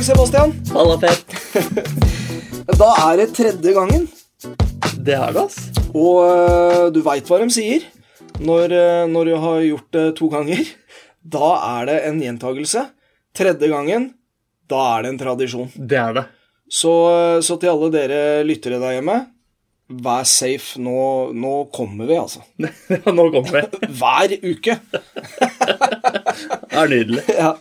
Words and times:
Dag, 0.00 0.06
Sebastian. 0.06 0.52
Halla, 0.72 0.96
Pet. 0.96 1.24
Da 2.80 2.86
er 3.04 3.18
det 3.20 3.34
tredje 3.36 3.72
gangen, 3.76 4.06
Det 4.96 5.12
er 5.12 5.34
det, 5.34 5.42
ass. 5.42 5.58
og 5.92 6.20
uh, 6.24 6.86
du 6.88 7.02
veit 7.04 7.28
hva 7.28 7.36
de 7.42 7.48
sier 7.52 7.84
når, 8.40 8.72
uh, 8.72 9.02
når 9.12 9.28
du 9.28 9.32
har 9.42 9.58
gjort 9.66 9.90
det 9.92 10.04
to 10.16 10.28
ganger. 10.32 10.62
Da 11.20 11.50
er 11.66 11.90
det 11.90 11.96
en 12.08 12.22
gjentagelse. 12.24 12.86
Tredje 13.36 13.68
gangen, 13.68 14.06
da 14.72 14.86
er 14.94 15.04
det 15.04 15.12
en 15.12 15.20
tradisjon. 15.20 15.68
Det 15.76 16.00
er 16.00 16.16
det. 16.16 16.24
Så, 16.70 16.94
øh, 17.10 17.42
så 17.44 17.58
til 17.60 17.74
alle 17.74 17.92
dere 17.92 18.22
lyttere 18.48 18.80
der 18.80 18.96
hjemme, 18.96 19.18
vær 20.00 20.24
safe. 20.24 20.80
Nå, 20.80 20.96
nå 21.36 21.52
kommer 21.76 22.08
vi, 22.08 22.16
altså. 22.16 22.40
Ja, 22.88 23.12
nå 23.12 23.28
kommer 23.36 23.52
vi. 23.52 23.84
Hver 24.00 24.38
uke. 24.48 24.80
Det 25.60 26.82
er 26.86 26.92
nydelig. 26.96 27.28
Ja. 27.36 27.52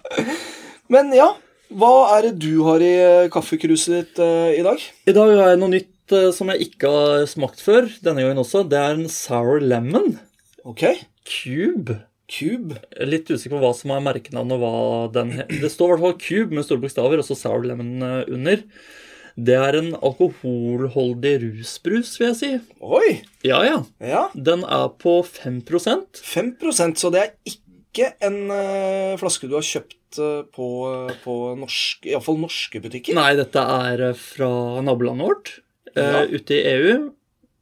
Men 0.88 1.12
ja, 1.20 1.34
hva 1.70 2.18
er 2.18 2.30
det 2.30 2.40
du 2.42 2.64
har 2.66 2.82
i 2.82 2.94
øh, 2.98 3.30
kaffekruset 3.34 3.94
ditt 3.94 4.22
uh, 4.24 4.50
i 4.50 4.64
dag? 4.66 4.82
I 5.06 5.14
dag 5.14 5.34
har 5.38 5.52
jeg 5.52 5.60
noe 5.62 5.74
nytt 5.76 6.16
uh, 6.16 6.32
som 6.34 6.50
jeg 6.50 6.70
ikke 6.70 6.90
har 6.90 7.26
smakt 7.30 7.62
før. 7.62 7.90
Denne 8.02 8.26
gangen 8.26 8.42
også. 8.42 8.64
Det 8.66 8.80
er 8.80 8.98
en 8.98 9.10
sour 9.14 9.62
lemon. 9.62 10.16
Ok. 10.66 10.88
Cube. 11.30 12.00
Cube. 12.30 12.80
Litt 13.06 13.30
usikker 13.30 13.58
på 13.58 13.62
hva 13.62 13.72
som 13.78 13.94
er 13.94 14.02
merkenavnet 14.06 14.58
og 14.58 14.64
hva 14.64 15.12
den 15.14 15.36
heter. 15.38 15.62
Det 15.62 15.72
står 15.74 15.92
i 15.92 15.94
hvert 15.94 16.06
fall 16.08 16.18
Cube 16.26 16.58
med 16.58 16.66
store 16.66 16.84
bokstaver, 16.84 17.22
og 17.22 17.30
så 17.30 17.38
sour 17.38 17.66
lemon 17.66 18.06
eh, 18.06 18.34
under. 18.34 18.66
Det 19.40 19.56
er 19.56 19.78
en 19.80 19.94
alkoholholdig 19.96 21.34
rusbrus, 21.46 22.18
vil 22.20 22.32
jeg 22.32 22.38
si. 22.42 22.52
Oi. 22.82 23.20
Ja, 23.46 23.62
ja. 23.66 23.80
Ja. 24.04 24.28
Den 24.36 24.66
er 24.68 24.90
på 25.00 25.20
5% 25.24 26.22
5% 26.26 27.00
så 27.00 27.14
det 27.14 27.24
er 27.24 27.34
ikke 27.48 27.69
en 28.26 28.38
uh, 28.52 29.18
flaske 29.22 29.48
du 29.50 29.56
har 29.58 29.66
kjøpt 29.66 30.20
uh, 30.22 30.44
på, 30.56 30.68
på 31.24 31.36
norsk, 31.60 32.08
iallfall 32.12 32.40
norske 32.42 32.82
butikker. 32.84 33.18
Nei, 33.18 33.32
dette 33.40 33.62
er 33.62 34.04
eh, 34.10 34.18
fra 34.18 34.50
nabolandet 34.86 35.28
vårt. 35.30 35.52
eh, 35.96 36.10
Ja. 36.16 36.24
Ute 36.30 36.58
i 36.58 36.64
EU. 36.76 36.96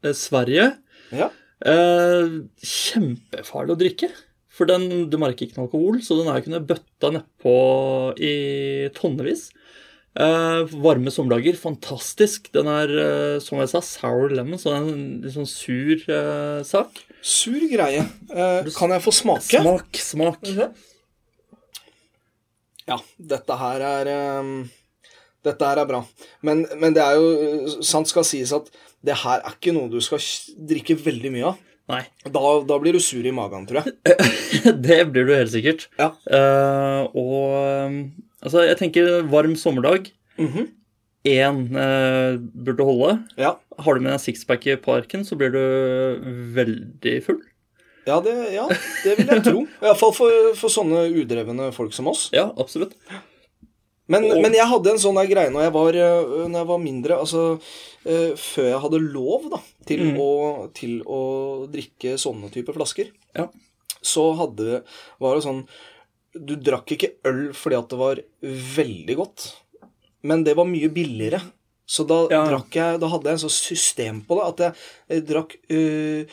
eh, 0.03 0.13
Sverige. 0.15 0.69
Ja. 1.11 1.29
Eh, 1.65 2.37
kjempefarlig 2.63 3.75
å 3.75 3.79
drikke. 3.79 4.09
For 4.57 4.65
den, 4.69 5.09
du 5.11 5.17
merker 5.21 5.45
ikke 5.45 5.59
noe 5.59 5.67
alkohol, 5.67 5.99
så 6.01 6.15
den 6.17 6.29
er 6.31 6.39
jo 6.39 6.47
kunne 6.47 6.63
bøtta 6.65 7.11
nedpå 7.13 7.55
i 8.17 8.33
tonnevis. 8.97 9.51
Eh, 10.17 10.75
varme 10.81 11.11
sommerdager, 11.13 11.57
fantastisk. 11.61 12.49
Den 12.55 12.69
er, 12.71 12.93
eh, 13.03 13.39
som 13.43 13.59
jeg 13.61 13.69
sa, 13.69 13.81
sour 13.85 14.33
lemon, 14.33 14.57
så 14.57 14.71
det 14.71 14.77
er 14.77 14.87
en 14.87 15.21
litt 15.21 15.35
sånn 15.35 15.49
sur 15.49 15.93
eh, 16.09 16.63
sak. 16.65 17.03
Sur 17.21 17.61
greie. 17.69 18.01
Kan 18.77 18.95
jeg 18.95 19.03
få 19.03 19.13
smake? 19.13 19.61
Smak, 19.61 20.01
smak. 20.01 20.41
Ja, 22.87 22.97
dette 23.19 23.59
her 23.59 23.83
er 23.83 24.09
eh, 24.15 24.51
Dette 25.45 25.69
her 25.69 25.79
er 25.79 25.87
bra. 25.87 26.01
Men, 26.43 26.65
men 26.81 26.95
det 26.95 27.03
er 27.03 27.19
jo 27.19 27.77
sant 27.85 28.09
skal 28.09 28.25
sies 28.27 28.51
at 28.55 28.67
det 29.05 29.15
her 29.21 29.43
er 29.45 29.53
ikke 29.53 29.71
noe 29.75 29.87
du 29.91 29.99
skal 30.03 30.19
drikke 30.67 30.97
veldig 30.99 31.31
mye 31.35 31.51
av. 31.51 31.63
Nei, 31.87 32.01
Da, 32.25 32.41
da 32.67 32.77
blir 32.83 32.97
du 32.97 32.99
sur 32.99 33.23
i 33.23 33.31
magen, 33.31 33.63
tror 33.69 33.85
jeg. 33.85 33.93
det 34.87 34.97
blir 35.13 35.27
du 35.29 35.31
helt 35.31 35.53
sikkert. 35.53 35.85
Ja. 35.95 36.09
Uh, 36.27 37.05
og 37.15 37.53
eh, 37.61 37.95
altså, 38.47 38.63
jeg 38.65 38.79
tenker 38.79 39.21
varm 39.31 39.53
sommerdag. 39.59 40.09
Mhm. 40.39 40.67
Én 41.27 41.61
eh, 41.75 42.37
burde 42.39 42.85
holde. 42.87 43.13
Ja, 43.41 43.55
Har 43.83 43.97
du 43.97 44.01
med 44.05 44.13
deg 44.13 44.21
sixpack 44.23 44.63
i 44.71 44.77
parken, 44.79 45.25
så 45.27 45.35
blir 45.35 45.51
du 45.51 45.59
veldig 46.55 47.15
full. 47.25 47.41
ja, 48.07 48.21
det, 48.23 48.33
ja, 48.55 48.63
det 49.03 49.17
vil 49.17 49.27
jeg 49.33 49.43
tro. 49.43 49.65
Iallfall 49.83 50.13
for, 50.15 50.31
for 50.55 50.71
sånne 50.71 51.01
udrevne 51.11 51.71
folk 51.75 51.91
som 51.93 52.07
oss. 52.07 52.29
Ja, 52.31 52.45
absolutt. 52.57 52.93
Men, 54.07 54.23
Og- 54.31 54.39
men 54.41 54.53
jeg 54.55 54.63
hadde 54.71 54.93
en 54.93 55.01
sånn 55.03 55.19
greie 55.27 55.51
når 55.51 55.65
jeg 55.65 55.73
var, 55.75 55.97
øh, 55.99 56.47
når 56.47 56.59
jeg 56.61 56.67
var 56.69 56.79
mindre. 56.79 57.17
Altså 57.19 57.41
øh, 58.07 58.31
før 58.39 58.69
jeg 58.71 58.79
hadde 58.85 59.01
lov 59.11 59.49
da, 59.51 59.59
til, 59.85 59.99
Mm. 60.13 60.17
å, 60.23 60.71
til 60.73 61.01
å 61.03 61.19
drikke 61.67 62.15
sånne 62.17 62.49
type 62.53 62.71
flasker, 62.71 63.11
Ja. 63.35 63.49
så 64.01 64.29
hadde, 64.39 64.83
var 65.19 65.35
det 65.35 65.43
sånn 65.43 65.65
Du 66.45 66.55
drakk 66.55 66.91
ikke 66.95 67.11
øl 67.25 67.53
fordi 67.57 67.77
at 67.79 67.89
det 67.89 67.99
var 67.99 68.19
veldig 68.77 69.15
godt, 69.19 69.45
men 70.27 70.43
det 70.43 70.55
var 70.57 70.65
mye 70.69 70.89
billigere. 70.93 71.41
Så 71.87 72.03
da, 72.03 72.27
Ja. 72.29 72.41
jeg, 72.51 72.99
da 72.99 73.07
hadde 73.07 73.29
jeg 73.29 73.37
en 73.37 73.43
sånn 73.45 73.53
system 73.55 74.17
på 74.27 74.35
det, 74.35 74.47
at 74.49 74.57
jeg, 74.59 74.73
jeg 75.13 75.25
drakk 75.29 75.53
øh, 75.71 76.25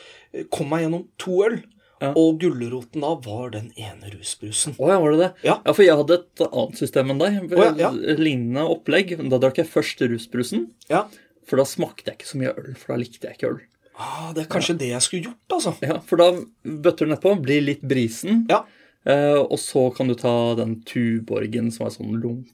Kom 0.51 0.67
meg 0.73 0.83
gjennom 0.83 1.05
to 1.17 1.37
øl. 1.47 1.61
Ja. 2.03 2.09
Og 2.19 2.41
gulroten 2.43 3.05
da 3.05 3.13
var 3.23 3.53
den 3.55 3.69
ene 3.79 4.11
rusbrusen. 4.11 4.75
Å 4.83 4.89
ja, 4.91 4.97
var 4.99 5.13
det 5.15 5.21
det? 5.21 5.29
Ja. 5.47 5.55
ja 5.65 5.73
for 5.77 5.85
jeg 5.87 5.95
hadde 5.97 6.17
et 6.19 6.43
annet 6.49 6.81
system 6.83 7.13
enn 7.15 7.21
deg. 7.23 7.37
Oh, 7.55 7.69
ja. 7.79 7.93
Lignende 8.19 8.65
opplegg. 8.67 9.15
Da 9.31 9.39
drakk 9.39 9.61
jeg 9.63 9.71
først 9.71 10.03
rusbrusen, 10.11 10.67
Ja. 10.91 11.05
for 11.47 11.63
da 11.63 11.65
smakte 11.71 12.11
jeg 12.11 12.19
ikke 12.19 12.33
så 12.33 12.41
mye 12.43 12.53
øl. 12.59 12.75
For 12.75 12.93
da 12.93 12.99
likte 13.01 13.31
jeg 13.31 13.39
ikke 13.39 13.53
øl. 13.55 13.61
Ah, 13.95 14.33
det 14.35 14.43
er 14.43 14.51
kanskje 14.51 14.75
det 14.83 14.89
jeg 14.91 15.07
skulle 15.07 15.29
gjort, 15.31 15.55
altså. 15.55 15.77
Ja, 15.87 16.01
For 16.03 16.19
da 16.19 16.33
bøtter 16.67 17.07
du 17.07 17.13
nedpå, 17.15 17.37
blir 17.47 17.63
litt 17.63 17.81
brisen, 17.87 18.43
Ja. 18.51 18.65
Eh, 19.05 19.39
og 19.41 19.59
så 19.61 19.89
kan 19.97 20.09
du 20.11 20.15
ta 20.19 20.55
den 20.59 20.79
Tuborgen 20.89 21.71
som 21.75 21.87
er 21.89 21.95
sånn 21.95 22.15
lunka 22.23 22.51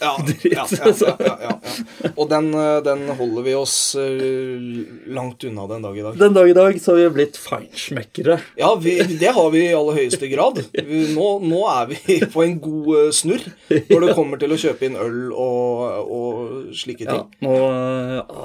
Ja, 0.00 0.12
dritt. 0.26 0.44
ja, 0.52 0.66
ja, 0.70 0.92
ja, 0.94 1.14
ja, 1.18 1.36
ja. 1.48 2.10
Og 2.14 2.28
den, 2.30 2.52
eh, 2.54 2.76
den 2.86 3.00
holder 3.18 3.42
vi 3.46 3.54
oss 3.58 3.74
eh, 3.98 5.10
langt 5.10 5.42
unna 5.48 5.64
den 5.70 5.82
dag 5.82 5.98
i 5.98 6.04
dag. 6.06 6.18
Den 6.20 6.36
dag 6.36 6.50
i 6.50 6.54
dag 6.54 6.78
så 6.80 6.92
har 6.94 7.00
vi 7.00 7.08
blitt 7.16 7.38
feinschmeckere. 7.42 8.36
Ja, 8.60 8.70
vi, 8.78 8.94
det 9.18 9.32
har 9.34 9.50
vi 9.50 9.64
i 9.68 9.74
aller 9.74 9.98
høyeste 9.98 10.28
grad. 10.30 10.60
Vi, 10.76 11.00
nå, 11.16 11.26
nå 11.42 11.62
er 11.72 11.90
vi 11.90 12.20
på 12.30 12.44
en 12.46 12.54
god 12.62 13.10
snurr 13.16 13.42
når 13.90 14.06
det 14.06 14.14
kommer 14.18 14.38
til 14.42 14.54
å 14.54 14.60
kjøpe 14.62 14.86
inn 14.86 14.98
øl 15.02 15.32
og, 15.32 15.82
og 16.06 16.76
slike 16.78 17.08
Ja, 17.08 17.18
ting. 17.24 17.48
nå 17.48 17.56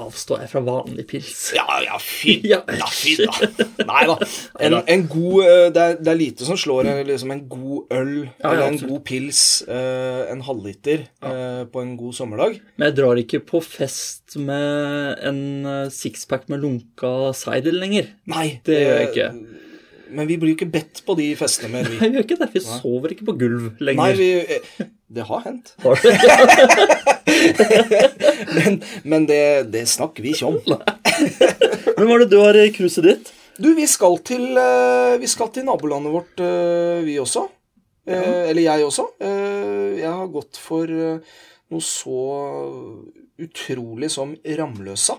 avstår 0.08 0.42
jeg 0.42 0.50
fra 0.56 0.64
vanlig 0.66 1.06
pils. 1.10 1.36
Ja, 1.56 1.66
ja, 1.86 2.00
fy 2.02 2.38
Ja, 2.52 2.62
ja, 2.66 2.88
da. 3.28 3.68
Nei 3.86 4.02
da. 4.10 4.18
En, 4.68 4.74
en 4.90 5.06
god 5.10 5.44
det 5.76 5.82
er, 5.84 5.96
det 6.02 6.10
er 6.12 6.18
lite 6.18 6.46
som 6.48 6.58
slår 6.58 6.87
en, 6.88 7.06
liksom 7.08 7.32
en 7.34 7.42
god 7.50 7.94
øl 7.94 8.12
Ja, 8.24 8.30
ja, 8.42 8.50
eller 8.52 8.66
en 8.72 8.80
god 8.80 9.02
pils, 9.08 9.42
eh, 9.68 10.22
en 10.32 10.42
halvliter, 10.46 11.04
eh, 11.22 11.62
på 11.72 11.82
en 11.84 11.94
god 12.00 12.16
sommerdag. 12.18 12.58
Men 12.76 12.88
jeg 12.90 12.96
drar 12.98 13.20
ikke 13.22 13.40
på 13.48 13.60
fest 13.64 14.36
med 14.40 15.22
en 15.28 15.40
eh, 15.66 15.88
sixpack 15.94 16.48
med 16.52 16.64
lunka 16.64 17.32
cider 17.38 17.76
lenger. 17.76 18.12
Nei, 18.30 18.60
Det 18.66 18.80
gjør 18.82 19.00
jeg 19.02 19.08
ikke. 19.12 19.30
Men 20.08 20.28
vi 20.30 20.38
blir 20.40 20.54
jo 20.54 20.56
ikke 20.56 20.70
bedt 20.72 21.02
på 21.04 21.14
de 21.18 21.26
festene 21.36 21.68
mer, 21.74 21.88
vi. 21.90 21.98
vi 22.00 22.08
gjør 22.16 22.24
ikke 22.24 22.38
det. 22.40 22.50
Vi 22.54 22.62
sover 22.64 23.12
ikke 23.12 23.26
på 23.28 23.36
gulv 23.40 23.70
lenger. 23.84 24.00
Nei, 24.00 24.12
vi 24.16 24.86
Det 25.18 25.24
har 25.28 25.40
hendt. 25.44 25.74
Har 25.84 26.00
det? 26.04 26.16
Men, 28.56 28.78
men 29.04 29.26
det, 29.28 29.68
det 29.72 29.84
snakker 29.88 30.24
vi 30.24 30.32
ikke 30.34 30.48
om. 30.48 30.56
Hvem 31.98 32.10
er 32.14 32.22
det 32.24 32.30
du 32.32 32.38
har 32.40 32.56
i 32.58 32.70
kruset 32.74 33.04
ditt? 33.04 33.30
Du, 33.58 33.72
vi 33.74 33.86
skal 33.90 34.18
til, 34.22 34.44
eh, 34.56 35.16
vi 35.18 35.26
skal 35.26 35.50
til 35.50 35.64
nabolandet 35.66 36.12
vårt, 36.14 36.40
eh, 36.40 37.02
vi 37.06 37.16
også. 37.18 37.48
Ja. 38.06 38.20
Eller 38.48 38.62
jeg 38.62 38.84
også. 38.86 39.08
Eh, 39.20 39.98
Jeg 39.98 40.12
har 40.14 40.28
gått 40.30 40.56
for 40.56 40.84
eh, 40.86 41.18
noe 41.70 41.80
så 41.82 42.20
utrolig 43.38 44.10
som 44.14 44.36
Ramløsa. 44.46 45.18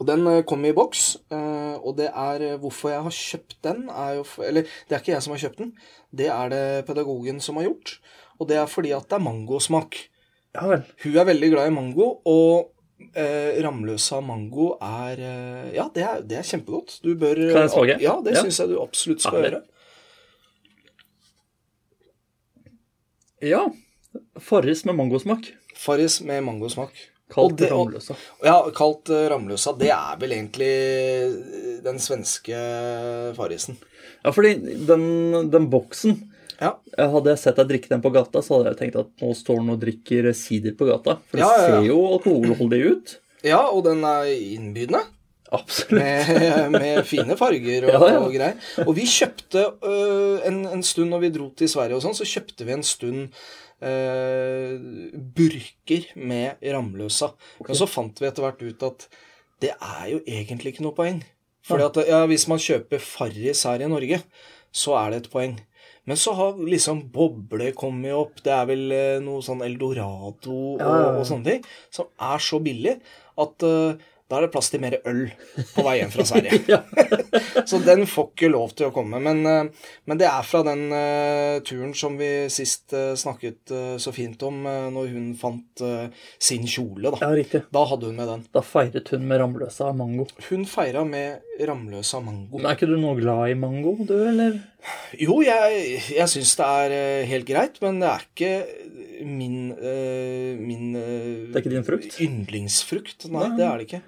Og 0.00 0.06
den 0.08 0.26
eh, 0.30 0.42
kom 0.48 0.64
i 0.64 0.72
boks, 0.72 1.16
eh, 1.34 1.76
og 1.82 1.96
det 1.98 2.08
er 2.14 2.44
eh, 2.46 2.58
hvorfor 2.62 2.94
jeg 2.94 3.02
har 3.02 3.16
kjøpt 3.16 3.56
den, 3.66 3.82
er 3.90 4.14
jo 4.20 4.24
Eller 4.46 4.62
det 4.62 4.94
er 4.94 5.02
ikke 5.02 5.12
jeg 5.16 5.22
som 5.26 5.34
har 5.34 5.42
kjøpt 5.42 5.58
den, 5.58 5.72
det 6.14 6.30
er 6.32 6.48
det 6.48 6.86
pedagogen 6.86 7.40
som 7.40 7.56
har 7.56 7.66
gjort. 7.68 7.98
Og 8.38 8.48
det 8.48 8.56
er 8.56 8.70
fordi 8.70 8.94
at 8.96 9.08
det 9.10 9.18
er 9.18 9.26
mangosmak. 9.26 9.98
Ja 10.54 10.64
vel. 10.66 10.86
Hun 11.02 11.16
er 11.16 11.28
veldig 11.28 11.50
glad 11.52 11.66
i 11.68 11.74
mango, 11.74 12.06
og 12.24 12.70
eh, 13.14 13.60
Ramløsa 13.64 14.20
mango 14.22 14.72
er 14.82 15.18
eh, 15.18 15.74
Ja, 15.76 15.88
det 15.94 16.02
er, 16.06 16.20
det 16.22 16.38
er 16.38 16.42
kjempegodt. 16.42 16.98
Du 17.02 17.14
bør 17.16 17.34
Kan 17.52 17.62
jeg 17.66 17.70
smake? 17.74 18.00
Ja, 18.02 18.20
det 18.24 18.34
Ja. 18.36 18.42
syns 18.44 18.58
jeg 18.62 18.68
du 18.68 18.80
absolutt 18.82 19.20
skal 19.24 19.42
gjøre. 19.42 19.62
Ja. 23.40 23.70
Farris 24.40 24.84
med 24.84 24.94
mangosmak. 24.98 25.52
Farris 25.76 26.20
med 26.20 26.42
mangosmak. 26.44 26.92
Og 27.30 27.34
Kalt 27.34 27.58
det- 27.58 27.70
og- 27.72 27.86
Ramløsa. 27.92 28.16
Ja, 28.42 28.70
kalt 28.74 29.08
eh, 29.10 29.28
Ramløsa. 29.30 29.72
Det 29.78 29.88
er 29.90 30.16
vel 30.18 30.32
egentlig 30.32 30.66
eh, 30.66 31.82
den 31.84 31.98
svenske 31.98 33.34
Farrisen. 33.36 33.76
Ja, 34.24 34.30
fordi 34.32 34.54
den, 34.86 35.50
den 35.50 35.70
boksen 35.70 36.29
Ja. 36.60 36.74
eh, 36.98 37.08
Hadde 37.10 37.30
jeg 37.32 37.38
sett 37.40 37.56
deg 37.56 37.68
drikke 37.70 37.88
den 37.88 38.02
på 38.04 38.10
gata, 38.12 38.42
så 38.44 38.58
hadde 38.58 38.74
jeg 38.74 38.78
tenkt 38.82 38.98
at 39.00 39.10
nå 39.24 39.30
står 39.38 39.62
den 39.62 39.70
og 39.74 39.80
drikker 39.80 40.28
sider 40.36 40.74
på 40.76 40.88
gata. 40.90 41.14
For 41.30 41.40
det 41.40 41.46
Ja, 41.46 41.52
ja, 41.56 41.70
ser 41.70 41.86
jo 41.88 42.00
alkoholholdig 42.14 42.80
ut. 42.90 43.14
ja, 43.46 43.62
og 43.70 43.84
den 43.88 44.04
er 44.04 44.28
innbydende. 44.34 45.00
Absolutt. 45.50 45.96
Med, 45.98 46.70
med 46.76 47.00
fine 47.08 47.34
farger 47.40 47.88
og, 47.88 47.90
Ja, 47.96 48.10
ja. 48.12 48.18
og 48.22 48.30
greier. 48.36 48.60
Og 48.86 48.92
vi 48.94 49.02
kjøpte 49.10 49.64
øh, 49.82 50.36
en, 50.46 50.60
en 50.76 50.82
stund 50.86 51.10
når 51.10 51.24
vi 51.24 51.30
dro 51.34 51.48
til 51.58 51.66
Sverige 51.72 51.96
og 51.98 52.04
sånn, 52.04 52.14
så 52.14 52.28
kjøpte 52.28 52.68
vi 52.68 52.76
en 52.76 52.84
stund 52.86 53.32
øh, 53.82 54.76
burker 55.34 56.06
med 56.20 56.60
Ramløsa. 56.62 57.32
Og 57.66 57.74
så 57.76 57.88
fant 57.90 58.20
vi 58.22 58.28
etter 58.28 58.44
hvert 58.46 58.62
ut 58.62 58.86
at 58.92 59.08
det 59.60 59.72
er 59.76 60.06
jo 60.14 60.20
egentlig 60.24 60.74
ikke 60.74 60.84
noe 60.86 60.96
poeng. 60.96 61.18
Fordi 61.66 61.84
at 61.88 61.98
ja, 62.08 62.22
hvis 62.30 62.46
man 62.48 62.62
kjøper 62.62 63.02
Farris 63.04 63.64
her 63.68 63.82
i 63.84 63.90
Norge, 63.90 64.22
så 64.72 64.94
er 65.02 65.10
det 65.12 65.24
et 65.24 65.30
poeng. 65.32 65.58
Men 66.10 66.18
så 66.18 66.32
har 66.34 66.56
liksom 66.66 67.04
Boble 67.14 67.70
kommet 67.78 68.16
opp, 68.18 68.40
det 68.42 68.50
er 68.50 68.64
vel 68.66 68.80
eh, 68.90 69.18
noe 69.22 69.44
sånn 69.46 69.60
Eldorado 69.62 70.50
og, 70.50 70.80
Ja, 70.82 70.88
ja, 70.90 71.04
ja. 71.04 71.12
og 71.20 71.28
sånne 71.28 71.46
ting, 71.52 71.68
som 71.94 72.08
er 72.18 72.42
så 72.42 72.58
billig 72.64 72.96
at 73.38 73.62
uh, 73.62 74.08
da 74.30 74.38
er 74.38 74.44
det 74.46 74.52
plass 74.54 74.68
til 74.70 74.78
mer 74.82 74.94
øl 75.10 75.24
på 75.72 75.82
vei 75.82 75.96
hjem 75.98 76.10
fra 76.14 76.26
Sverige. 76.28 76.78
Så 77.70 77.80
den 77.82 78.04
får 78.06 78.28
ikke 78.28 78.50
lov 78.52 78.74
til 78.78 78.86
å 78.86 78.92
komme. 78.94 79.18
Men, 79.22 79.40
eh, 79.46 79.88
men 80.06 80.20
det 80.20 80.28
er 80.30 80.46
fra 80.46 80.60
den 80.66 80.84
uh, 80.94 81.58
turen 81.66 81.94
som 81.98 82.14
vi 82.18 82.28
sist 82.52 82.94
uh, 82.94 83.16
snakket 83.18 83.74
uh, 83.74 83.96
så 83.98 84.14
fint 84.14 84.42
om, 84.46 84.62
når 84.94 85.10
hun 85.14 85.30
fant 85.38 85.82
sin 86.38 86.66
kjole. 86.70 87.08
ja, 87.08 87.14
Da. 87.18 87.30
riktig. 87.34 87.64
da 87.74 87.82
hadde 87.90 88.10
hun 88.10 88.18
med 88.22 88.30
den. 88.30 88.44
Da 88.54 88.62
feiret 88.62 89.10
hun 89.10 89.26
med 89.26 89.42
Ramløsa 89.42 89.90
mango. 89.98 90.28
Hun 90.46 90.66
feira 90.68 91.02
med 91.06 91.49
Ramløsa 91.68 92.20
mango. 92.24 92.56
Men 92.58 92.66
er 92.70 92.76
ikke 92.78 92.88
du 92.88 92.96
noe 93.00 93.16
glad 93.18 93.50
i 93.52 93.56
mango, 93.58 93.92
du, 94.08 94.14
eller? 94.30 94.54
Jo, 95.20 95.40
jeg, 95.44 96.00
jeg 96.16 96.28
syns 96.32 96.54
det 96.56 96.66
er 96.66 96.94
eh, 96.96 97.26
helt 97.28 97.46
greit, 97.48 97.76
men 97.84 97.98
det 98.00 98.08
er 98.08 98.24
ikke 98.24 98.52
min, 99.28 99.56
uh, 99.76 100.54
min 100.56 100.86
uh, 100.96 101.50
Det 101.50 101.58
er 101.58 101.60
ikke 101.64 101.74
din 101.74 101.84
frukt? 101.86 102.16
yndlingsfrukt. 102.24 103.26
Nei, 103.28 103.48
Nei. 103.48 103.56
det 103.58 103.66
er 103.66 103.76
det 103.82 103.88
ikke. 103.88 104.02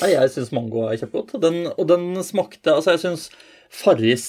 Nei, 0.00 0.10
jeg 0.14 0.30
syns 0.36 0.52
mango 0.56 0.86
er 0.88 1.00
kjempegodt. 1.00 1.34
Den, 1.42 1.66
og 1.74 1.88
den 1.90 2.06
smakte 2.24 2.72
Altså, 2.78 2.94
jeg 2.94 3.02
syns 3.02 3.26
Farris 3.72 4.24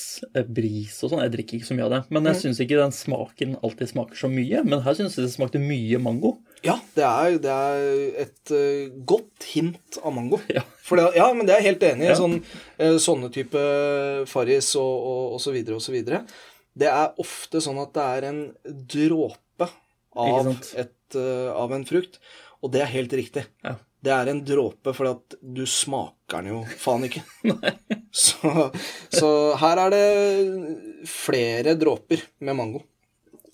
bris 0.56 0.98
og 1.04 1.12
sånn 1.12 1.22
Jeg 1.24 1.32
drikker 1.34 1.58
ikke 1.60 1.68
så 1.70 1.76
mye 1.78 1.86
av 1.86 1.94
det. 1.94 2.02
Men 2.10 2.24
Mm. 2.24 2.30
jeg 2.32 2.40
syns 2.42 2.60
ikke 2.64 2.80
den 2.82 2.92
smaken 2.96 3.56
alltid 3.64 3.92
smaker 3.94 4.20
så 4.20 4.28
mye. 4.32 4.64
Men 4.68 4.82
her 4.84 4.98
syns 4.98 5.16
jeg 5.20 5.28
det 5.28 5.34
smakte 5.38 5.62
mye 5.64 6.00
mango. 6.04 6.34
Ja, 6.64 6.78
det 6.96 7.04
er, 7.04 7.38
det 7.44 7.54
er 7.54 8.22
et 8.24 8.52
uh, 8.56 8.94
godt 9.08 9.48
hint 9.52 9.98
av 10.00 10.16
mango. 10.16 10.40
Ja. 10.52 10.64
For 10.84 11.00
det, 11.00 11.10
ja, 11.18 11.28
men 11.36 11.48
det 11.48 11.56
er 11.56 11.64
jeg 11.64 11.74
helt 11.74 11.86
enig 11.90 12.08
i. 12.08 12.12
Ja. 12.14 12.18
Sånn, 12.20 12.38
uh, 12.80 12.98
sånne 13.04 13.30
type 13.36 13.64
Farris 14.32 14.72
og, 14.80 14.94
og, 14.94 15.24
og 15.36 15.44
så 15.44 15.54
videre 15.56 15.80
og 15.80 15.84
så 15.84 15.96
videre. 15.96 16.24
Det 16.74 16.88
er 16.90 17.20
ofte 17.22 17.62
sånn 17.62 17.82
at 17.84 17.92
det 17.96 18.06
er 18.16 18.30
en 18.32 18.44
dråpe 18.96 19.68
av, 20.14 20.54
et, 20.80 21.18
uh, 21.18 21.52
av 21.52 21.76
en 21.76 21.84
frukt, 21.90 22.22
og 22.64 22.72
det 22.74 22.86
er 22.86 22.94
helt 22.96 23.18
riktig. 23.20 23.46
Ja. 23.66 23.76
Det 24.04 24.12
er 24.12 24.32
en 24.32 24.42
dråpe, 24.44 24.92
for 24.96 25.08
at 25.14 25.36
du 25.40 25.64
smaker 25.70 26.44
den 26.44 26.50
jo 26.52 26.64
faen 26.80 27.06
ikke. 27.08 27.22
så, 28.26 28.70
så 29.12 29.30
her 29.62 29.86
er 29.86 29.94
det 29.94 31.08
flere 31.08 31.78
dråper 31.80 32.26
med 32.44 32.60
mango. 32.60 32.84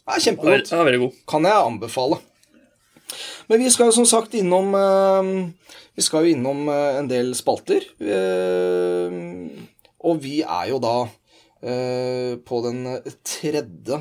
Det 0.10 0.16
er 0.16 0.26
kjempegodt 0.26 0.72
Det 0.72 0.78
er 0.78 0.88
veldig 0.88 1.02
god. 1.04 1.18
kan 1.30 1.46
jeg 1.46 1.68
anbefale. 1.68 2.18
Men 3.50 3.64
vi 3.64 3.72
skal 3.74 3.94
som 3.96 4.08
sagt 4.08 4.36
innom 4.38 4.76
eh, 4.78 5.30
Vi 5.98 6.06
skal 6.06 6.26
jo 6.26 6.36
innom 6.36 6.68
eh, 6.72 7.00
en 7.00 7.10
del 7.10 7.34
spalter. 7.38 7.86
eh, 8.00 9.16
Og 10.00 10.22
vi 10.24 10.42
er 10.44 10.70
jo 10.74 10.84
da 10.84 11.00
på 11.60 12.60
den 12.64 12.86
tredje 13.28 13.98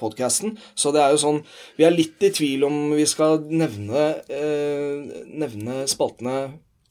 podkasten. 0.00 0.56
Så 0.74 0.90
det 0.90 0.98
er 0.98 1.12
jo 1.14 1.20
sånn 1.22 1.36
Vi 1.76 1.84
er 1.86 1.94
litt 1.94 2.24
i 2.26 2.32
tvil 2.34 2.64
om 2.66 2.88
vi 2.90 3.04
skal 3.06 3.38
nevne, 3.46 4.08
nevne 5.30 5.84
spaltene 5.86 6.40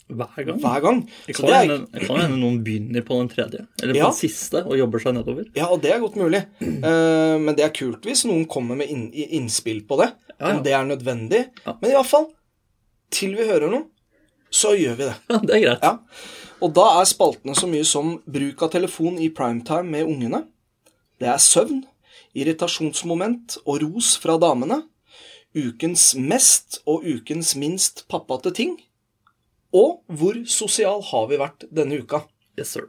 Hver 0.07 0.45
gang. 0.47 0.59
hver 0.63 0.81
gang. 0.81 0.99
Det 1.27 1.35
kan 1.35 2.19
hende 2.21 2.37
noen 2.39 2.61
begynner 2.63 3.03
på 3.03 3.17
den 3.19 3.27
tredje, 3.27 3.65
eller 3.81 3.93
på 3.93 3.97
Ja. 3.97 4.05
den 4.07 4.15
siste, 4.15 4.61
og 4.65 4.77
jobber 4.79 4.99
seg 5.03 5.13
nedover. 5.17 5.45
ja, 5.55 5.65
og 5.67 5.81
det 5.83 5.91
er 5.91 5.99
godt 5.99 6.15
mulig. 6.15 6.45
Uh, 6.61 7.35
men 7.43 7.53
det 7.57 7.65
er 7.65 7.73
kult 7.75 8.05
hvis 8.07 8.23
noen 8.25 8.45
kommer 8.47 8.75
med 8.79 8.87
inn, 8.89 9.09
innspill 9.11 9.81
på 9.85 9.97
det. 9.99 10.13
Ja, 10.39 10.47
ja. 10.47 10.55
Om 10.57 10.63
det 10.63 10.73
er 10.73 10.85
nødvendig. 10.85 11.41
Ja. 11.65 11.73
Men 11.81 11.91
i 11.91 11.93
hvert 11.97 12.05
fall, 12.07 12.27
til 13.11 13.35
vi 13.35 13.47
hører 13.49 13.69
noe, 13.69 13.85
så 14.49 14.71
gjør 14.79 14.95
vi 14.95 15.03
det. 15.09 15.15
Ja, 15.29 15.37
det 15.43 15.55
er 15.57 15.63
greit. 15.65 15.83
Ja. 15.83 15.97
Og 16.61 16.73
da 16.73 16.85
er 17.01 17.05
spaltene 17.05 17.53
så 17.53 17.67
mye 17.69 17.83
som 17.85 18.15
bruk 18.25 18.61
av 18.63 18.71
telefon 18.71 19.19
i 19.19 19.27
primetime 19.29 19.83
med 19.91 20.07
ungene. 20.07 20.45
Det 21.19 21.27
er 21.27 21.37
søvn, 21.37 21.83
irritasjonsmoment 22.33 23.57
og 23.65 23.81
ros 23.83 24.15
fra 24.21 24.37
damene. 24.41 24.83
Ukens 25.57 26.11
mest 26.15 26.79
og 26.87 27.03
ukens 27.07 27.55
minst 27.59 28.05
pappate 28.11 28.51
ting. 28.53 28.77
Og 29.75 29.99
hvor 30.07 30.37
sosial 30.47 31.01
har 31.09 31.27
vi 31.27 31.39
vært 31.41 31.65
denne 31.75 31.99
uka? 31.99 32.21
Yes, 32.57 32.71
sir. 32.77 32.87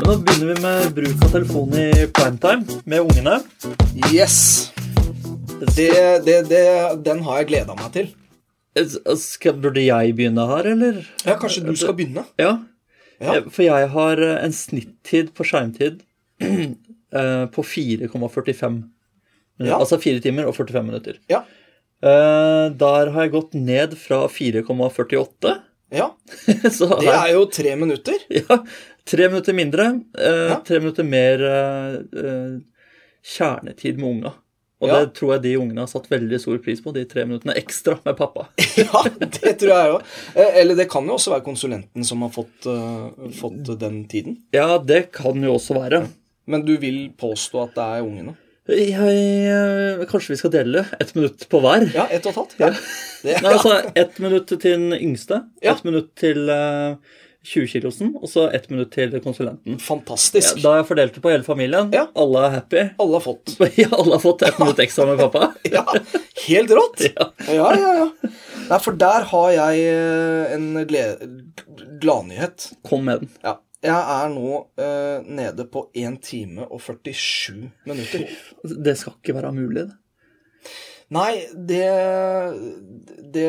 Nå 0.00 0.14
begynner 0.24 0.46
vi 0.54 0.56
med 0.62 0.92
bruk 0.96 1.24
av 1.26 1.34
telefon 1.34 1.74
i 1.76 1.88
primetime 2.14 2.78
med 2.88 3.02
ungene. 3.04 3.36
Yes! 4.10 4.70
Det, 5.76 5.90
det, 6.24 6.38
det, 6.48 6.62
den 7.04 7.20
har 7.26 7.42
jeg 7.42 7.50
gleda 7.50 7.76
meg 7.76 7.90
til. 7.94 8.08
Skal, 9.20 9.58
burde 9.60 9.82
jeg 9.82 10.14
begynne 10.16 10.46
her, 10.48 10.70
eller? 10.72 11.02
Ja, 11.26 11.34
kanskje 11.40 11.66
du 11.66 11.74
skal 11.76 11.98
begynne? 11.98 12.24
Ja. 12.40 12.54
Ja. 13.20 13.34
Eh, 13.36 13.50
For 13.52 13.66
jeg 13.66 13.90
har 13.92 14.22
eh, 14.24 14.38
en 14.46 14.54
snittid 14.56 15.34
på 15.36 15.44
skjermtid 15.44 16.00
eh, 16.40 17.44
på 17.52 17.66
4,45 17.66 18.06
minutter. 18.06 18.86
Ja. 19.60 19.76
Altså 19.78 19.98
4 20.00 20.20
timer 20.24 20.46
og 20.48 20.54
45 20.56 20.82
minutter. 20.86 21.18
Ja. 21.28 21.42
Eh, 22.02 22.66
Der 22.80 23.10
har 23.12 23.26
jeg 23.26 23.32
gått 23.34 23.54
ned 23.54 23.96
fra 24.00 24.22
4,48. 24.32 25.56
Ja. 25.92 26.10
Så 26.70 26.86
Det 27.00 27.10
er 27.12 27.32
jo 27.34 27.44
tre 27.52 27.76
minutter. 27.76 28.16
Ja, 28.40 28.60
tre 29.04 29.28
minutter 29.28 29.52
mindre. 29.56 29.88
Ja. 30.16 30.60
Tre 30.64 30.78
minutter 30.80 31.04
mer 31.04 31.42
eh, 31.44 32.54
kjernetid 33.36 33.98
med 33.98 34.08
unga. 34.14 34.32
Og 34.80 34.88
Ja. 34.88 35.00
det 35.04 35.12
tror 35.18 35.34
jeg 35.34 35.42
de 35.42 35.50
ungene 35.60 35.82
har 35.82 35.88
satt 35.92 36.06
veldig 36.08 36.38
stor 36.40 36.56
pris 36.64 36.80
på, 36.80 36.92
de 36.96 37.02
tre 37.04 37.26
minuttene 37.28 37.52
ekstra 37.60 37.98
med 38.06 38.16
pappa. 38.16 38.46
Ja, 38.80 39.02
det 39.20 39.58
tror 39.60 39.72
jeg 39.74 39.90
òg. 39.92 40.06
Eller 40.56 40.78
det 40.78 40.86
kan 40.88 41.04
jo 41.04 41.18
også 41.18 41.34
være 41.34 41.44
konsulenten 41.44 42.06
som 42.06 42.22
har 42.24 42.30
fått, 42.32 42.64
fått 43.36 43.68
den 43.82 44.06
tiden. 44.08 44.38
Ja, 44.56 44.78
det 44.78 45.10
kan 45.12 45.36
jo 45.44 45.58
også 45.58 45.76
være. 45.76 46.06
Men 46.48 46.64
du 46.64 46.78
vil 46.80 47.10
påstå 47.20 47.60
at 47.66 47.74
det 47.76 47.84
er 47.98 48.06
ungene? 48.06 48.32
Jeg, 48.70 49.14
eh, 49.50 50.04
kanskje 50.10 50.34
vi 50.34 50.40
skal 50.40 50.52
dele 50.54 50.84
ett 51.00 51.14
minutt 51.16 51.48
på 51.50 51.60
hver? 51.64 51.88
Ja, 51.94 52.04
ett 52.10 52.26
og 52.26 52.30
et 52.32 52.36
halvt. 52.40 52.54
Ja. 52.60 52.68
Ja. 53.26 53.40
Nei, 53.44 53.52
altså 53.56 53.74
ett 53.98 54.18
minutt 54.22 54.46
til 54.48 54.60
den 54.64 54.92
yngste, 54.96 55.42
Ja. 55.62 55.74
ett 55.74 55.82
minutt 55.84 56.14
til 56.16 56.48
uh, 56.48 56.96
20-kilosen, 57.44 58.14
og 58.20 58.28
så 58.28 58.46
ett 58.52 58.68
minutt 58.70 58.92
til 58.92 59.12
konsulenten. 59.24 59.78
Fantastisk. 59.80 60.60
da 60.62 60.74
har 60.74 60.82
jeg 60.82 60.88
fordelt 60.90 61.14
det 61.16 61.22
på 61.24 61.30
hele 61.32 61.44
familien. 61.44 61.90
Ja. 61.92 62.06
Alle 62.16 62.42
er 62.46 62.50
happy. 62.58 62.82
Alle 63.00 63.16
har 63.18 63.24
fått. 63.24 63.54
Ja, 63.80 63.88
alle 63.96 64.18
har 64.18 64.20
fått 64.24 64.42
ett 64.42 64.58
minutt 64.60 64.78
ekstra 64.84 65.06
med 65.08 65.18
pappa. 65.18 65.52
Ja, 65.72 65.84
Helt 66.46 66.70
rått. 66.70 67.00
Ja. 67.16 67.30
Ja, 67.48 67.70
ja. 67.76 68.06
Nei, 68.70 68.78
for 68.80 68.92
der 68.96 69.24
har 69.32 69.50
jeg 69.56 69.80
eh, 69.90 70.52
en 70.54 70.68
gladnyhet. 72.00 72.70
Kom 72.88 73.04
med 73.08 73.24
den. 73.24 73.32
Ja. 73.42 73.56
Jeg 73.80 73.96
er 73.96 74.28
nå 74.32 74.48
uh, 74.76 75.24
nede 75.24 75.64
på 75.72 75.86
1 75.96 76.20
time 76.24 76.66
og 76.68 76.82
47 76.84 77.70
minutter. 77.88 78.28
Det 78.60 78.96
skal 79.00 79.16
ikke 79.16 79.36
være 79.38 79.54
mulig, 79.56 79.88
det. 79.88 79.96
Nei, 81.10 81.40
det, 81.50 81.86
det 83.34 83.46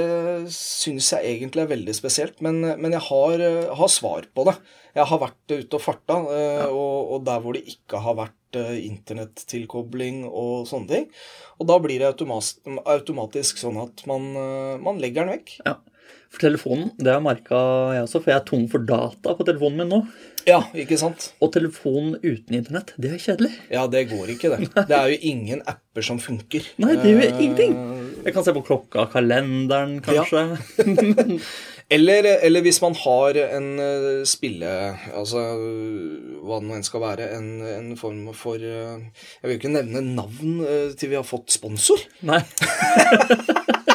syns 0.56 1.12
jeg 1.14 1.36
egentlig 1.36 1.62
er 1.62 1.70
veldig 1.70 1.94
spesielt. 1.94 2.40
Men, 2.42 2.58
men 2.82 2.96
jeg 2.96 3.04
har, 3.06 3.44
eh, 3.46 3.68
har 3.78 3.92
svar 3.94 4.26
på 4.34 4.46
det. 4.48 4.56
Jeg 4.98 5.06
har 5.12 5.22
vært 5.22 5.54
ute 5.54 5.78
og 5.78 5.84
farta, 5.84 6.18
eh, 6.34 6.64
og, 6.66 7.12
og 7.14 7.28
der 7.28 7.44
hvor 7.44 7.54
det 7.54 7.62
ikke 7.70 8.02
har 8.02 8.18
vært 8.18 8.58
uh, 8.58 8.74
internettilkobling 8.82 10.24
og 10.26 10.66
sånne 10.72 10.90
ting. 10.90 11.06
Og 11.62 11.70
da 11.70 11.78
blir 11.84 12.02
det 12.02 12.10
automatisk, 12.10 12.66
automatisk 12.82 13.62
sånn 13.62 13.78
at 13.84 14.02
man, 14.10 14.26
man 14.82 14.98
legger 15.04 15.30
den 15.30 15.36
vekk. 15.38 15.54
Ja. 15.62 15.78
For 16.32 16.46
telefonen, 16.46 16.94
det 16.96 17.12
har 17.12 17.18
jeg 17.20 17.26
merka 17.26 17.58
jeg 17.92 18.06
også, 18.06 18.22
for 18.24 18.32
jeg 18.32 18.40
er 18.40 18.46
tom 18.48 18.62
for 18.72 18.86
data 18.88 19.34
på 19.36 19.46
telefonen 19.48 19.82
min 19.82 19.90
nå. 19.92 19.98
Ja, 20.48 20.62
ikke 20.74 20.96
sant? 20.98 21.28
Og 21.44 21.52
telefonen 21.54 22.16
uten 22.24 22.56
internett, 22.56 22.94
det 23.02 23.12
er 23.12 23.20
kjedelig. 23.22 23.52
Ja, 23.70 23.84
det 23.92 24.06
går 24.14 24.32
ikke, 24.38 24.54
det. 24.54 24.70
Det 24.90 24.96
er 24.96 25.12
jo 25.12 25.18
ingen 25.28 25.60
apper 25.68 26.06
som 26.08 26.22
funker. 26.24 26.66
Nei, 26.82 26.96
det 27.02 27.12
gjør 27.12 27.20
Eh, 27.28 27.44
ingenting. 27.44 27.76
Jeg 28.24 28.34
kan 28.34 28.46
se 28.48 28.54
på 28.56 28.64
klokka, 28.64 29.06
kalenderen, 29.12 30.00
kanskje. 30.06 30.48
Eller, 31.92 32.24
eller 32.24 32.64
hvis 32.64 32.78
man 32.80 32.94
har 32.96 33.36
en 33.36 33.66
eh, 33.84 34.22
spille... 34.24 34.70
Altså 35.12 35.42
hva 36.40 36.62
det 36.62 36.70
nå 36.70 36.78
enn 36.78 36.86
skal 36.88 37.04
være. 37.04 37.28
En, 37.36 37.50
en 37.68 37.90
form 38.00 38.30
for 38.32 38.56
eh, 38.56 39.04
Jeg 39.42 39.50
vil 39.50 39.58
ikke 39.60 39.74
nevne 39.76 40.00
navn 40.16 40.62
til 40.96 41.12
vi 41.12 41.20
har 41.20 41.28
fått 41.28 41.52
sponsor. 41.52 42.00
Nei. 42.24 42.40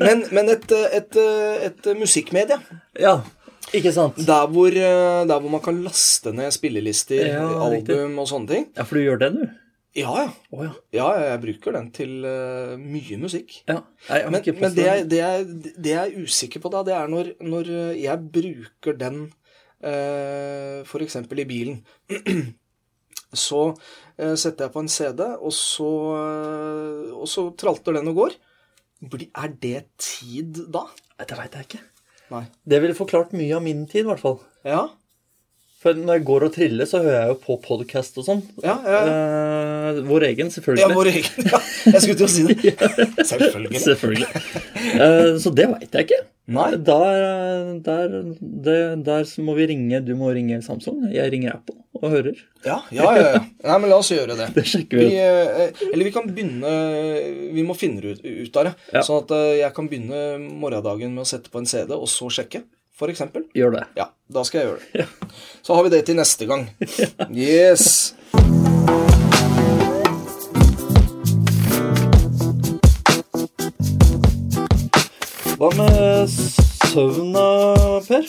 Men, 0.00 0.24
men 0.32 0.48
et, 0.52 0.64
eh, 0.72 0.96
et, 1.00 1.16
eh, 1.20 1.66
et 1.68 1.88
musikkmedie. 1.98 2.56
Ja, 2.98 3.18
ikke 3.76 3.92
sant? 3.94 4.16
Der 4.26 4.46
hvor, 4.50 4.72
eh, 4.72 5.22
der 5.28 5.40
hvor 5.40 5.52
man 5.52 5.62
kan 5.64 5.82
laste 5.84 6.32
ned 6.34 6.50
spillelister, 6.56 7.26
Ja, 7.28 7.48
riktig. 7.68 7.94
album 7.96 8.18
og 8.22 8.30
sånne 8.30 8.48
ting. 8.54 8.70
Ja, 8.76 8.86
for 8.88 8.96
du 8.96 9.04
gjør 9.04 9.20
det, 9.20 9.32
du? 9.36 9.42
Ja, 9.98 10.12
ja. 10.22 10.28
Oh, 10.54 10.62
ja. 10.64 10.72
Ja, 10.94 11.06
jeg 11.32 11.40
bruker 11.42 11.74
den 11.74 11.88
til 11.90 12.24
uh, 12.24 12.76
mye 12.78 13.16
musikk. 13.18 13.56
ja. 13.68 13.80
Nei, 14.08 14.20
Men, 14.30 14.42
men 14.60 14.74
det, 14.76 14.84
jeg, 14.86 15.06
det, 15.10 15.18
jeg, 15.18 15.46
det 15.82 15.90
jeg 15.96 16.00
er 16.04 16.24
usikker 16.24 16.62
på 16.62 16.70
da, 16.70 16.84
det 16.86 16.94
er 16.94 17.10
når, 17.10 17.32
når 17.42 17.70
jeg 17.98 18.30
bruker 18.36 18.96
den 19.00 19.24
uh, 19.82 20.80
f.eks. 20.86 21.16
i 21.16 21.44
bilen. 21.44 21.80
Så 23.34 23.64
uh, 23.74 24.34
setter 24.38 24.64
jeg 24.66 24.72
på 24.74 24.82
en 24.82 24.88
CD, 24.90 25.20
og 25.38 25.52
så, 25.54 25.90
uh, 26.18 27.10
og 27.14 27.28
så 27.30 27.44
tralter 27.58 27.98
den 27.98 28.10
og 28.10 28.16
går. 28.24 28.38
Er 29.00 29.52
det 29.62 29.84
tid 30.00 30.58
da? 30.72 30.84
Det 31.24 31.36
veit 31.38 31.54
jeg 31.56 31.66
ikke. 31.68 31.82
Nei. 32.30 32.44
Det 32.68 32.80
ville 32.82 32.94
forklart 32.96 33.32
mye 33.36 33.54
av 33.56 33.62
min 33.64 33.86
tid, 33.88 34.04
i 34.04 34.08
hvert 34.10 34.20
fall. 34.22 34.40
Ja, 34.68 34.88
For 35.80 35.96
når 35.96 36.18
jeg 36.18 36.24
går 36.28 36.44
og 36.44 36.52
triller, 36.52 36.84
så 36.84 36.98
hører 37.00 37.14
jeg 37.22 37.30
jo 37.32 37.36
på 37.40 37.54
podkast 37.64 38.18
og 38.20 38.26
sånn. 38.26 38.42
ja, 38.60 38.74
ja. 38.84 38.98
Eh, 39.08 40.00
vår 40.04 40.26
egen, 40.28 40.50
ja 40.50 40.52
selvfølgelig. 40.52 40.96
vår 40.98 41.08
egen. 41.14 41.46
Ja, 41.48 41.60
jeg 41.94 42.02
skulle 42.04 42.18
til 42.20 42.26
å 42.26 42.28
si 42.28 42.44
det. 42.50 42.74
Selvfølgelig. 43.30 43.80
Selvfølgelig. 43.86 44.28
Eh, 45.00 45.30
så 45.40 45.52
det 45.56 45.66
veit 45.72 45.96
jeg 45.96 46.06
ikke. 46.10 46.20
Nei. 46.50 46.70
Der, 46.82 47.76
der, 47.86 48.14
der, 48.66 48.96
der 49.06 49.28
må 49.46 49.54
vi 49.54 49.68
ringe 49.70 50.00
Du 50.02 50.14
må 50.18 50.32
ringe 50.34 50.58
Samsung. 50.66 51.04
Jeg 51.14 51.30
ringer 51.32 51.54
Apple 51.60 51.76
og 52.00 52.08
hører. 52.14 52.38
Ja, 52.64 52.78
ja, 52.94 53.06
ja. 53.16 53.24
ja. 53.34 53.40
Nei, 53.66 53.76
men 53.82 53.90
la 53.92 53.98
oss 54.00 54.08
gjøre 54.12 54.34
det. 54.38 54.46
Det 54.56 54.64
sjekker 54.66 54.98
Vi, 55.02 55.08
vi. 55.10 55.18
eh, 55.20 55.82
eller 55.92 56.06
vi 56.08 56.12
kan 56.14 56.28
begynne 56.30 56.70
Vi 57.56 57.64
må 57.66 57.76
finne 57.76 58.00
ut, 58.14 58.22
ut 58.24 58.56
av 58.60 58.70
det. 58.70 58.74
Ja. 58.94 59.02
Sånn 59.06 59.22
at 59.24 59.34
eh, 59.36 59.48
jeg 59.60 59.74
kan 59.76 59.90
begynne 59.90 60.22
morgendagen 60.62 61.12
med 61.16 61.26
å 61.26 61.28
sette 61.28 61.52
på 61.52 61.60
en 61.62 61.68
CD, 61.70 61.92
og 61.96 62.08
så 62.10 62.30
sjekke, 62.32 62.62
for 62.96 63.12
eksempel. 63.12 63.46
Gjør 63.56 63.76
det. 63.78 63.84
Ja, 64.00 64.08
da 64.32 64.46
skal 64.48 64.62
jeg 64.62 64.70
gjøre 64.70 65.04
det. 65.04 65.30
Så 65.66 65.76
har 65.76 65.86
vi 65.86 65.94
det 65.96 66.02
til 66.08 66.18
neste 66.20 66.48
gang. 66.50 66.66
Yes. 67.30 68.14
Hva 75.60 75.68
med 75.76 76.30
søvna, 76.32 77.42
Per? 78.06 78.28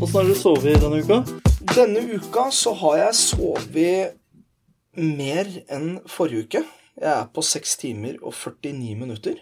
Åssen 0.00 0.14
har 0.16 0.24
du 0.24 0.32
sovet 0.40 0.78
denne 0.80 1.02
uka? 1.04 1.18
Denne 1.74 2.00
uka 2.16 2.46
så 2.48 2.72
har 2.80 2.94
jeg 3.02 3.18
sovet 3.18 4.14
mer 4.96 5.50
enn 5.68 5.98
forrige 6.08 6.46
uke. 6.46 6.62
Jeg 6.96 7.10
er 7.12 7.28
på 7.34 7.44
6 7.44 7.76
timer 7.82 8.16
og 8.22 8.32
49 8.32 8.94
minutter. 9.02 9.36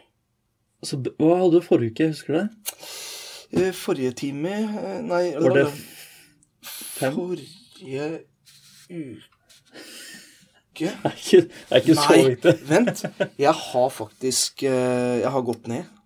Altså, 0.83 0.99
hva 1.21 1.37
hadde 1.45 1.61
du 1.61 1.69
forrige 1.69 1.95
uke? 1.95 2.09
Husker 2.17 2.35
du 2.35 2.41
det? 2.41 2.83
Eh, 3.61 3.71
Forrige 3.75 4.13
time 4.15 4.57
eh, 4.65 4.99
Nei, 5.03 5.23
Var 5.35 5.55
det 5.55 5.65
fem? 6.63 7.15
Forrige 7.15 8.11
uke 8.91 9.17
Det 10.81 10.91
er 11.05 11.17
ikke, 11.19 11.41
det 11.47 11.71
er 11.71 11.83
ikke 11.83 11.97
så 11.99 12.15
Nei, 12.15 12.55
vent. 12.71 13.03
Jeg 13.43 13.55
har 13.63 13.89
faktisk 13.95 14.63
eh, 14.67 15.19
Jeg 15.23 15.35
har 15.35 15.47
gått 15.47 15.71
ned. 15.71 16.00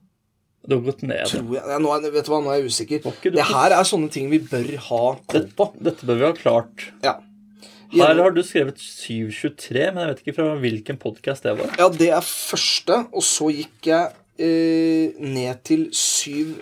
Du 0.65 0.79
har 0.79 0.83
gått 0.87 1.05
ned. 1.05 1.27
Tror 1.29 1.55
jeg. 1.59 1.79
Nå 1.85 1.93
er, 1.93 2.09
vet 2.15 2.27
du 2.27 2.33
hva, 2.33 2.41
nå 2.41 2.53
er 2.53 2.63
jeg 2.63 2.73
usikker. 2.73 3.07
Det 3.35 3.47
her 3.51 3.75
er 3.77 3.87
sånne 3.89 4.09
ting 4.13 4.31
vi 4.33 4.41
bør 4.41 4.71
ha 4.89 5.05
koll 5.31 5.49
på. 5.59 5.69
Dette 5.85 6.09
bør 6.09 6.21
vi 6.21 6.29
ha 6.29 6.35
klart. 6.39 6.87
Ja. 7.05 7.19
Her 7.95 8.19
har 8.19 8.35
du 8.35 8.41
skrevet 8.43 8.81
723, 8.81 9.85
men 9.93 10.01
jeg 10.03 10.11
vet 10.11 10.23
ikke 10.25 10.37
fra 10.41 10.55
hvilken 10.59 10.99
podkast 10.99 11.47
det 11.47 11.57
var. 11.61 11.75
ja, 11.79 11.89
det 11.93 12.11
er 12.17 12.25
første, 12.27 13.05
og 13.15 13.23
så 13.23 13.51
gikk 13.55 13.91
jeg 13.93 14.15
eh, 14.43 15.21
ned 15.23 15.61
til 15.69 15.87
7 15.95 16.57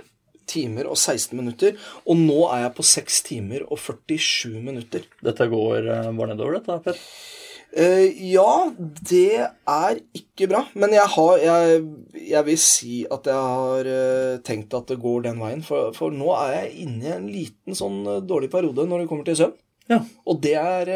timer 0.52 0.90
og 0.90 0.98
16 0.98 1.32
minutter. 1.38 1.78
Og 2.04 2.18
nå 2.20 2.40
er 2.50 2.66
jeg 2.66 2.74
på 2.76 2.84
6 2.90 3.20
timer 3.30 3.64
og 3.68 3.80
47 3.80 4.58
minutter. 4.58 5.06
Dette 5.24 5.48
går 5.52 5.88
eh, 5.88 6.10
bare 6.18 6.34
nedover, 6.34 6.58
dette, 6.58 6.80
Per. 6.84 7.00
Eh, 7.72 8.10
ja, 8.32 8.68
det 9.08 9.46
er 9.48 10.00
ikke 10.18 10.48
bra. 10.50 10.62
Men 10.76 10.92
jeg 10.92 11.08
har 11.14 11.38
jeg, 11.40 11.82
jeg 12.28 12.44
vil 12.50 12.58
si 12.60 12.98
at 13.08 13.28
jeg 13.30 13.38
har 13.54 13.88
uh, 13.88 14.40
tenkt 14.44 14.74
at 14.76 14.90
det 14.92 14.98
går 15.00 15.24
den 15.28 15.40
veien. 15.40 15.62
For, 15.64 15.92
for 15.96 16.12
nå 16.12 16.34
er 16.36 16.52
jeg 16.58 16.74
inne 16.84 17.06
i 17.08 17.14
en 17.16 17.30
liten 17.32 17.78
sånn 17.78 18.02
uh, 18.08 18.18
dårlig 18.20 18.50
periode 18.52 18.84
når 18.90 19.04
det 19.04 19.08
kommer 19.12 19.28
til 19.28 19.38
søvn. 19.40 19.56
Ja. 19.90 19.98
Og 20.30 20.38
det 20.44 20.52
er 20.60 20.92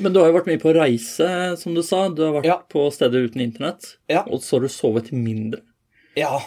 Men 0.00 0.14
du 0.14 0.20
har 0.22 0.30
jo 0.30 0.36
vært 0.38 0.46
mye 0.48 0.62
på 0.62 0.72
reise, 0.74 1.26
som 1.60 1.74
du 1.76 1.82
sa. 1.86 2.06
Du 2.08 2.22
har 2.24 2.38
vært 2.38 2.48
Ja. 2.48 2.56
på 2.72 2.86
steder 2.94 3.26
uten 3.28 3.42
internett. 3.44 3.96
Ja. 4.10 4.22
Og 4.30 4.40
så 4.46 4.56
har 4.56 4.64
du 4.64 4.72
sovet 4.72 5.10
mindre. 5.12 5.60
Ja. 6.18 6.38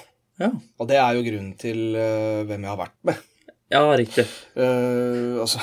Ja, 0.41 0.49
Og 0.81 0.87
det 0.89 0.97
er 0.97 1.13
jo 1.13 1.21
grunnen 1.27 1.51
til 1.61 1.93
hvem 1.93 2.63
jeg 2.65 2.71
har 2.71 2.79
vært 2.79 2.95
med. 3.05 3.19
Ja 3.73 3.81
riktig. 3.97 4.25
Uh, 4.53 5.41
altså 5.41 5.59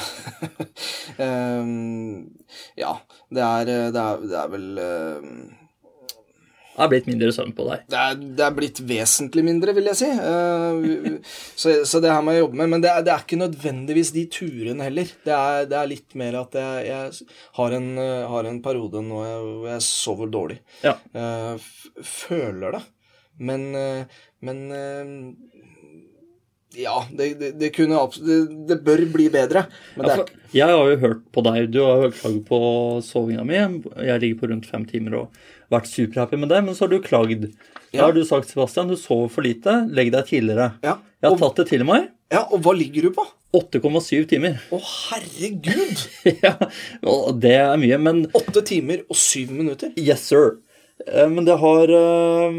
um, 1.18 2.26
Ja, 2.82 2.96
det 3.30 3.46
er, 3.46 3.70
eh, 3.70 3.88
det 3.94 4.02
er, 4.02 4.22
det 4.26 4.36
er 4.40 4.50
vel 4.50 4.66
uh, 4.82 5.26
Det 6.10 6.80
har 6.80 6.90
blitt 6.90 7.08
mindre 7.10 7.30
søvn 7.34 7.52
på 7.54 7.66
deg. 7.68 7.84
det 7.92 8.00
er, 8.00 8.16
det 8.38 8.44
er 8.46 8.56
blitt 8.56 8.80
vesentlig 8.88 9.44
mindre, 9.46 9.74
vil 9.76 9.90
jeg 9.92 10.00
si. 10.00 10.08
Uh, 10.10 11.18
så, 11.54 11.76
så 11.86 12.00
det 12.02 12.10
her 12.10 12.24
må 12.24 12.34
jeg 12.34 12.44
jobbe 12.44 12.60
med. 12.62 12.72
Men 12.74 12.84
det 12.84 12.90
er, 12.92 13.04
det 13.06 13.14
er 13.14 13.26
ikke 13.26 13.40
nødvendigvis 13.42 14.14
de 14.16 14.24
turene 14.32 14.88
heller. 14.88 15.12
Det 15.26 15.36
er, 15.36 15.68
det 15.70 15.78
er 15.78 15.92
litt 15.92 16.16
mer 16.18 16.40
at 16.40 16.56
jeg, 16.58 16.88
jeg 16.88 17.28
har, 17.60 17.76
en, 17.78 17.90
har 18.34 18.48
en 18.50 18.62
periode 18.64 19.04
nå 19.06 19.22
jeg, 19.26 19.44
hvor 19.44 19.68
jeg 19.74 19.86
sover 19.86 20.32
dårlig. 20.32 20.58
Ja. 20.86 20.96
Føler 22.16 22.78
det. 22.78 22.82
Men, 23.40 23.70
men 24.44 24.58
Ja, 26.78 27.00
det, 27.10 27.32
det, 27.40 27.48
det 27.58 27.72
kunne 27.74 27.98
absolutt 27.98 28.52
det, 28.68 28.76
bør 28.86 29.00
bli 29.10 29.26
bedre. 29.32 29.64
Men 29.96 30.06
det 30.06 30.14
er 30.18 30.36
jeg 30.50 30.66
har 30.66 30.88
jo 30.90 30.96
hørt 30.98 31.20
på 31.30 31.42
deg. 31.46 31.68
Du 31.70 31.78
har 31.84 32.04
jo 32.04 32.12
klaget 32.14 32.44
på 32.48 32.58
sovinga 33.06 33.44
mi. 33.46 33.58
Jeg 34.02 34.22
ligger 34.22 34.38
på 34.40 34.48
rundt 34.50 34.66
fem 34.66 34.82
timer 34.86 35.14
og 35.20 35.36
vært 35.70 35.86
superhappy 35.86 36.38
med 36.42 36.50
det, 36.50 36.58
men 36.66 36.74
så 36.74 36.86
har 36.86 36.90
du 36.94 36.98
klagd. 37.04 37.44
Da 37.94 38.08
har 38.08 38.14
du 38.16 38.24
sagt, 38.26 38.50
Sebastian, 38.50 38.90
du 38.90 38.96
sover 38.98 39.30
for 39.30 39.46
lite. 39.46 39.76
Legg 39.94 40.10
deg 40.14 40.26
tidligere. 40.30 40.72
ja. 40.86 40.96
Jeg 41.20 41.34
har 41.34 41.36
tatt 41.42 41.58
det 41.60 41.66
til 41.68 41.82
meg. 41.84 42.06
ja, 42.32 42.46
og 42.48 42.62
hva 42.64 42.72
ligger 42.72 43.04
du 43.04 43.10
på? 43.12 43.26
8,7 43.52 44.24
timer. 44.30 44.54
Å, 44.72 44.78
herregud! 44.80 46.04
ja, 46.46 46.54
og 47.04 47.40
det 47.42 47.52
er 47.58 47.74
mye, 47.82 47.98
men 48.00 48.22
8 48.32 48.62
timer 48.64 49.02
og 49.10 49.18
7 49.20 49.50
minutter. 49.52 49.90
Yes, 50.00 50.22
sir. 50.30 50.54
Eh, 51.06 51.26
Men 51.28 51.44
det 51.44 51.58
har 51.60 51.92
eh, 51.92 52.56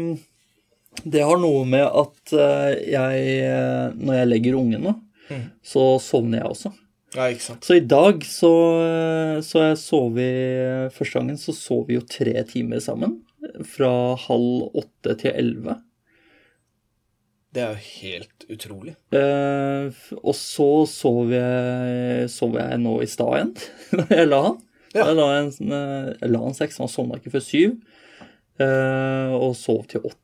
Det 1.04 1.22
har 1.24 1.38
noe 1.40 1.64
med 1.66 1.86
at 1.88 2.32
eh, 2.36 2.74
jeg 2.92 3.22
eh, 3.48 3.94
Når 3.96 4.18
jeg 4.20 4.28
legger 4.34 4.58
ungene, 4.60 4.98
Mm. 5.30 5.44
så 5.64 5.82
sovner 6.02 6.42
jeg 6.42 6.48
også. 6.50 6.70
Ja, 7.14 7.28
ikke 7.30 7.44
sant. 7.44 7.64
Så 7.64 7.76
i 7.78 7.84
dag 7.88 8.24
så, 8.26 8.50
eh, 8.82 9.36
så 9.46 9.62
jeg 9.70 9.78
sov 9.80 10.10
vi 10.18 10.26
Første 10.92 11.14
gangen 11.20 11.38
så 11.40 11.54
sov 11.56 11.86
vi 11.88 11.94
jo 11.96 12.02
tre 12.04 12.34
timer 12.50 12.82
sammen. 12.84 13.14
Fra 13.64 13.92
halv 14.26 14.74
åtte 14.82 15.14
til 15.22 15.32
elleve. 15.32 15.78
Det 17.54 17.62
er 17.62 17.74
jo 17.76 17.86
helt 18.02 18.46
utrolig. 18.50 18.94
Eh, 19.12 19.92
og 20.20 20.34
så 20.36 20.68
sov 20.90 21.32
jeg, 21.32 22.28
sov 22.32 22.54
jeg 22.60 22.78
nå 22.82 22.94
i 23.04 23.08
stad 23.12 23.32
igjen, 23.38 23.54
jeg 24.18 24.28
la 24.28 24.42
han. 24.50 24.58
Ja. 24.92 25.06
Jeg 25.06 25.16
la 25.16 25.26
en, 25.38 25.52
jeg 26.20 26.32
la 26.34 26.42
han 26.46 26.56
seks, 26.58 26.78
han 26.82 26.88
sovna 26.92 27.16
ikke 27.20 27.32
før 27.38 27.44
syv. 27.44 27.78
Eh, 28.60 29.32
og 29.38 29.54
sov 29.56 29.86
til 29.92 30.02
åtte. 30.04 30.18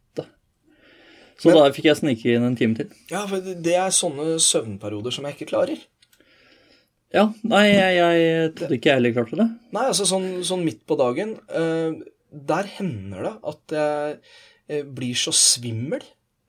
Så 1.38 1.52
Men- 1.52 1.56
da 1.60 1.70
fikk 1.70 1.84
jeg 1.86 2.00
snike 2.00 2.34
inn 2.34 2.42
en 2.44 2.56
time 2.58 2.74
til. 2.74 2.90
Ja, 3.12 3.26
for 3.30 3.38
det 3.40 3.74
er 3.78 3.94
sånne 3.94 4.38
søvnperioder 4.42 5.14
som 5.14 5.24
jeg 5.24 5.36
ikke 5.36 5.52
klarer. 5.52 5.78
Ja, 7.14 7.32
nei, 7.42 7.68
jeg, 7.70 7.94
jeg 7.96 8.54
trodde 8.58 8.76
ikke 8.76 8.90
jeg 8.90 8.98
heller 8.98 9.14
klarte 9.16 9.38
det. 9.38 9.48
Nei, 9.72 9.84
altså 9.88 10.04
sånn, 10.04 10.28
sånn 10.44 10.64
midt 10.66 10.82
på 10.84 10.96
dagen 11.00 11.38
uh, 11.48 11.96
Der 12.28 12.68
hender 12.74 13.22
det 13.24 13.34
at 13.48 13.74
jeg 13.78 14.18
eh, 14.68 14.82
blir 14.84 15.16
så 15.16 15.32
svimmel. 15.32 16.02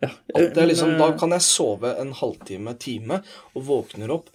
Ja, 0.03 0.09
At 0.35 0.55
det 0.55 0.63
er 0.63 0.67
liksom, 0.67 0.97
da 0.99 1.13
eh, 1.13 1.17
kan 1.19 1.31
jeg 1.31 1.45
sove 1.45 1.93
en 2.01 2.11
halvtime, 2.15 2.73
time, 2.79 3.21
og 3.55 3.65
våkner 3.67 4.11
opp 4.11 4.27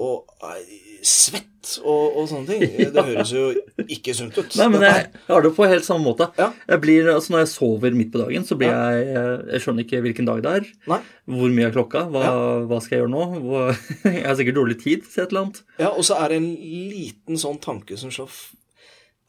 og 0.00 0.28
er 0.44 0.60
svett 1.06 1.46
og, 1.84 2.16
og 2.18 2.28
sånne 2.30 2.48
ting. 2.48 2.62
Det 2.94 3.04
høres 3.04 3.30
jo 3.34 3.42
ikke 3.84 4.14
sunt 4.16 4.36
ut. 4.38 4.56
Nei, 4.58 4.66
men 4.72 4.84
jeg, 4.86 5.06
jeg 5.12 5.32
har 5.34 5.44
det 5.44 5.52
på 5.56 5.68
helt 5.70 5.86
samme 5.86 6.04
måte. 6.08 6.28
Ja. 6.40 6.48
Jeg 6.72 6.82
blir, 6.82 7.10
altså 7.12 7.34
Når 7.34 7.42
jeg 7.44 7.50
sover 7.52 7.96
midt 7.96 8.12
på 8.14 8.22
dagen, 8.22 8.46
så 8.48 8.56
blir 8.58 8.72
jeg 8.72 9.08
Jeg 9.52 9.64
skjønner 9.64 9.86
ikke 9.86 10.00
hvilken 10.06 10.28
dag 10.30 10.40
det 10.44 10.54
er. 10.60 10.70
Nei. 10.90 11.00
Hvor 11.30 11.52
mye 11.56 11.68
er 11.68 11.74
klokka? 11.76 12.04
Hva, 12.12 12.22
Ja. 12.26 12.36
hva 12.70 12.78
skal 12.84 12.96
jeg 12.96 13.04
gjøre 13.04 13.12
nå? 13.14 13.26
Hva, 13.44 13.64
jeg 14.16 14.24
har 14.26 14.38
sikkert 14.40 14.58
dårlig 14.60 14.78
tid 14.82 15.04
til 15.08 15.24
et 15.24 15.34
eller 15.34 15.44
annet. 15.46 15.60
Ja, 15.82 15.90
og 15.92 16.06
så 16.08 16.16
er 16.22 16.32
det 16.32 16.40
en 16.40 16.48
liten 16.94 17.40
sånn 17.40 17.60
tanke 17.62 17.98
som 18.00 18.14
slår 18.14 18.32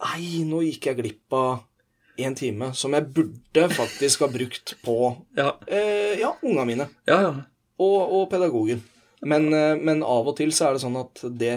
Nei, 0.02 0.42
nå 0.50 0.64
gikk 0.66 0.88
jeg 0.90 0.98
glipp 0.98 1.36
av 1.38 1.68
en 2.22 2.36
time 2.38 2.72
som 2.78 2.94
jeg 2.98 3.06
burde 3.16 3.68
faktisk 3.74 4.24
ha 4.26 4.30
brukt 4.34 4.76
på 4.86 4.96
Ja, 5.38 5.54
eh, 5.70 6.18
ja, 6.22 6.34
unga 6.46 6.66
mine 6.68 6.88
ja. 7.10 7.20
ja. 7.28 7.32
og, 7.82 8.00
og 8.18 8.26
pedagogen. 8.34 8.82
Men, 9.22 9.52
eh, 9.54 9.76
men 9.78 10.04
av 10.04 10.30
og 10.32 10.38
til 10.40 10.54
så 10.56 10.70
er 10.70 10.78
det 10.78 10.84
sånn 10.86 11.00
at 11.02 11.24
det 11.38 11.56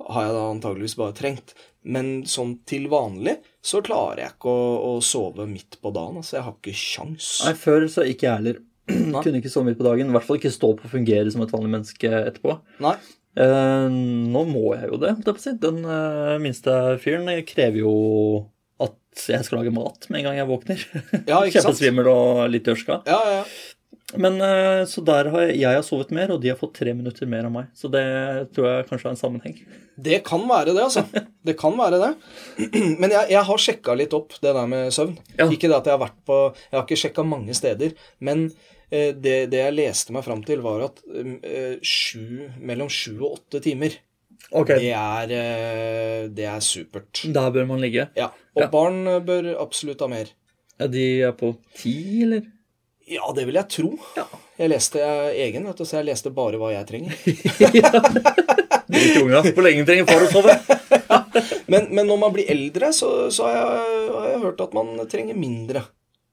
har 0.00 0.24
jeg 0.26 0.34
da 0.36 0.46
antageligvis 0.48 0.96
bare 1.00 1.16
trengt. 1.16 1.54
Men 1.80 2.24
sånn 2.28 2.58
til 2.68 2.88
vanlig 2.92 3.38
så 3.64 3.80
klarer 3.84 4.24
jeg 4.24 4.34
ikke 4.34 4.52
å, 4.52 4.66
å 4.90 5.04
sove 5.04 5.46
midt 5.48 5.78
på 5.80 5.92
dagen. 5.96 6.20
Altså, 6.20 6.38
jeg 6.38 6.46
har 6.46 6.58
ikke 6.58 6.76
kjangs. 6.76 7.30
Nei, 7.46 7.54
før 7.58 7.86
så 7.92 8.04
ikke 8.08 8.28
jeg 8.28 8.40
heller. 8.42 8.60
Kunne 8.90 9.40
ikke 9.40 9.52
sove 9.52 9.70
midt 9.70 9.80
på 9.80 9.86
dagen. 9.86 10.10
I 10.10 10.16
hvert 10.16 10.26
fall 10.26 10.40
ikke 10.40 10.52
stå 10.52 10.74
opp 10.74 10.84
og 10.84 10.92
fungere 10.92 11.32
som 11.32 11.44
et 11.44 11.54
vanlig 11.54 11.72
menneske 11.76 12.12
etterpå. 12.20 12.58
Nei. 12.84 12.96
Eh, 13.38 13.88
nå 14.34 14.44
må 14.48 14.64
jeg 14.74 14.90
jo 14.90 15.00
det. 15.00 15.14
Den 15.62 15.84
eh, 15.84 16.38
minste 16.42 16.76
fyren 17.02 17.30
krever 17.48 17.84
jo 17.84 17.92
at 18.82 19.26
jeg 19.30 19.46
skal 19.46 19.60
lage 19.60 19.74
mat 19.74 20.08
med 20.10 20.22
en 20.22 20.30
gang 20.30 20.40
jeg 20.40 20.50
våkner. 20.50 20.86
Ja, 21.28 21.42
ikke 21.46 21.62
sant? 21.62 21.76
Kjempesvimmel 21.76 22.10
og 22.10 22.48
litt 22.52 22.68
ørska. 22.70 23.02
Ja, 23.08 23.20
ja, 23.24 23.38
ja. 23.40 23.76
Men 24.18 24.40
eh, 24.42 24.84
så 24.90 25.02
der 25.06 25.28
har 25.30 25.44
jeg, 25.46 25.60
jeg 25.60 25.76
har 25.76 25.84
sovet 25.86 26.10
mer, 26.10 26.32
og 26.34 26.40
de 26.42 26.48
har 26.50 26.56
fått 26.58 26.72
tre 26.80 26.94
minutter 26.96 27.28
mer 27.30 27.46
av 27.46 27.52
meg. 27.54 27.68
Så 27.78 27.90
det 27.92 28.02
tror 28.56 28.66
jeg 28.66 28.88
kanskje 28.88 29.06
har 29.06 29.14
en 29.14 29.20
sammenheng. 29.20 29.54
Det 30.00 30.18
kan 30.26 30.42
være 30.50 30.72
det, 30.74 30.82
altså. 30.82 31.04
Det 31.46 31.54
kan 31.60 31.76
være 31.78 32.00
det. 32.02 32.10
Men 33.00 33.10
jeg, 33.14 33.30
jeg 33.32 33.44
har 33.48 33.60
sjekka 33.62 33.94
litt 33.96 34.12
opp 34.16 34.34
det 34.42 34.50
der 34.56 34.66
med 34.68 34.90
søvn. 34.92 35.14
Ja. 35.38 35.46
Ikke 35.46 35.70
det 35.70 35.78
at 35.78 35.86
jeg 35.88 35.94
har 35.96 36.02
vært 36.02 36.18
på 36.28 36.38
Jeg 36.56 36.76
har 36.78 36.84
ikke 36.88 36.98
sjekka 37.04 37.24
mange 37.24 37.54
steder, 37.56 37.94
men 38.20 38.42
eh, 38.90 39.14
det, 39.16 39.36
det 39.52 39.62
jeg 39.62 39.76
leste 39.78 40.12
meg 40.16 40.26
fram 40.26 40.42
til, 40.44 40.60
var 40.64 40.84
at 40.90 41.00
eh, 41.06 41.78
sju, 41.80 42.50
mellom 42.60 42.90
sju 42.92 43.14
og 43.22 43.34
åtte 43.38 43.62
timer, 43.64 43.96
Okay. 44.56 44.80
det 44.80 44.92
er, 44.96 46.28
det 46.32 46.46
er 46.48 46.62
supert. 46.64 47.20
der 47.30 47.50
bør 47.54 47.66
man 47.68 47.78
ligge. 47.82 48.06
Ja, 48.16 48.30
Og 48.56 48.62
Ja. 48.64 48.68
barn 48.72 49.04
bør 49.26 49.50
absolutt 49.60 50.00
ha 50.02 50.08
mer. 50.10 50.30
Ja, 50.80 50.88
de 50.90 51.04
er 51.28 51.34
på 51.38 51.52
ti, 51.76 51.92
eller? 52.24 52.46
Ja, 53.10 53.26
det 53.34 53.44
vil 53.48 53.58
jeg 53.58 53.66
tro. 53.74 53.88
Ja. 54.14 54.24
Jeg 54.60 54.70
leste 54.70 55.02
egen, 55.34 55.64
vet 55.66 55.80
du, 55.80 55.86
så 55.88 55.98
jeg 55.98 56.06
leste 56.12 56.30
bare 56.34 56.60
hva 56.60 56.70
jeg 56.70 56.86
trenger. 56.86 57.16
Drit 58.90 59.16
unga. 59.22 59.40
Hvor 59.46 59.64
lenge 59.66 59.86
trenger 59.88 60.06
far 60.06 60.26
å 60.26 60.30
sove? 60.30 60.54
Men, 61.70 61.88
men 61.94 62.06
når 62.06 62.20
man 62.22 62.34
blir 62.34 62.50
eldre, 62.50 62.92
så, 62.94 63.08
så 63.34 63.48
har, 63.48 63.56
jeg, 63.56 64.04
har 64.14 64.28
jeg 64.30 64.44
hørt 64.44 64.62
at 64.62 64.76
man 64.76 64.94
trenger 65.10 65.38
mindre. 65.38 65.82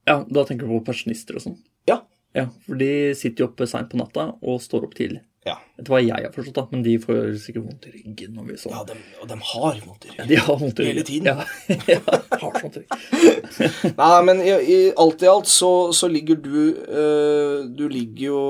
Ja, 0.08 0.20
da 0.22 0.46
tenker 0.48 0.68
du 0.68 0.76
på 0.78 0.86
pensjonister 0.92 1.38
og 1.38 1.44
sånn. 1.48 1.58
Ja. 1.90 2.02
Ja, 2.38 2.48
for 2.68 2.78
de 2.80 2.92
sitter 3.18 3.46
jo 3.46 3.50
oppe 3.50 3.68
seint 3.70 3.90
på 3.92 4.00
natta 4.00 4.30
og 4.38 4.62
står 4.62 4.86
opp 4.88 4.98
tidlig. 4.98 5.24
Ja, 5.48 5.56
Etter 5.80 5.94
hva 5.94 6.00
jeg 6.04 6.26
har 6.26 6.34
forstått, 6.34 6.56
da? 6.58 6.64
Men 6.74 6.82
de 6.86 6.96
får 7.02 7.20
sikkert 7.44 7.66
vondt 7.68 7.86
i 7.88 7.92
ryggen. 7.96 8.34
når 8.36 8.48
vi 8.52 8.58
så. 8.62 8.72
ja 8.74 8.82
de, 8.90 8.98
og 9.22 9.28
de 9.30 9.38
har 9.52 9.78
vondt 9.86 10.08
i 10.08 10.10
Ja, 10.10 10.16
ryggen. 10.18 10.28
de 10.32 10.40
har 10.48 10.58
vondt 10.64 10.80
i 10.82 10.88
ryggen. 10.88 10.92
Hele 10.92 11.06
tiden. 11.08 11.30
Ja, 11.32 11.38
ja 11.94 12.02
har 12.42 12.60
sånt 12.64 12.80
rygg. 12.82 12.98
Nei, 14.02 14.10
men 14.28 14.42
i, 14.44 14.52
i 14.74 14.80
alt 14.98 15.24
i 15.24 15.30
alt 15.32 15.48
så, 15.52 15.72
så 15.96 16.10
ligger 16.12 16.42
du 16.44 16.60
eh, 16.74 17.64
Du 17.78 17.88
ligger 17.90 18.26
jo 18.28 18.42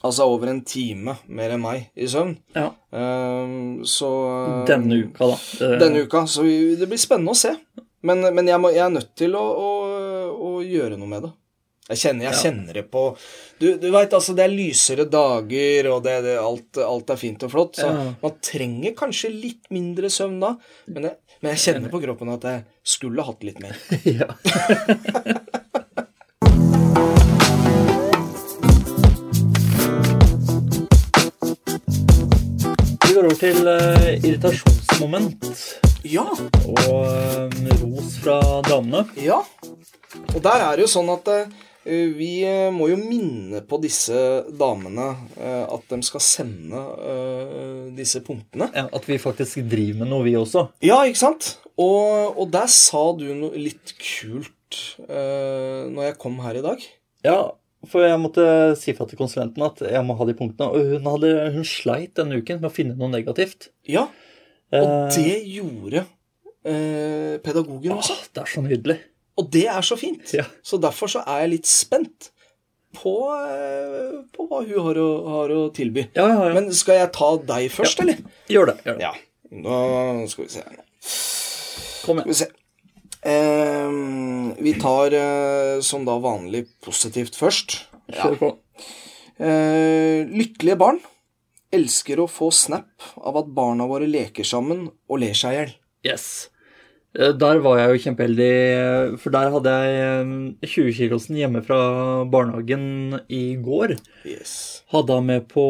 altså 0.00 0.24
over 0.32 0.48
en 0.48 0.62
time 0.64 1.12
mer 1.28 1.52
enn 1.52 1.60
meg 1.60 1.90
i 2.00 2.06
søvn. 2.08 2.32
Ja. 2.56 2.70
Eh, 2.96 3.50
så 3.84 4.10
eh, 4.30 4.64
Denne 4.70 5.02
uka, 5.04 5.28
da. 5.34 5.74
Denne 5.82 6.06
uka. 6.06 6.24
Så 6.30 6.46
vi, 6.46 6.54
det 6.80 6.88
blir 6.88 7.00
spennende 7.02 7.34
å 7.34 7.38
se. 7.38 7.52
Men, 8.06 8.24
men 8.32 8.48
jeg, 8.48 8.56
må, 8.62 8.70
jeg 8.72 8.86
er 8.86 8.94
nødt 8.94 9.10
til 9.18 9.34
å, 9.36 9.42
å, 9.60 9.70
å 10.40 10.50
gjøre 10.64 10.96
noe 10.96 11.10
med 11.10 11.26
det. 11.26 11.34
Jeg 11.88 11.98
kjenner, 11.98 12.24
jeg 12.28 12.34
Ja. 12.34 12.42
kjenner 12.42 12.72
det 12.74 12.84
på 12.90 13.16
Du, 13.58 13.76
du 13.78 13.90
veit, 13.90 14.12
altså, 14.12 14.34
det 14.36 14.44
er 14.44 14.52
lysere 14.54 15.04
dager, 15.10 15.88
og 15.90 16.02
det, 16.04 16.22
det, 16.24 16.36
alt, 16.38 16.78
alt 16.78 17.10
er 17.10 17.16
fint 17.16 17.42
og 17.42 17.50
flott. 17.50 17.74
Så 17.76 17.86
Ja. 17.88 18.14
man 18.22 18.36
trenger 18.42 18.94
kanskje 18.94 19.30
litt 19.32 19.66
mindre 19.70 20.08
søvn 20.08 20.38
da. 20.40 20.54
Men 20.86 21.02
jeg, 21.08 21.16
men 21.42 21.52
jeg 21.56 21.60
kjenner 21.74 21.90
på 21.90 22.00
kroppen 22.04 22.28
at 22.32 22.42
jeg 22.42 22.64
skulle 22.84 23.22
hatt 23.26 23.42
litt 23.42 23.60
mer. 23.60 23.76
Ja. 24.04 24.28
Vi 33.06 33.14
går 33.14 33.24
over 33.26 33.38
til 33.40 33.66
uh, 33.66 34.10
irritasjonsmoment 34.20 35.46
Ja, 36.06 36.24
og 36.68 36.90
uh, 37.00 37.72
ros 37.82 38.18
fra 38.22 38.36
damene. 38.68 39.04
ja. 39.18 39.40
Og 40.34 40.40
der 40.42 40.62
er 40.66 40.76
det 40.78 40.84
jo 40.84 40.90
sånn 40.90 41.08
at 41.12 41.28
eh, 41.30 41.50
vi 41.84 42.30
eh, 42.44 42.68
må 42.74 42.90
jo 42.90 42.98
minne 43.00 43.62
på 43.66 43.78
disse 43.82 44.16
damene 44.58 45.06
eh, 45.40 45.64
at 45.64 45.86
de 45.92 46.00
skal 46.04 46.24
sende 46.24 46.82
eh, 47.00 47.86
disse 47.96 48.22
punktene. 48.26 48.68
Ja, 48.76 48.86
at 48.92 49.08
vi 49.08 49.18
faktisk 49.22 49.62
driver 49.70 50.02
med 50.02 50.12
noe, 50.12 50.26
vi 50.26 50.36
også. 50.38 50.66
Ja, 50.84 51.00
ikke 51.08 51.22
sant? 51.22 51.54
Og, 51.80 52.36
og 52.36 52.50
der 52.52 52.68
sa 52.72 53.06
du 53.16 53.30
noe 53.32 53.56
litt 53.56 53.94
kult 53.96 54.56
når 55.10 56.04
jeg 56.04 56.18
kom 56.22 56.36
her 56.44 56.60
i 56.60 56.62
dag. 56.62 56.82
Ja, 57.26 57.38
for 57.90 58.04
jeg 58.04 58.20
måtte 58.22 58.44
si 58.78 58.92
fra 58.94 59.06
til 59.08 59.18
konsulenten 59.18 59.64
at 59.66 59.80
jeg 59.82 60.04
må 60.06 60.14
ha 60.14 60.26
de 60.28 60.36
punktene. 60.38 60.68
Og 60.68 60.92
hun, 60.94 61.08
hadde, 61.10 61.32
hun 61.56 61.66
sleit 61.66 62.12
denne 62.20 62.38
uken 62.38 62.60
med 62.60 62.68
å 62.68 62.74
finne 62.74 62.94
noe 63.00 63.10
negativt. 63.10 63.72
Ja, 63.88 64.04
og 64.06 64.30
Eh, 64.70 65.14
det 65.16 65.38
gjorde 65.50 66.04
eh, 66.62 67.38
pedagogen 67.42 67.96
også. 67.96 68.14
åh, 68.14 68.26
det 68.34 68.42
er 68.42 68.50
så 68.52 68.62
nydelig. 68.62 68.98
Og 69.40 69.48
det 69.54 69.64
er 69.72 69.86
så 69.86 69.96
fint. 69.98 70.34
Ja. 70.36 70.44
Så 70.66 70.78
derfor 70.82 71.10
så 71.10 71.22
er 71.24 71.46
jeg 71.46 71.52
litt 71.56 71.70
spent 71.70 72.30
på, 73.00 73.14
eh, 73.46 74.20
på 74.34 74.46
hva 74.50 74.62
hun 74.66 74.86
har 74.88 75.00
å, 75.00 75.08
har 75.36 75.52
å 75.54 75.60
tilby. 75.74 76.08
Ja, 76.18 76.26
ja, 76.28 76.38
ja. 76.50 76.54
Men 76.56 76.70
skal 76.76 77.00
jeg 77.00 77.12
ta 77.16 77.32
deg 77.50 77.68
først, 77.72 78.02
eller? 78.04 78.20
Gjør 78.50 78.72
det. 78.72 78.78
gjør 78.86 78.98
det. 78.98 79.06
Ja. 79.08 79.12
Nå 79.50 79.76
skal 80.30 80.46
vi 80.46 80.50
se. 80.54 80.64
Kom 82.04 82.20
Skal 82.20 82.20
igjen. 82.20 82.28
vi 82.28 82.38
se. 82.40 82.50
Eh, 83.30 83.94
vi 84.64 84.74
tar 84.80 85.14
eh, 85.16 85.80
som 85.84 86.04
da 86.08 86.18
vanlig 86.22 86.66
positivt 86.84 87.36
først. 87.38 87.80
Kjør 88.10 88.36
på. 88.40 88.52
Eh, 89.40 90.26
lykkelige 90.28 90.76
barn 90.80 90.98
elsker 91.72 92.18
å 92.20 92.26
få 92.28 92.50
snap 92.52 92.90
av 93.22 93.36
at 93.40 93.52
barna 93.54 93.86
våre 93.88 94.08
leker 94.10 94.44
sammen 94.44 94.88
og 94.90 95.20
ler 95.22 95.36
seg 95.38 95.54
i 95.54 95.58
hjel. 95.60 95.74
Yes. 96.10 96.49
Eh, 97.18 97.32
Der 97.34 97.58
var 97.58 97.78
jeg 97.78 97.90
jo 97.90 98.02
kjempeheldig, 98.04 98.50
eh, 98.78 99.16
for 99.18 99.34
der 99.34 99.50
hadde 99.50 99.72
jeg 99.74 100.26
20-kilosen 100.62 101.38
hjemme 101.40 101.62
fra 101.66 102.24
barnehagen 102.30 103.20
i 103.28 103.56
går. 103.58 103.96
Yes. 104.24 104.82
Hadde 104.94 105.16
han 105.18 105.26
med 105.26 105.48
på 105.50 105.64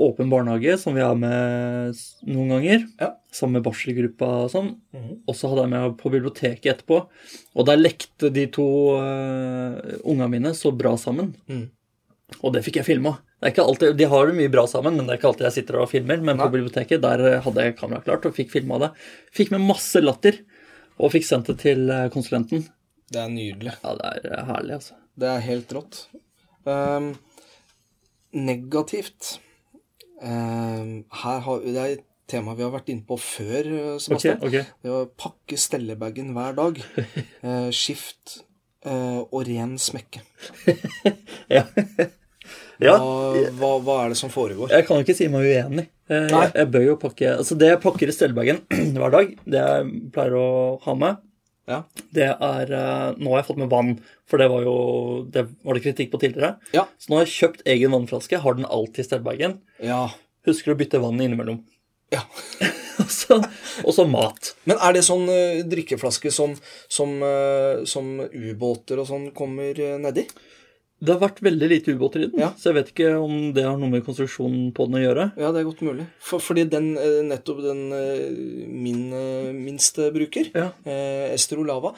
åpen 0.00 0.30
barnehage, 0.32 0.78
som 0.80 0.94
vi 0.96 1.04
har 1.04 1.14
med 1.14 1.94
noen 2.24 2.54
ganger. 2.54 2.86
Ja. 3.00 3.14
Sammen 3.30 3.58
med 3.58 3.66
barselgruppa 3.68 4.28
og 4.46 4.50
sånn. 4.52 4.70
Mhm. 4.96 5.22
Og 5.28 5.34
så 5.36 5.50
hadde 5.50 5.66
jeg 5.66 5.74
med 5.76 5.98
på 6.00 6.12
biblioteket 6.12 6.72
etterpå. 6.72 7.06
Og 7.54 7.66
der 7.68 7.76
lekte 7.76 8.32
de 8.32 8.46
to 8.46 8.96
uh, 8.96 9.76
unga 10.04 10.28
mine 10.28 10.54
så 10.56 10.72
bra 10.72 10.96
sammen. 10.96 11.34
Mm. 11.48 11.68
Og 12.42 12.52
det 12.52 12.62
fikk 12.64 12.80
jeg 12.80 12.88
filma. 12.88 13.18
Det 13.40 13.52
ikke 13.52 13.64
alltid, 13.64 13.96
de 13.96 14.06
har 14.10 14.26
det 14.26 14.34
mye 14.36 14.50
bra 14.52 14.64
sammen, 14.68 14.96
men 14.96 15.06
det 15.06 15.14
er 15.14 15.20
ikke 15.20 15.28
alltid 15.30 15.46
jeg 15.46 15.56
sitter 15.60 15.78
og 15.80 15.90
filmer. 15.92 16.20
Men 16.20 16.36
Nei. 16.36 16.44
på 16.46 16.56
biblioteket 16.56 17.00
der 17.04 17.22
eh, 17.24 17.40
hadde 17.44 17.64
jeg 17.64 17.76
kamera 17.78 18.02
klart 18.04 18.26
og 18.28 18.34
fikk 18.36 18.50
filma 18.56 18.80
det. 18.82 18.90
Fikk 19.36 19.52
med 19.54 19.64
masse 19.68 20.02
latter. 20.02 20.40
Og 20.98 21.12
fikk 21.14 21.26
sendt 21.28 21.50
det 21.50 21.60
til 21.62 21.88
eh, 21.94 22.08
konsulenten. 22.14 22.66
Det 23.08 23.20
er 23.22 23.30
nydelig. 23.32 23.74
Ja, 23.84 23.94
det 23.96 24.10
er 24.10 24.32
eh, 24.32 24.44
herlig, 24.50 24.78
altså. 24.80 24.98
Det 25.18 25.30
er 25.30 25.44
helt 25.46 25.72
rått. 25.74 26.00
Um, 26.68 27.12
negativt 28.36 29.38
um, 30.20 31.06
Her 31.22 31.38
har, 31.46 31.62
Det 31.64 31.78
er 31.80 31.94
et 31.94 32.04
tema 32.28 32.52
vi 32.58 32.66
har 32.66 32.74
vært 32.74 32.90
inne 32.92 33.06
på 33.08 33.16
før, 33.22 33.70
eh, 33.70 33.86
Okay, 33.94 34.02
Sebastian. 34.04 34.42
Det 34.42 34.64
Det 34.84 34.92
å 34.92 35.06
pakke 35.16 35.58
stellebagen 35.58 36.34
hver 36.36 36.58
dag. 36.58 36.82
Uh, 37.42 37.70
skift 37.80 38.42
uh, 38.86 39.24
og 39.24 39.46
ren 39.48 39.78
smekke. 39.80 40.24
Ja. 41.48 41.64
ja. 42.80 42.94
Hva, 43.00 43.48
hva, 43.56 43.70
hva 43.80 43.94
er 44.04 44.12
det 44.12 44.18
som 44.20 44.30
foregår? 44.32 44.68
Jeg 44.72 44.84
kan 44.86 45.00
jo 45.00 45.06
ikke 45.06 45.16
si 45.16 45.30
meg 45.32 45.48
uenig. 45.48 45.88
Eh, 46.08 46.26
Nei. 46.32 46.44
Jeg, 46.54 46.68
bør 46.72 46.84
jo 46.86 46.98
pakke 47.00 47.32
Altså, 47.36 47.56
det 47.60 47.68
jeg 47.68 47.80
pakker 47.82 48.08
i 48.08 48.14
stellebagen 48.16 48.62
hver 48.96 49.12
dag, 49.12 49.32
det 49.44 49.64
jeg 49.64 49.88
pleier 50.14 50.36
å 50.40 50.46
ha 50.86 50.94
med, 50.96 51.24
Ja. 51.68 51.82
det 52.16 52.30
er 52.32 52.72
eh, 52.72 53.08
Nå 53.20 53.34
har 53.34 53.42
jeg 53.42 53.48
fått 53.50 53.60
med 53.60 53.68
vann, 53.72 53.90
for 54.28 54.40
det 54.40 54.48
var 54.48 54.64
jo 54.64 54.76
Det 55.28 55.44
var 55.66 55.76
det 55.76 55.84
kritikk 55.84 56.14
på 56.14 56.20
tidligere. 56.22 56.54
Ja. 56.72 56.86
Så 56.96 57.12
nå 57.12 57.18
har 57.18 57.26
jeg 57.26 57.34
kjøpt 57.34 57.66
egen 57.68 57.92
vannflaske, 57.92 58.40
har 58.40 58.56
den 58.56 58.68
alltid 58.68 59.04
i 59.04 59.08
stellebagen. 59.10 59.60
ja. 59.84 60.06
Husker 60.48 60.72
å 60.72 60.78
bytte 60.78 61.00
vann 61.02 61.18
innimellom. 61.20 61.58
ja. 62.14 62.22
Og 63.84 63.92
så, 63.94 64.04
mat. 64.08 64.54
Men 64.66 64.78
er 64.82 64.94
det 64.96 65.02
sånn 65.06 65.28
eh, 65.30 65.60
drikkeflaske 65.68 66.32
som, 66.34 66.54
som, 66.90 67.12
som 67.86 68.08
ubåter 68.32 68.98
og 68.98 69.06
sånn 69.06 69.28
kommer 69.36 69.76
uh, 69.78 69.98
nedi? 70.02 70.24
Det 71.00 71.12
har 71.14 71.20
vært 71.22 71.38
veldig 71.46 71.66
lite 71.70 71.92
ubåter 71.94 72.24
i 72.24 72.26
den, 72.26 72.40
Ja. 72.40 72.48
så 72.58 72.72
jeg 72.72 72.74
vet 72.74 72.88
ikke 72.90 73.10
om 73.22 73.52
det 73.54 73.62
har 73.62 73.76
noe 73.78 73.88
med 73.92 74.02
konstruksjonen 74.04 74.72
på 74.74 74.86
den 74.88 74.96
å 74.98 75.02
gjøre. 75.04 75.26
Ja, 75.38 75.52
det 75.54 75.60
er 75.60 75.68
godt 75.68 75.82
mulig. 75.86 76.06
For, 76.18 76.40
fordi 76.42 76.64
den, 76.68 76.88
eh, 76.98 77.20
nettopp 77.22 77.60
den 77.62 77.92
eh, 77.94 78.66
min 78.66 79.12
eh, 79.14 79.52
minste 79.54 80.08
bruker, 80.12 80.50
Ja. 80.58 80.72
eh, 80.84 81.30
Ester 81.36 81.58
Olava, 81.62 81.94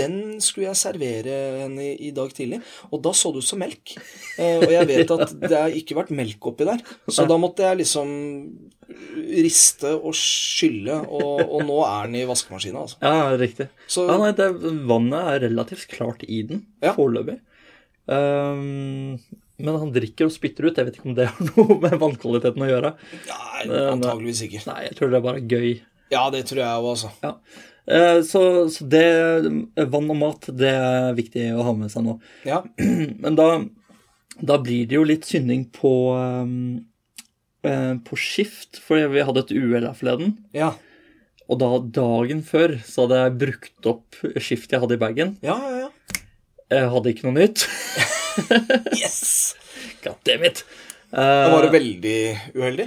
den 0.00 0.40
skulle 0.40 0.70
jeg 0.72 0.76
servere 0.80 1.36
henne 1.60 1.90
i, 1.90 2.08
i 2.08 2.10
dag 2.16 2.32
tidlig. 2.32 2.62
Og 2.90 3.02
da 3.04 3.10
så 3.12 3.34
det 3.34 3.42
ut 3.44 3.50
som 3.50 3.58
melk. 3.60 3.92
Eh, 4.38 4.56
og 4.64 4.70
jeg 4.72 4.86
vet 4.94 5.10
at 5.18 5.34
det 5.44 5.52
har 5.52 5.68
ikke 5.76 5.98
vært 6.00 6.10
melk 6.16 6.40
oppi 6.48 6.64
der. 6.64 6.80
Så 7.10 7.28
da 7.28 7.36
måtte 7.36 7.68
jeg 7.68 7.82
liksom 7.84 8.08
riste 9.44 9.90
og 9.98 10.14
skylle, 10.16 11.02
og, 11.04 11.42
og 11.44 11.66
nå 11.68 11.76
er 11.84 12.08
den 12.08 12.16
i 12.22 12.24
vaskemaskina, 12.28 12.80
altså. 12.86 12.96
Ja, 13.04 13.36
riktig. 13.36 13.68
Så 13.90 14.06
Ja, 14.08 14.16
nei, 14.22 14.32
det, 14.32 14.48
vannet 14.88 15.20
er 15.34 15.44
relativt 15.50 15.84
klart 15.92 16.24
i 16.24 16.40
den, 16.48 16.64
Ja. 16.82 16.94
foreløpig. 16.96 17.40
Ehm, 18.08 19.18
men 19.58 19.80
han 19.82 19.92
drikker 19.94 20.28
og 20.28 20.34
spytter 20.34 20.68
ut. 20.68 20.78
Jeg 20.78 20.88
vet 20.88 20.98
ikke 20.98 21.10
om 21.10 21.16
det 21.18 21.28
har 21.30 21.48
noe 21.52 21.78
med 21.82 21.96
vannkvaliteten 22.00 22.64
å 22.64 22.70
gjøre. 22.70 22.92
Nei, 23.30 23.64
nei. 23.70 23.82
antageligvis 23.94 24.44
ikke. 24.46 24.64
Nei, 24.70 24.82
jeg 24.88 24.98
tror 24.98 25.12
det 25.12 25.20
er 25.20 25.26
bare 25.26 25.44
gøy. 25.44 25.72
Ja, 26.14 26.28
det 26.32 26.46
tror 26.48 26.62
jeg 26.62 26.82
òg, 26.82 26.90
altså. 26.94 27.12
Ja. 27.24 27.34
Eh, 27.88 28.20
så, 28.24 28.42
så 28.72 28.84
det 28.84 29.04
Vann 29.88 30.12
og 30.12 30.20
mat, 30.20 30.48
det 30.52 30.72
er 30.72 31.16
viktig 31.16 31.50
å 31.56 31.64
ha 31.66 31.74
med 31.76 31.92
seg 31.92 32.06
nå. 32.06 32.18
Ja. 32.48 32.62
Men 33.24 33.38
da, 33.38 33.48
da 34.40 34.60
blir 34.62 34.88
det 34.88 34.98
jo 34.98 35.06
litt 35.08 35.28
synding 35.28 35.66
på 35.74 35.92
um, 36.16 36.58
eh, 37.66 37.94
på 38.04 38.20
skift, 38.20 38.80
for 38.84 39.08
vi 39.12 39.24
hadde 39.24 39.46
et 39.46 39.56
uhell 39.56 39.88
her 39.88 39.96
forleden. 39.96 40.36
Ja. 40.56 40.74
Og 41.48 41.60
da 41.62 41.70
dagen 41.80 42.42
før 42.44 42.76
så 42.84 43.06
hadde 43.06 43.22
jeg 43.22 43.38
brukt 43.40 43.88
opp 43.88 44.18
skiftet 44.36 44.76
jeg 44.76 44.84
hadde 44.84 44.98
i 44.98 45.00
bagen. 45.00 45.36
Ja, 45.44 45.56
ja, 45.64 45.86
ja. 45.86 45.87
Jeg 46.70 46.88
hadde 46.92 47.12
ikke 47.14 47.28
noe 47.28 47.38
nytt. 47.40 47.66
Yes! 48.94 49.56
God 50.04 50.18
damn 50.24 50.44
it. 50.46 50.64
Da 51.10 51.50
var 51.50 51.64
det 51.64 51.68
Eh, 51.70 51.74
veldig 51.74 52.18
uheldig. 52.54 52.84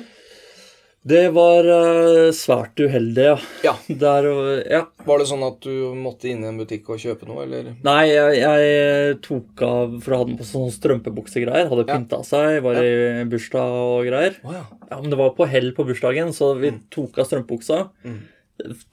Det 1.11 1.21
var 1.33 1.65
eh, 1.65 2.27
svært 2.37 2.77
uheldig, 2.77 3.23
ja. 3.25 3.33
Ja. 3.65 3.73
Der, 4.03 4.27
ja. 4.69 4.81
Var 5.07 5.19
det 5.19 5.27
sånn 5.31 5.43
at 5.47 5.57
du 5.65 5.73
måtte 5.97 6.29
inn 6.29 6.43
i 6.45 6.49
en 6.51 6.59
butikk 6.61 6.91
og 6.93 7.01
kjøpe 7.01 7.25
noe, 7.27 7.43
eller? 7.47 7.71
Nei, 7.83 8.03
jeg, 8.13 8.37
jeg 8.43 9.17
tok 9.25 9.63
av 9.65 9.95
For 10.05 10.13
jeg 10.13 10.21
hadde 10.21 10.31
den 10.35 10.39
på 10.43 10.47
sånne 10.51 10.75
strømpebuksegreier. 10.77 11.71
Hadde 11.73 11.87
Ja. 11.87 11.95
pynta 11.97 12.21
seg, 12.27 12.59
var 12.67 12.77
i 12.85 13.25
bursdag 13.33 13.79
og 13.81 14.05
greier. 14.07 14.37
Oh, 14.45 14.53
ja. 14.55 14.63
Ja, 14.91 15.01
men 15.01 15.09
det 15.11 15.19
var 15.19 15.33
på 15.35 15.49
hell 15.49 15.71
på 15.75 15.87
bursdagen, 15.89 16.31
så 16.37 16.53
vi 16.61 16.71
Mm. 16.75 16.83
tok 16.93 17.17
av 17.17 17.27
strømpebuksa. 17.31 17.81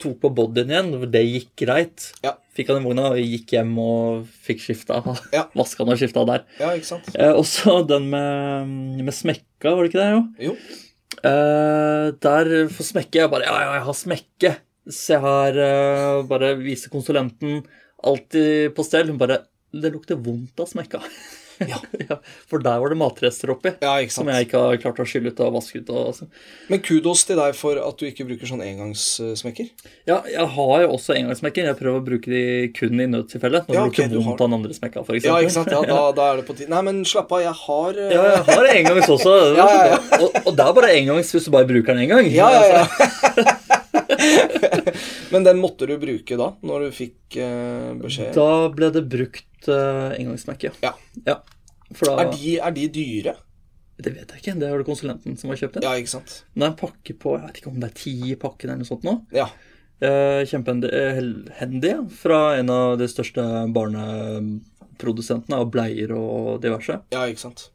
Tok 0.01 0.19
på 0.23 0.31
bodyen 0.35 0.71
igjen. 0.73 0.91
Det 1.13 1.23
gikk 1.27 1.51
greit. 1.65 2.09
Ja. 2.25 2.35
Fikk 2.57 2.71
han 2.73 2.81
i 2.81 2.85
vogna 2.87 3.11
og 3.13 3.19
gikk 3.23 3.53
hjem 3.55 3.73
og 3.83 4.27
fikk 4.47 4.63
skifta. 4.65 5.01
Ja. 5.37 5.47
Vaska 5.59 5.85
han 5.85 5.95
og 5.95 6.01
skifta 6.01 6.25
der. 6.29 6.45
Ja, 6.61 6.73
ikke 6.79 6.89
sant? 6.91 7.09
Eh, 7.15 7.33
og 7.33 7.45
så 7.49 7.79
den 7.89 8.09
med, 8.13 8.73
med 9.07 9.15
smekka, 9.15 9.73
var 9.75 9.83
det 9.85 9.93
ikke 9.93 10.03
det? 10.05 10.11
jo? 10.15 10.51
Jo. 10.51 10.57
Eh, 11.19 12.09
der 12.23 12.51
for 12.71 12.87
smekke 12.87 13.19
Jeg 13.25 13.31
bare 13.33 13.47
Ja, 13.49 13.55
ja, 13.65 13.71
jeg 13.79 13.87
har 13.89 13.97
smekke. 13.97 14.53
Se 14.89 15.19
her. 15.21 15.57
eh, 15.65 16.23
bare 16.31 16.53
vise 16.61 16.91
konsulenten. 16.93 17.63
Alltid 18.07 18.75
på 18.77 18.85
stell. 18.87 19.11
Hun 19.11 19.19
bare 19.21 19.41
Det 19.73 19.91
lukter 19.93 20.17
vondt 20.17 20.61
av 20.63 20.71
smekka. 20.71 21.03
Ja. 21.67 21.79
ja, 22.11 22.17
for 22.51 22.63
der 22.63 22.79
var 22.79 22.93
det 22.93 22.99
matrester 23.01 23.51
oppi. 23.55 23.73
Ja, 23.83 23.97
Som 24.15 24.29
jeg 24.31 24.47
ikke 24.47 24.61
har 24.63 24.77
klart 24.83 25.01
å 25.03 25.07
skylle 25.09 25.33
ut 25.33 25.41
og 25.43 25.57
vaske 25.57 25.81
ut. 25.83 25.89
Og, 25.91 26.13
altså. 26.13 26.29
Men 26.71 26.83
kudos 26.87 27.25
til 27.27 27.41
deg 27.41 27.57
for 27.59 27.81
at 27.83 27.99
du 27.99 28.07
ikke 28.07 28.27
bruker 28.29 28.47
sånn 28.51 28.63
engangssmekker. 28.63 29.71
ja, 30.07 30.21
jeg 30.31 30.47
har 30.55 30.75
jo 30.85 30.91
også 30.95 31.17
engangssmekker. 31.19 31.67
Jeg 31.73 31.79
prøver 31.81 31.99
å 31.99 32.05
bruke 32.07 32.31
de 32.31 32.43
kun 32.77 33.01
i 33.03 33.09
nødstilfelle. 33.11 33.65
Når 33.67 33.75
Ja, 33.75 33.83
det 33.83 33.91
ok, 33.91 33.99
lukter 34.05 34.17
vondt 34.19 34.29
har- 34.29 34.35
av 34.39 34.51
den 34.53 34.59
andre 34.61 34.77
smekka, 34.79 35.03
f.eks. 35.09 35.25
Ja, 35.27 35.39
ikke 35.43 35.57
sant? 35.57 35.73
Ja, 35.75 35.83
da, 35.89 36.01
da 36.21 36.29
er 36.33 36.41
det 36.43 36.47
på 36.49 36.57
tide. 36.59 36.71
Nei, 36.75 36.83
men 36.87 37.03
slapp 37.09 37.33
av, 37.35 37.43
jeg 37.43 37.57
har 37.65 37.99
eh, 38.05 38.15
Ja, 38.15 38.23
jeg 38.37 38.45
har 38.53 38.71
engangs 38.77 39.11
også. 39.19 39.35
Ja, 39.59 39.67
ja, 39.67 39.85
ja. 39.97 39.99
Og, 40.23 40.37
og 40.47 40.55
det 40.59 40.65
er 40.69 40.77
bare 40.79 40.95
engangs 40.99 41.35
hvis 41.35 41.49
du 41.49 41.53
bare 41.55 41.67
bruker 41.69 41.95
den 41.97 42.05
én 42.07 42.13
gang. 42.15 42.31
Ja, 42.31 42.49
ja, 42.55 42.85
ja. 42.85 43.79
Men 45.33 45.47
den 45.47 45.61
måtte 45.63 45.87
du 45.89 45.95
bruke 46.01 46.39
da, 46.41 46.49
når 46.67 46.87
du 46.87 46.97
fikk 46.97 47.39
uh, 47.41 47.95
beskjed? 48.01 48.33
Da 48.37 48.69
ble 48.75 48.91
det 48.95 49.05
brukt 49.11 49.69
uh, 49.71 50.15
engangsmerke. 50.17 50.73
Ja. 50.85 50.95
ja. 51.27 51.39
Da 51.89 52.17
Er 52.25 52.33
de, 52.35 52.57
er 52.59 52.75
de 52.77 52.89
dyre? 52.93 53.37
Det 53.99 54.13
vet 54.15 54.31
jeg 54.31 54.43
ikke. 54.43 54.59
Det 54.61 54.71
var 54.71 54.83
det 54.83 54.87
konsulenten 54.87 55.39
som 55.41 55.51
har 55.51 55.59
kjøpt 55.61 55.79
det. 55.79 55.87
Ja, 55.87 55.97
ikke 55.99 56.15
sant? 56.19 56.37
Det 56.55 56.63
er 56.63 56.71
en 56.71 56.79
pakke 56.79 57.17
på 57.19 57.35
Jeg 57.39 57.47
vet 57.49 57.63
ikke 57.63 57.73
om 57.73 57.81
det 57.83 57.89
er 57.89 57.97
ti 57.99 58.15
i 58.31 58.37
pakken 58.39 58.71
eller 58.71 58.85
noe 58.85 58.91
sånt 58.91 59.07
nå. 59.07 59.17
Ja. 59.35 59.49
Uh, 59.99 60.45
Kjempehendig 60.47 61.95
fra 62.21 62.43
en 62.61 62.71
av 62.71 62.95
de 63.01 63.09
største 63.11 63.43
barneprodusentene 63.75 65.59
av 65.59 65.73
bleier 65.75 66.15
og 66.15 66.61
diverse. 66.63 67.01
Ja, 67.15 67.27
ikke 67.27 67.49
sant. 67.49 67.71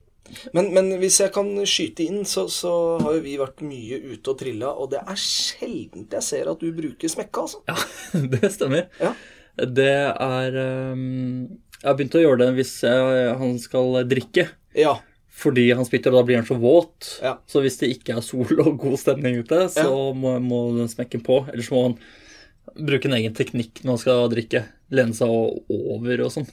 Men, 0.55 0.71
men 0.75 0.91
hvis 1.01 1.19
jeg 1.23 1.33
kan 1.35 1.49
skyte 1.69 2.05
inn, 2.07 2.23
så, 2.29 2.47
så 2.51 2.73
har 3.03 3.17
jo 3.17 3.23
vi 3.25 3.37
vært 3.41 3.63
mye 3.65 3.99
ute 4.13 4.33
og 4.33 4.39
trilla, 4.39 4.73
og 4.73 4.91
det 4.93 5.03
er 5.03 5.19
sjelden 5.19 6.07
jeg 6.11 6.25
ser 6.25 6.51
at 6.51 6.61
du 6.61 6.73
bruker 6.75 7.11
smekka, 7.11 7.45
altså. 7.47 7.63
Ja, 7.69 7.77
det 8.35 8.51
stemmer. 8.55 8.89
Ja. 9.01 9.13
Det 9.53 9.91
er 10.09 10.55
um, 10.95 11.45
Jeg 11.77 11.85
har 11.85 11.97
begynt 11.99 12.15
å 12.17 12.23
gjøre 12.23 12.39
det 12.41 12.53
hvis 12.57 12.75
jeg, 12.85 13.25
han 13.37 13.57
skal 13.61 13.99
drikke. 14.09 14.47
Ja. 14.77 14.97
Fordi 15.33 15.65
han 15.73 15.85
spytter, 15.85 16.13
og 16.13 16.21
da 16.21 16.27
blir 16.27 16.37
han 16.39 16.47
så 16.47 16.57
våt. 16.61 17.15
Ja. 17.23 17.35
Så 17.49 17.63
hvis 17.63 17.79
det 17.81 17.91
ikke 17.95 18.17
er 18.17 18.25
sol 18.25 18.49
og 18.63 18.75
god 18.81 18.99
stemning 19.01 19.39
ute, 19.41 19.65
så 19.73 19.87
må, 20.17 20.35
må 20.41 20.65
den 20.77 20.91
smekke 20.91 21.21
på. 21.25 21.43
Ellers 21.53 21.71
må 21.73 21.87
han 21.87 21.97
bruke 22.77 23.09
en 23.09 23.17
egen 23.17 23.33
teknikk 23.35 23.81
når 23.83 23.95
han 23.95 24.01
skal 24.03 24.29
drikke. 24.33 24.63
Lene 24.93 25.17
seg 25.17 25.33
over 25.73 26.25
og 26.25 26.31
sånn. 26.35 26.47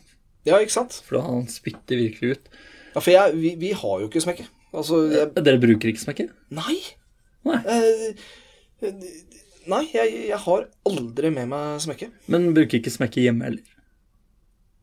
ja, 0.48 0.58
ikke 0.58 0.78
sant? 0.78 0.96
For 1.06 1.20
han 1.24 1.44
spytter 1.52 2.00
virkelig 2.00 2.38
ut. 2.38 2.50
Ja, 2.94 3.00
for 3.00 3.10
jeg, 3.12 3.34
vi, 3.38 3.54
vi 3.60 3.72
har 3.76 4.00
jo 4.02 4.08
ikke 4.10 4.22
smekke. 4.24 4.46
Altså, 4.74 5.02
jeg 5.10 5.32
Dere 5.36 5.60
bruker 5.62 5.90
ikke 5.92 6.02
smekke? 6.04 6.28
Nei. 6.54 6.76
Nei. 7.46 7.58
Eh, 7.74 8.30
eh, 8.86 9.04
nei, 9.70 9.82
jeg, 9.94 10.16
jeg 10.30 10.40
har 10.44 10.66
aldri 10.90 11.30
med 11.34 11.50
meg 11.52 11.82
smekke. 11.84 12.10
Men 12.30 12.50
bruker 12.56 12.80
ikke 12.80 12.92
smekke 12.94 13.24
hjemme 13.24 13.46
heller? 13.48 13.76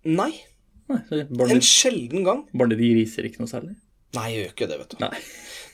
Nei. 0.07 0.31
Nei, 0.87 1.01
barnet, 1.27 1.57
En 1.57 1.65
sjelden 1.67 2.23
gang. 2.23 2.45
barnet 2.55 2.79
de 2.79 2.93
riser 2.95 3.27
ikke 3.27 3.41
noe 3.43 3.51
særlig? 3.51 3.73
Nei, 4.15 4.27
jeg 4.31 4.43
gjør 4.45 4.53
ikke 4.53 4.67
det, 4.71 4.77
vet 4.79 4.93
du. 4.93 5.01
Nei. 5.03 5.17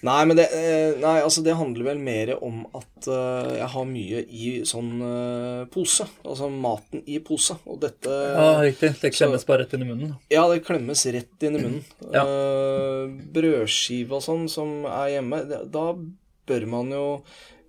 Nei, 0.04 0.26
men 0.28 0.36
det, 0.36 0.50
eh, 0.52 0.98
nei, 1.00 1.16
altså 1.24 1.42
det 1.46 1.56
handler 1.56 1.86
vel 1.88 2.00
mer 2.04 2.34
om 2.44 2.66
at 2.76 3.08
eh, 3.08 3.54
jeg 3.62 3.70
har 3.72 3.86
mye 3.88 4.24
i 4.28 4.50
sånn 4.68 4.90
eh, 5.08 5.62
pose. 5.72 6.08
Altså 6.28 6.50
maten 6.52 7.06
i 7.08 7.22
pose. 7.24 7.56
Og 7.72 7.80
dette 7.84 8.12
Ja, 8.12 8.50
riktig. 8.60 8.94
Det 9.00 9.14
klemmes 9.16 9.48
bare 9.48 9.64
rett 9.64 9.78
inn 9.78 9.86
i 9.86 9.88
munnen. 9.88 10.12
Ja, 10.34 10.44
det 10.52 10.66
klemmes 10.68 11.06
rett 11.16 11.48
inn 11.48 11.56
i 11.56 11.64
munnen. 11.64 11.88
Ja. 12.12 12.26
Eh, 12.28 13.16
brødskive 13.38 14.20
og 14.20 14.26
sånn 14.28 14.50
som 14.52 14.84
er 14.92 15.16
hjemme, 15.16 15.40
da 15.72 15.88
bør 16.52 16.68
man 16.76 16.92
jo 16.92 17.08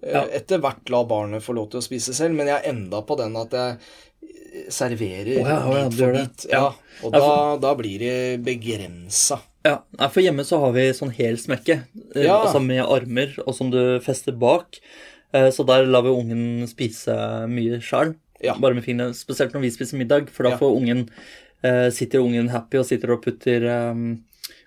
Ja. 0.05 0.27
etter 0.37 0.59
hvert 0.61 0.91
la 0.93 0.99
barnet 1.09 1.41
få 1.41 1.55
lov 1.57 1.71
til 1.71 1.81
å 1.81 1.85
spise 1.87 2.13
selv, 2.13 2.35
men 2.37 2.51
jeg 2.51 2.59
er 2.59 2.75
enda 2.75 2.99
på 3.07 3.17
den 3.17 3.39
at 3.41 3.55
jeg 3.57 3.79
serverer 4.75 5.41
oh, 5.41 5.49
ja, 5.49 5.57
å 5.65 5.77
ja, 5.79 5.87
bit 5.89 5.99
for 6.03 6.19
bit. 6.19 6.45
Ja. 6.51 6.61
Ja. 6.61 6.99
Og 7.07 7.15
da, 7.15 7.31
da 7.63 7.73
blir 7.79 8.03
det 8.03 8.17
begrensa. 8.45 9.39
Ja, 9.65 9.79
For 10.13 10.21
hjemme 10.21 10.45
så 10.45 10.59
har 10.61 10.73
vi 10.77 10.91
sånn 10.93 11.13
hel 11.17 11.37
smekke, 11.41 11.79
eh, 12.15 12.25
Ja. 12.27 12.43
altså 12.45 12.61
med 12.63 12.83
armer, 12.85 13.33
og 13.47 13.55
som 13.55 13.71
du 13.71 13.99
fester 14.01 14.33
bak. 14.37 14.79
Eh, 15.33 15.49
Så 15.51 15.65
der 15.67 15.87
lar 15.87 16.03
vi 16.03 16.11
ungen 16.11 16.67
spise 16.69 17.15
mye 17.49 17.81
sjøl, 17.81 18.15
Ja. 18.43 18.55
bare 18.61 18.75
med 18.75 18.85
fingrene. 18.85 19.15
Spesielt 19.15 19.53
når 19.55 19.61
vi 19.63 19.71
spiser 19.71 19.97
middag, 19.99 20.29
for 20.29 20.43
da 20.45 20.57
får 20.59 20.77
ungen 20.77 21.09
eh, 21.65 21.89
sitter 21.91 22.19
ungen 22.21 22.51
happy 22.51 22.77
og 22.79 22.85
sitter 22.85 23.11
og 23.13 23.23
putter 23.25 23.65
um, 23.91 24.23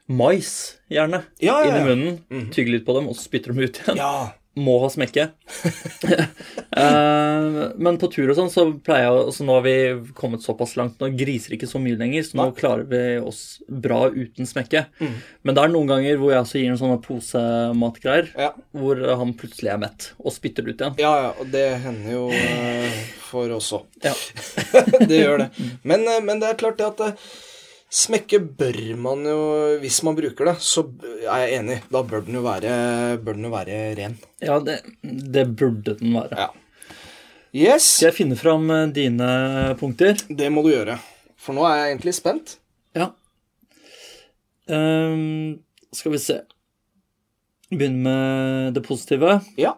mais, 0.09 0.77
gjerne, 0.89 1.23
Ja, 1.39 1.61
inn 1.63 1.75
i 1.75 1.85
munnen. 1.85 2.49
Tygger 2.51 2.71
litt 2.71 2.85
på 2.87 2.95
dem, 2.95 3.07
og 3.07 3.15
så 3.15 3.27
spytter 3.29 3.53
de 3.53 3.61
ut 3.67 3.77
igjen. 3.83 3.97
Ja. 3.97 4.31
Må 4.57 4.79
ha 4.81 4.87
smekke. 4.89 5.27
uh, 6.77 7.73
men 7.85 7.97
på 8.01 8.09
tur 8.13 8.31
og 8.31 8.37
sånn, 8.39 8.51
så 8.53 8.65
pleier 8.83 9.05
jeg 9.07 9.13
altså 9.27 9.45
Nå 9.47 9.57
har 9.59 9.65
vi 9.65 9.75
kommet 10.17 10.43
såpass 10.45 10.75
langt. 10.79 10.97
Nå 11.01 11.11
griser 11.17 11.55
ikke 11.57 11.69
så 11.69 11.81
mye 11.83 11.97
lenger, 11.99 12.25
så 12.25 12.39
nå 12.39 12.47
klarer 12.57 12.87
vi 12.89 13.01
oss 13.21 13.41
bra 13.69 14.07
uten 14.13 14.49
smekke. 14.49 14.85
Men 14.97 15.57
det 15.57 15.63
er 15.63 15.73
noen 15.73 15.91
ganger 15.91 16.17
hvor 16.21 16.33
jeg 16.33 16.43
også 16.45 16.61
gir 16.61 16.71
en 16.73 16.79
sånne 16.81 16.99
posematgreier, 17.05 18.31
Ja. 18.37 18.51
hvor 18.77 19.01
han 19.21 19.35
plutselig 19.37 19.71
er 19.75 19.81
mett 19.81 20.09
og 20.17 20.33
spytter 20.35 20.65
det 20.65 20.75
ut 20.75 20.81
igjen. 20.85 20.97
ja, 21.03 21.13
ja, 21.27 21.31
og 21.37 21.51
det 21.53 21.65
hender 21.83 22.11
jo 22.17 22.25
uh, 22.33 22.97
for 23.29 23.51
oss 23.57 23.71
òg. 23.77 23.85
Ja. 24.05 24.13
det 25.09 25.21
gjør 25.21 25.45
det. 25.45 25.49
Men, 25.87 26.07
eh, 26.07 26.21
men 26.23 26.41
det 26.41 26.51
er 26.53 26.59
klart 26.59 26.79
det 26.81 26.87
at 26.93 27.21
smekke 27.93 28.39
bør 28.59 28.77
man 28.99 29.23
jo 29.25 29.39
Hvis 29.81 30.01
man 30.03 30.17
bruker 30.17 30.51
det, 30.51 30.55
så 30.63 30.83
er 31.23 31.45
jeg 31.45 31.59
enig. 31.61 31.77
Da 31.91 32.03
bør 32.03 32.25
den 32.25 32.39
jo 32.39 32.43
være, 32.45 32.71
den 33.23 33.47
jo 33.47 33.51
være 33.53 33.81
ren. 33.99 34.17
Ja, 34.43 34.59
det, 34.63 34.81
det 35.03 35.45
burde 35.57 35.97
den 35.99 36.15
være. 36.17 36.47
Ja. 36.47 36.49
Yes, 37.55 37.85
Skal 37.95 38.09
jeg 38.09 38.17
finne 38.19 38.35
fram 38.37 38.67
eh, 38.69 38.89
dine 38.93 39.29
punkter? 39.79 40.19
det 40.27 40.49
må 40.51 40.61
du 40.65 40.73
gjøre. 40.73 40.97
For 41.39 41.55
nå 41.55 41.63
er 41.65 41.77
jeg 41.79 41.93
egentlig 41.93 42.13
spent. 42.17 42.57
Ja. 42.97 43.11
Um, 44.67 45.63
skal 45.95 46.11
vi 46.11 46.19
se 46.19 46.41
Begynne 47.71 48.03
med 48.03 48.75
det 48.75 48.83
positive. 48.83 49.39
Ja. 49.59 49.73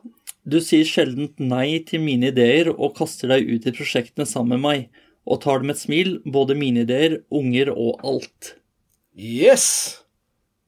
Du 0.49 0.59
sier 0.61 0.85
sjelden 0.85 1.29
nei 1.41 1.79
til 1.85 2.01
mine 2.03 2.29
ideer 2.33 2.69
og 2.71 2.95
kaster 2.97 3.31
deg 3.33 3.49
ut 3.49 3.65
i 3.69 3.73
prosjektene 3.73 4.27
sammen 4.29 4.57
med 4.57 4.65
meg, 4.65 5.05
og 5.29 5.41
tar 5.43 5.61
det 5.61 5.69
med 5.69 5.77
et 5.77 5.83
smil, 5.85 6.11
både 6.25 6.57
mine 6.57 6.83
ideer, 6.87 7.19
unger 7.29 7.69
og 7.75 8.01
alt. 8.09 8.55
Yes! 9.15 10.01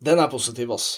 Den 0.02 0.22
er 0.22 0.30
positiv, 0.32 0.72
ass. 0.74 0.96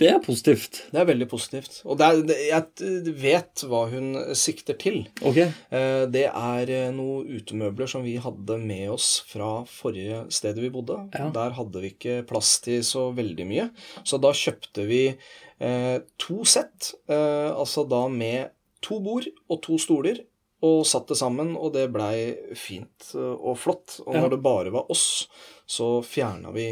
Det 0.00 0.08
er 0.08 0.22
positivt. 0.24 0.78
Det 0.90 0.98
er 1.02 1.06
veldig 1.06 1.26
positivt. 1.28 1.74
Og 1.84 1.98
det 2.00 2.06
er, 2.08 2.22
jeg 2.48 3.12
vet 3.20 3.62
hva 3.68 3.82
hun 3.92 4.08
sikter 4.36 4.76
til. 4.80 5.02
Ok. 5.20 5.38
Eh, 5.44 6.06
Det 6.10 6.24
er 6.30 6.72
eh, 6.72 6.88
noen 6.96 7.28
utemøbler 7.36 7.90
som 7.92 8.02
vi 8.04 8.16
hadde 8.20 8.56
med 8.64 8.88
oss 8.94 9.10
fra 9.28 9.50
forrige 9.68 10.24
stedet 10.32 10.64
vi 10.64 10.72
bodde. 10.74 10.96
Ja. 11.12 11.28
Der 11.36 11.54
hadde 11.58 11.84
vi 11.84 11.92
ikke 11.92 12.22
plass 12.28 12.54
til 12.64 12.80
så 12.88 13.10
veldig 13.14 13.46
mye. 13.46 13.68
Så 14.02 14.18
da 14.24 14.32
kjøpte 14.36 14.88
vi 14.88 15.02
eh, 15.12 15.98
to 16.18 16.40
sett, 16.48 16.94
eh, 17.12 17.52
altså 17.52 17.84
da 17.88 18.06
med 18.08 18.50
to 18.82 18.98
bord 19.04 19.28
og 19.52 19.60
to 19.62 19.76
stoler, 19.78 20.24
og 20.62 20.84
satt 20.86 21.10
det 21.10 21.18
sammen, 21.18 21.54
og 21.58 21.72
det 21.74 21.88
blei 21.92 22.32
fint 22.58 23.12
og 23.18 23.56
flott. 23.58 23.98
Og 24.06 24.14
Ja. 24.14 24.22
når 24.22 24.36
det 24.36 24.42
bare 24.44 24.70
var 24.74 24.90
oss, 24.90 25.26
så 25.66 25.96
fjerna 26.06 26.52
vi 26.54 26.70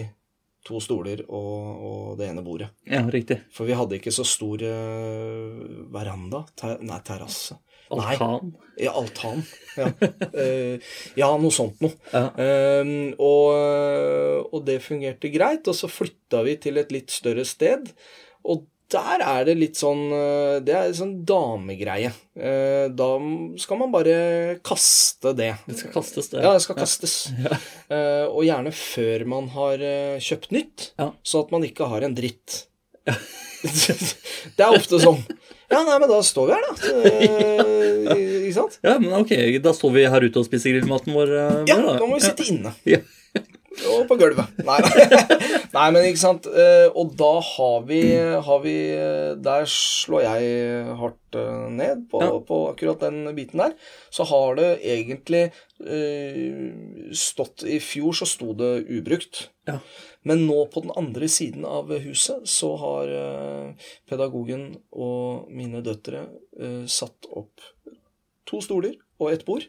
to 0.66 0.78
stoler 0.80 1.22
og, 1.26 1.80
og 1.88 2.18
det 2.20 2.28
ene 2.28 2.44
bordet. 2.44 2.68
Ja, 2.86 3.02
riktig. 3.10 3.40
For 3.52 3.66
vi 3.66 3.74
hadde 3.74 3.96
ikke 3.96 4.12
så 4.12 4.26
stor 4.28 4.62
eh, 4.62 5.60
veranda. 5.90 6.44
Ter 6.58 6.78
nei, 6.84 7.00
terrasse. 7.06 7.56
Nei. 7.90 8.12
Altan. 8.14 8.52
Ja, 8.78 8.92
altan. 8.94 9.40
Ja, 9.74 9.88
uh, 9.90 10.90
ja 11.18 11.30
noe 11.42 11.50
sånt 11.50 11.80
noe. 11.82 11.96
Ja. 12.12 12.28
Uh, 12.38 13.16
og, 13.18 14.44
og 14.54 14.62
det 14.68 14.78
fungerte 14.84 15.32
greit. 15.34 15.66
Og 15.66 15.74
så 15.74 15.90
flytta 15.90 16.44
vi 16.46 16.54
til 16.62 16.78
et 16.78 16.92
litt 16.94 17.10
større 17.10 17.42
sted. 17.48 17.90
Og 18.46 18.68
der 18.90 19.22
er 19.24 19.44
det 19.48 19.54
litt 19.58 19.78
sånn 19.78 20.00
eh, 20.12 20.56
Det 20.66 20.74
er 20.76 20.92
sånn 20.96 21.12
damegreie. 21.28 22.10
Eh, 22.36 22.88
Da 22.96 23.08
skal 23.62 23.78
man 23.82 23.92
bare 23.94 24.58
kaste 24.66 25.34
det. 25.38 25.52
Det 25.66 25.76
skal 25.80 25.92
kastes, 25.94 26.28
det. 26.32 26.42
Ja, 26.44 26.52
det 26.56 26.62
skal 26.66 26.78
kastes. 26.80 27.14
Ja. 27.44 27.58
og 28.30 28.44
gjerne 28.46 28.70
før 28.74 29.24
man 29.26 29.48
har 29.54 29.80
eh, 29.82 30.18
kjøpt 30.22 30.52
nytt, 30.54 30.90
Ja. 30.98 31.10
så 31.26 31.44
at 31.44 31.50
man 31.54 31.64
ikke 31.66 31.88
har 31.90 32.02
en 32.06 32.14
dritt. 32.18 32.64
det 34.56 34.64
er 34.64 34.74
ofte 34.76 35.00
sånn. 35.02 35.20
Ja, 35.70 35.84
nei, 35.86 35.96
men 36.02 36.08
da 36.10 36.18
står 36.26 36.48
vi 36.50 36.56
her, 36.56 36.66
da. 36.66 36.74
Eh, 38.10 38.48
Ikke 38.48 38.54
sant? 38.56 38.78
Ja, 38.82 38.96
men 38.98 39.12
ok, 39.20 39.30
da 39.62 39.70
står 39.76 39.92
vi 39.94 40.02
her 40.10 40.24
ute 40.24 40.40
og 40.40 40.46
spiser 40.48 40.72
grillmaten 40.74 41.12
vår. 41.14 41.30
eh, 41.36 41.58
Ja, 41.70 41.76
da. 41.84 41.92
må 42.02 42.16
vi 42.16 42.24
sitte 42.24 42.46
inne. 42.50 42.72
Ja. 42.88 42.98
Og 43.70 44.02
på 44.10 44.16
gulvet. 44.18 44.50
Nei, 44.66 44.78
nei, 45.76 45.84
men 45.94 46.06
ikke 46.08 46.18
sant. 46.20 46.46
Eh, 46.50 46.88
Og 46.98 47.12
da 47.18 47.30
har 47.46 47.84
vi, 47.86 48.00
har 48.42 48.58
vi 48.64 48.74
eh, 48.96 49.36
Der 49.38 49.68
slår 49.70 50.24
jeg 50.26 50.96
hardt 50.98 51.38
eh, 51.38 51.68
ned 51.70 52.02
på, 52.10 52.18
Ja. 52.24 52.32
på 52.48 52.58
akkurat 52.72 53.04
den 53.06 53.30
biten 53.36 53.62
der. 53.62 53.76
Så 54.10 54.26
har 54.26 54.58
det 54.58 54.72
egentlig 54.82 55.44
stått 57.16 57.62
I 57.64 57.78
fjor 57.80 58.12
så 58.18 58.26
sto 58.28 58.52
det 58.58 58.72
ubrukt. 58.90 59.46
Ja. 59.70 59.78
Men 60.28 60.42
nå 60.48 60.66
på 60.72 60.82
den 60.84 60.92
andre 60.98 61.28
siden 61.32 61.64
av 61.64 61.88
huset 62.04 62.44
så 62.50 62.74
har 62.82 63.12
pedagogen 64.10 64.74
og 64.92 65.48
mine 65.48 65.80
døtre 65.86 66.26
satt 66.90 67.30
opp 67.32 67.64
to 68.50 68.60
stoler 68.60 68.98
og 69.22 69.32
et 69.32 69.46
bord. 69.48 69.64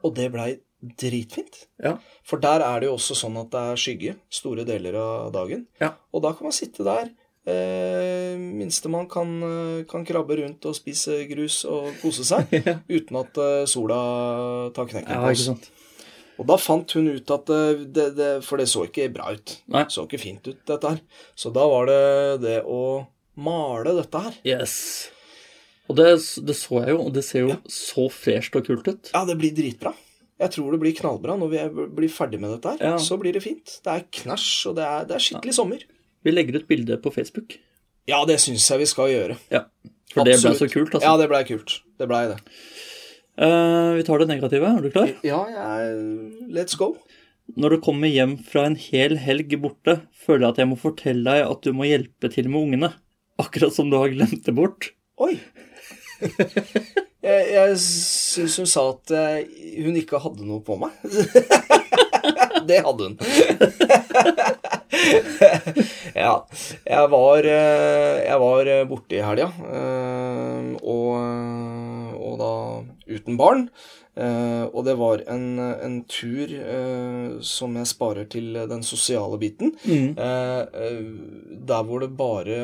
Og 0.00 0.14
det 0.16 0.30
blei 0.32 0.54
dritfint. 0.80 1.64
Ja. 1.82 1.96
For 2.26 2.42
der 2.42 2.64
er 2.64 2.80
det 2.80 2.90
jo 2.90 2.96
også 2.96 3.16
sånn 3.18 3.38
at 3.40 3.50
det 3.52 3.64
er 3.72 3.80
skygge 3.80 4.14
store 4.32 4.64
deler 4.68 4.96
av 5.00 5.32
dagen. 5.34 5.66
Ja. 5.82 5.94
Og 6.14 6.24
da 6.24 6.32
kan 6.36 6.48
man 6.48 6.56
sitte 6.56 6.86
der. 6.86 7.12
Eh, 7.48 8.36
Minstemann 8.36 9.08
kan, 9.08 9.42
eh, 9.42 9.84
kan 9.88 10.04
krabbe 10.04 10.36
rundt 10.42 10.66
og 10.68 10.76
spise 10.76 11.22
grus 11.30 11.62
og 11.64 11.88
kose 12.02 12.24
seg 12.28 12.52
uten 12.96 13.20
at 13.22 13.40
eh, 13.40 13.68
sola 13.70 14.00
tar 14.76 14.90
knekken 14.90 15.24
på 15.24 15.30
oss. 15.32 15.70
Og 16.40 16.48
da 16.48 16.56
fant 16.60 16.96
hun 16.96 17.08
ut 17.12 17.32
at 17.36 17.52
eh, 17.52 17.84
det, 17.84 18.10
det, 18.16 18.28
For 18.46 18.60
det 18.60 18.68
så 18.72 18.86
ikke 18.88 19.10
bra 19.12 19.32
ut. 19.36 19.56
Nei. 19.72 19.86
Det 19.86 19.96
så 19.96 20.06
ikke 20.08 20.20
fint 20.20 20.44
ut, 20.48 20.60
dette 20.68 20.92
her. 20.94 21.00
Så 21.36 21.52
da 21.54 21.64
var 21.68 21.88
det 21.90 22.04
det 22.44 22.60
å 22.64 22.82
male 23.40 23.96
dette 23.96 24.22
her. 24.26 24.38
Yes. 24.48 24.76
Og 25.90 25.96
det, 25.98 26.12
det 26.46 26.54
så 26.54 26.84
jeg 26.84 26.94
jo, 26.94 27.00
og 27.08 27.12
det 27.16 27.24
ser 27.26 27.48
jo 27.48 27.56
så 27.66 28.06
fresht 28.14 28.56
og 28.56 28.68
kult 28.68 28.88
ut. 28.88 29.10
Ja, 29.10 29.24
det 29.26 29.36
blir 29.40 29.52
dritbra. 29.56 29.92
Jeg 30.40 30.54
tror 30.54 30.72
det 30.72 30.80
blir 30.80 30.94
knallbra 30.96 31.34
når 31.36 31.50
vi 31.52 31.86
blir 31.98 32.12
ferdig 32.12 32.40
med 32.40 32.54
dette 32.56 32.74
her. 32.74 32.94
Ja. 32.94 33.00
Så 33.02 33.18
blir 33.20 33.34
det 33.36 33.42
fint. 33.44 33.78
Det 33.84 33.92
er 33.92 34.06
knæsj, 34.20 34.52
og 34.70 34.78
det 34.78 34.86
er, 34.86 35.08
det 35.08 35.18
er 35.18 35.24
skikkelig 35.26 35.56
sommer. 35.56 35.82
Vi 36.24 36.32
legger 36.32 36.60
ut 36.60 36.68
bilde 36.68 36.96
på 37.00 37.12
Facebook. 37.12 37.58
Ja, 38.08 38.22
det 38.28 38.38
syns 38.42 38.64
jeg 38.72 38.80
vi 38.80 38.88
skal 38.88 39.12
gjøre. 39.12 39.36
Ja. 39.52 39.66
For 40.10 40.26
det 40.26 40.38
ble 40.40 40.54
så 40.56 40.66
kult, 40.66 40.94
Ja, 40.96 40.98
altså. 40.98 41.16
det 41.20 41.28
blei 41.30 41.42
kult. 41.46 41.74
Det 42.00 42.08
blei 42.10 42.22
det. 42.32 42.38
Uh, 43.40 43.94
vi 43.96 44.04
tar 44.08 44.20
det 44.20 44.28
negative. 44.32 44.72
Er 44.72 44.82
du 44.84 44.90
klar? 44.92 45.12
Ja, 45.24 45.42
jeg, 45.52 46.00
let's 46.52 46.76
go. 46.80 46.94
Når 47.60 47.76
du 47.76 47.80
kommer 47.84 48.10
hjem 48.10 48.36
fra 48.46 48.64
en 48.68 48.76
hel 48.78 49.16
helg 49.20 49.54
borte, 49.62 50.00
føler 50.24 50.46
jeg 50.46 50.54
at 50.54 50.60
jeg 50.62 50.70
må 50.70 50.80
fortelle 50.80 51.24
deg 51.36 51.46
at 51.46 51.62
du 51.66 51.72
må 51.76 51.88
hjelpe 51.88 52.30
til 52.32 52.50
med 52.50 52.66
ungene. 52.66 52.92
Akkurat 53.40 53.74
som 53.74 53.90
du 53.90 53.96
har 54.00 54.12
glemt 54.12 54.44
det 54.46 54.54
bort. 54.56 54.90
Oi. 55.20 55.36
Jeg, 57.20 57.48
jeg 57.52 57.74
syns 57.84 58.54
hun 58.62 58.68
sa 58.68 58.82
at 58.94 59.10
eh, 59.12 59.42
hun 59.84 59.96
ikke 60.00 60.22
hadde 60.24 60.46
noe 60.48 60.62
på 60.64 60.78
meg. 60.80 60.94
det 62.68 62.78
hadde 62.86 63.10
hun. 63.10 63.16
ja. 66.22 66.32
Jeg 66.88 67.10
var, 67.12 67.44
eh, 67.44 68.16
jeg 68.24 68.38
var 68.40 68.72
borte 68.88 69.18
i 69.18 69.22
helga, 69.26 69.50
eh, 69.68 70.72
og, 70.80 71.12
og 72.16 72.40
da 72.40 72.52
uten 73.12 73.36
barn. 73.40 73.68
Og 74.20 74.82
det 74.84 74.96
var 75.00 75.22
en, 75.32 75.56
en 75.60 76.04
tur 76.10 76.50
som 77.46 77.76
jeg 77.78 77.88
sparer 77.88 78.26
til 78.28 78.58
den 78.68 78.82
sosiale 78.84 79.38
biten. 79.40 79.70
Mm. 79.86 80.18
der 81.70 81.82
hvor 81.86 81.98
det 82.02 82.10
bare 82.18 82.58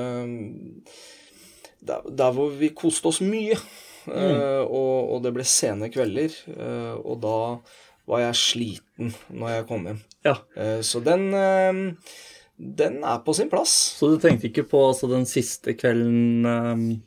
der, 1.86 2.00
der 2.18 2.30
hvor 2.34 2.48
vi 2.60 2.74
koste 2.76 3.08
oss 3.08 3.22
mye. 3.24 3.56
Eh, 4.12 4.62
og, 4.62 5.14
og 5.14 5.24
det 5.24 5.34
ble 5.36 5.46
sene 5.48 5.90
kvelder. 5.92 6.34
eh, 6.54 6.94
og 7.00 7.20
da 7.24 7.38
var 8.06 8.22
jeg 8.28 8.38
sliten 8.38 9.12
når 9.34 9.52
jeg 9.54 9.66
kom 9.70 9.88
hjem. 9.90 10.00
Ja. 10.26 10.36
Eh, 10.56 10.80
så 10.86 11.02
den 11.04 11.28
den 12.56 13.02
er 13.04 13.18
på 13.24 13.34
sin 13.36 13.50
plass. 13.52 13.72
Så 13.98 14.14
du 14.14 14.20
tenkte 14.20 14.48
ikke 14.48 14.64
på 14.70 14.80
altså, 14.88 15.08
den 15.10 15.26
siste 15.28 15.74
kvelden 15.76 16.46
um, 16.46 17.02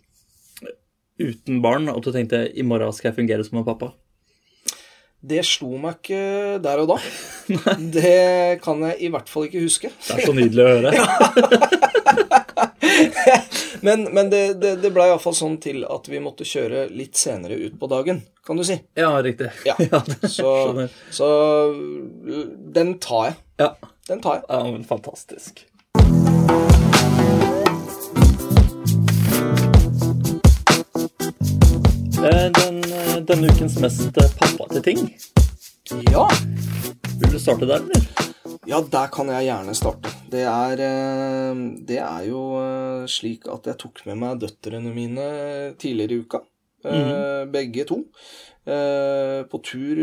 uten 1.19 1.61
barn, 1.63 1.89
at 1.89 2.05
du 2.05 2.11
tenkte 2.13 2.43
i 2.53 2.61
morgen 2.61 2.93
skal 2.93 3.09
jeg 3.09 3.17
fungere 3.17 3.43
som 3.47 3.57
en 3.59 3.65
pappa? 3.65 3.91
Det 5.19 5.41
slo 5.43 5.73
meg 5.81 5.97
ikke 5.97 6.59
der 6.63 6.83
og 6.85 6.93
da. 6.93 6.97
det 7.97 8.61
kan 8.63 8.85
jeg 8.87 9.01
i 9.03 9.09
hvert 9.11 9.31
fall 9.31 9.49
ikke 9.49 9.65
huske. 9.65 9.89
Det 10.05 10.15
er 10.15 10.29
så 10.29 10.37
nydelig 10.37 10.63
å 10.63 10.69
høre. 10.77 10.91
Men, 13.81 14.03
men 14.13 14.29
det, 14.29 14.53
det, 14.61 14.75
det 14.83 14.91
ble 14.91 15.05
iallfall 15.07 15.35
sånn 15.37 15.57
til 15.63 15.85
at 15.87 16.09
vi 16.11 16.19
måtte 16.23 16.47
kjøre 16.47 16.87
litt 16.91 17.15
senere 17.19 17.55
ut 17.55 17.77
på 17.79 17.87
dagen, 17.91 18.21
kan 18.45 18.59
du 18.59 18.65
si. 18.67 18.79
Ja, 18.99 19.13
riktig. 19.23 19.51
Ja, 19.67 19.75
Så, 20.27 20.51
så 21.15 21.29
den 22.75 22.97
tar 23.03 23.29
jeg. 23.31 23.39
Ja. 23.63 23.73
Den 24.09 24.21
tar 24.23 24.39
jeg. 24.39 24.45
ja, 24.49 24.63
men 24.71 24.83
fantastisk. 24.83 25.65
Eh, 32.19 32.47
Den, 32.51 32.83
eh, 32.83 33.15
denne 33.23 33.47
ukens 33.47 33.79
mest 33.79 34.09
pappa 34.15 34.33
pappate 34.39 34.81
ting. 34.81 35.05
Ja. 36.11 36.29
Vil 37.21 37.31
du 37.31 37.39
starte 37.39 37.65
der, 37.65 37.75
eller? 37.75 38.28
Ja, 38.69 38.79
der 38.85 39.09
kan 39.13 39.29
jeg 39.33 39.47
gjerne 39.47 39.73
starte. 39.77 40.11
Det 40.29 40.43
er, 40.45 40.81
eh, 40.85 41.61
det 41.89 41.97
er 42.03 42.27
jo 42.29 42.43
eh, 42.61 43.07
slik 43.09 43.47
at 43.49 43.65
jeg 43.71 43.79
tok 43.81 44.03
med 44.09 44.19
meg 44.21 44.43
døtrene 44.43 44.93
mine 44.93 45.25
tidligere 45.81 46.13
i 46.13 46.23
uka. 46.25 46.43
Eh, 46.85 47.43
Begge 47.51 47.87
to. 47.89 48.03
På 48.69 49.57
tur 49.65 49.99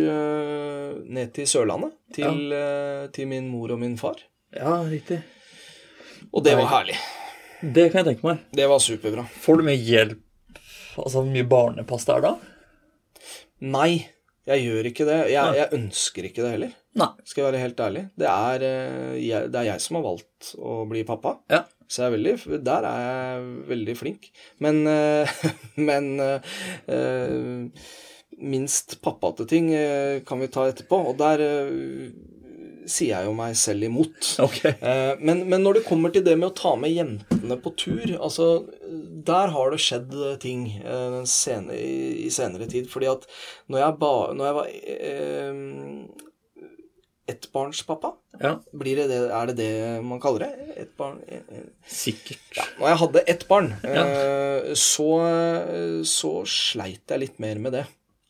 ned 1.14 1.28
til 1.36 1.46
Sørlandet. 1.46 1.92
Til, 2.16 2.48
ja. 2.50 3.06
til 3.14 3.28
min 3.30 3.46
mor 3.46 3.70
og 3.70 3.78
min 3.78 3.94
far. 4.00 4.18
Ja, 4.50 4.80
riktig. 4.82 5.20
Og 6.34 6.42
det 6.42 6.56
var 6.58 6.66
herlig. 6.72 6.96
Det 7.62 7.84
kan 7.92 8.00
jeg 8.02 8.08
tenke 8.08 8.26
meg. 8.26 8.40
Det 8.50 8.66
var 8.66 8.82
superbra. 8.82 9.22
Får 9.44 9.60
du 9.60 9.66
mye 9.68 9.78
hjelp? 9.78 10.58
Altså, 10.96 11.20
hvor 11.20 11.30
mye 11.30 11.46
barnepass 11.46 12.08
det 12.08 12.16
er 12.16 12.26
da? 12.26 12.32
Nei, 13.70 13.92
jeg 14.50 14.66
gjør 14.66 14.90
ikke 14.90 15.06
det. 15.12 15.20
Jeg, 15.36 15.56
jeg 15.60 15.72
ønsker 15.78 16.26
ikke 16.26 16.42
det 16.42 16.52
heller. 16.56 16.74
Nei. 16.96 17.08
Skal 17.28 17.42
jeg 17.42 17.50
være 17.50 17.62
helt 17.62 17.80
ærlig. 17.84 18.04
Det 18.16 18.28
er, 18.30 18.62
eh, 18.64 19.16
jeg, 19.20 19.50
det 19.52 19.60
er 19.60 19.68
jeg 19.72 19.84
som 19.84 19.98
har 19.98 20.06
valgt 20.06 20.52
å 20.56 20.78
bli 20.88 21.02
pappa. 21.08 21.36
Ja. 21.52 21.64
Så 21.86 22.02
jeg 22.02 22.08
er 22.08 22.14
veldig, 22.16 22.60
der 22.66 22.86
er 22.88 23.02
jeg 23.04 23.50
veldig 23.68 23.96
flink. 24.00 24.30
Men, 24.64 24.80
eh, 24.90 25.34
men 25.88 26.08
eh, 26.22 27.90
minst 28.36 28.96
pappate 29.04 29.46
ting 29.48 29.70
kan 30.26 30.40
vi 30.42 30.48
ta 30.52 30.66
etterpå. 30.70 30.98
Og 31.12 31.20
der 31.20 31.44
sier 32.86 33.16
jeg 33.16 33.26
jo 33.26 33.32
meg 33.36 33.56
selv 33.58 33.86
imot. 33.88 34.28
Ok. 34.44 34.60
Eh, 34.70 35.16
Men, 35.20 35.44
men 35.50 35.64
når 35.64 35.80
det 35.80 35.86
kommer 35.88 36.12
til 36.14 36.24
det 36.26 36.36
med 36.38 36.52
å 36.52 36.56
ta 36.56 36.74
med 36.78 36.94
jentene 36.94 37.56
på 37.62 37.72
tur, 37.78 38.04
altså 38.16 38.46
Der 39.26 39.50
har 39.54 39.72
det 39.72 39.80
skjedd 39.82 40.12
ting 40.42 40.68
i 40.78 42.30
senere 42.32 42.68
tid. 42.70 42.86
Fordi 42.92 43.10
at 43.10 43.26
når 43.72 43.82
jeg, 43.82 43.98
ba, 44.02 44.12
når 44.38 44.46
jeg 44.48 44.56
var 44.60 44.70
eh, 44.96 46.25
ettbarnspappa 47.28 48.12
Ja, 48.40 48.52
blir 48.72 48.96
det 49.00 49.06
det, 49.10 49.18
Er 49.32 49.46
det 49.50 49.56
det 49.58 50.02
man 50.04 50.20
kaller 50.20 50.44
det? 50.46 50.74
Et 50.82 50.90
barn, 50.98 51.20
eh, 51.28 51.40
eh, 51.48 51.68
sikkert. 51.88 52.58
når 52.78 52.88
jeg 52.90 53.00
hadde 53.02 53.22
ett 53.32 53.46
barn, 53.48 53.70
eh, 53.82 54.72
så, 54.74 55.08
så 56.04 56.32
sleit 56.46 57.06
jeg 57.08 57.20
litt 57.22 57.38
mer 57.42 57.58
med 57.58 57.72
det. 57.72 57.86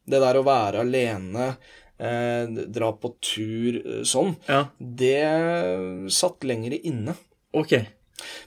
Det 0.07 0.21
der 0.23 0.39
å 0.39 0.45
være 0.47 0.81
alene, 0.85 1.57
eh, 1.99 2.47
dra 2.71 2.93
på 2.93 3.15
tur 3.21 3.81
sånn, 4.07 4.37
Ja, 4.49 4.67
det 4.79 6.11
satt 6.15 6.45
lengre 6.47 6.79
inne. 6.79 7.17
ok. 7.53 7.75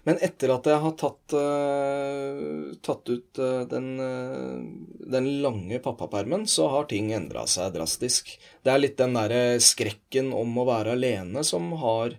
Men 0.08 0.20
etter 0.26 0.54
at 0.54 0.68
jeg 0.70 0.80
har 0.84 0.94
tatt, 1.00 1.36
uh, 1.36 2.72
tatt 2.86 3.10
ut 3.12 3.42
uh, 3.42 3.64
den, 3.70 3.88
uh, 4.00 4.60
den 5.16 5.30
lange 5.44 5.80
pappapermen, 5.84 6.48
så 6.50 6.70
har 6.74 6.90
ting 6.92 7.12
endra 7.16 7.46
seg 7.50 7.74
drastisk. 7.76 8.32
Det 8.64 8.74
er 8.74 8.82
litt 8.82 8.98
den 9.00 9.18
derre 9.18 9.60
skrekken 9.64 10.34
om 10.36 10.58
å 10.60 10.68
være 10.70 10.96
alene 10.98 11.44
som 11.48 11.72
har 11.84 12.16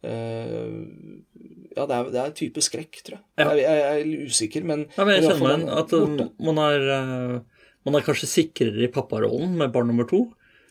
Ja, 0.00 1.84
det 1.84 1.94
er, 1.94 2.06
det 2.08 2.20
er 2.22 2.30
type 2.32 2.62
skrekk, 2.64 3.02
tror 3.04 3.18
jeg. 3.18 3.24
Ja. 3.36 3.50
Jeg, 3.52 3.56
jeg, 3.60 3.80
jeg 3.80 4.00
er 4.00 4.30
usikker, 4.30 4.62
men 4.64 4.86
Ja, 4.96 5.04
men 5.04 5.18
jeg 5.18 5.26
kjenner 5.28 5.60
meg 5.60 5.72
at 5.82 5.92
um, 5.92 6.14
man 6.48 6.60
er, 6.64 6.80
man 7.84 7.98
er 7.98 8.06
kanskje 8.06 8.30
sikrere 8.30 8.86
i 8.86 8.92
papparollen 8.92 9.58
med 9.60 9.74
barn 9.74 9.90
nummer 9.92 10.08
to. 10.08 10.22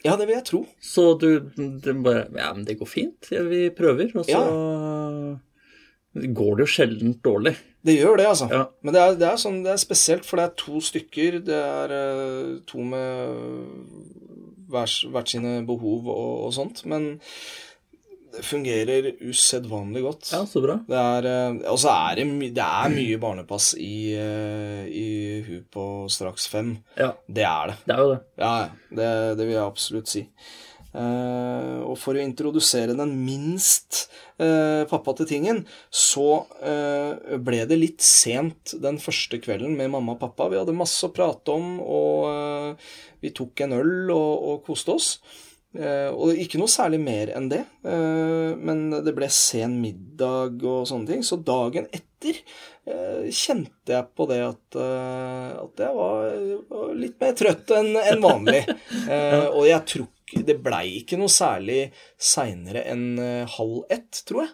Ja, 0.05 0.15
det 0.15 0.29
vil 0.29 0.37
jeg 0.37 0.47
tro. 0.47 0.61
Så 0.81 1.13
du 1.19 1.29
du 1.57 1.91
bare 2.03 2.27
Ja, 2.35 2.53
men 2.55 2.65
det 2.65 2.79
går 2.79 2.89
fint. 2.89 3.29
Vi 3.29 3.69
prøver. 3.75 4.11
Og 4.15 4.25
så 4.25 4.43
går 6.13 6.57
det 6.57 6.65
jo 6.65 6.71
sjelden 6.73 7.13
dårlig. 7.23 7.55
Det 7.85 7.95
gjør 7.95 8.17
det, 8.19 8.25
altså. 8.27 8.49
Ja. 8.51 8.65
Men 8.83 8.95
det 8.95 9.01
er, 9.01 9.15
det, 9.19 9.27
er 9.29 9.39
sånn, 9.39 9.61
det 9.63 9.71
er 9.71 9.79
spesielt, 9.81 10.25
for 10.27 10.39
det 10.39 10.49
er 10.49 10.57
to 10.59 10.81
stykker. 10.83 11.39
Det 11.47 11.55
er 11.55 11.93
eh, 11.95 12.53
to 12.67 12.83
med 12.83 14.19
hvert, 14.69 15.31
sine 15.31 15.59
behov 15.67 16.09
og, 16.11 16.29
og 16.49 16.53
sånt. 16.57 16.83
Men 16.89 17.13
Det 18.29 18.43
fungerer 18.45 19.07
usedvanlig 19.25 20.03
godt. 20.05 20.27
Ja, 20.35 20.43
så 20.45 20.61
bra. 20.61 20.75
Det 20.85 20.97
er, 20.99 21.27
eh, 21.29 21.55
og 21.71 21.79
så 21.81 21.93
er 21.95 22.19
det, 22.19 22.27
det 22.57 22.65
er 22.65 22.93
mye 22.93 23.17
barnepass 23.21 23.71
i, 23.79 24.13
eh, 24.13 24.83
i 24.85 25.07
Hu 25.47 25.55
på 25.71 25.85
straks 26.13 26.45
fem. 26.51 26.75
Ja, 26.99 27.13
Det 27.27 27.45
er 27.47 27.71
det. 27.71 27.77
det 27.87 27.95
er 27.95 28.03
jo 28.03 28.11
det. 28.11 28.19
Ja, 28.37 28.51
ja. 28.65 28.69
Det, 28.91 29.09
det 29.39 29.47
vil 29.47 29.55
jeg 29.55 29.65
absolutt 29.65 30.11
si. 30.11 30.25
Eh, 30.89 31.79
og 31.85 31.97
for 32.01 32.17
å 32.17 32.23
introdusere 32.23 32.95
den 32.97 33.11
minst 33.21 34.07
eh, 34.41 34.85
pappa 34.89 35.13
til 35.17 35.29
tingen, 35.29 35.61
så 35.93 36.45
eh, 36.65 37.35
ble 37.37 37.61
det 37.69 37.77
litt 37.77 38.05
sent 38.05 38.73
den 38.81 38.97
første 39.01 39.41
kvelden 39.43 39.77
med 39.77 39.93
mamma 39.93 40.15
og 40.17 40.23
pappa. 40.23 40.49
Vi 40.49 40.57
hadde 40.61 40.77
masse 40.77 41.05
å 41.05 41.13
prate 41.13 41.53
om, 41.53 41.77
og 41.83 42.81
vi 43.21 43.35
tok 43.35 43.65
en 43.65 43.77
øl 43.77 44.09
og, 44.15 44.33
og 44.49 44.65
koste 44.69 44.97
oss. 44.97 45.13
Uh, 45.69 46.09
og 46.17 46.39
ikke 46.41 46.57
noe 46.57 46.71
særlig 46.71 46.97
mer 46.97 47.29
enn 47.37 47.45
det, 47.51 47.59
uh, 47.85 48.57
men 48.57 48.87
det 49.05 49.11
ble 49.13 49.27
sen 49.29 49.75
middag 49.77 50.63
og 50.65 50.87
sånne 50.89 51.11
ting. 51.11 51.21
Så 51.21 51.37
dagen 51.45 51.85
etter 51.93 52.39
uh, 52.89 53.27
kjente 53.29 53.93
jeg 53.93 54.07
på 54.17 54.25
det 54.31 54.39
at, 54.47 54.79
at 54.79 55.83
jeg 55.85 55.93
var, 55.99 56.39
var 56.73 56.95
litt 56.97 57.21
mer 57.21 57.37
trøtt 57.37 57.75
enn 57.77 57.91
en 58.01 58.23
vanlig. 58.23 58.63
Og 59.59 59.67
jeg 59.69 59.85
tror 59.93 60.09
Det 60.33 60.57
blei 60.61 60.99
ikke 60.99 61.17
noe 61.19 61.31
særlig 61.31 61.89
seinere 62.15 62.83
enn 62.91 63.19
eh, 63.21 63.57
halv 63.57 63.85
ett, 63.89 64.21
tror 64.29 64.45
jeg. 64.45 64.53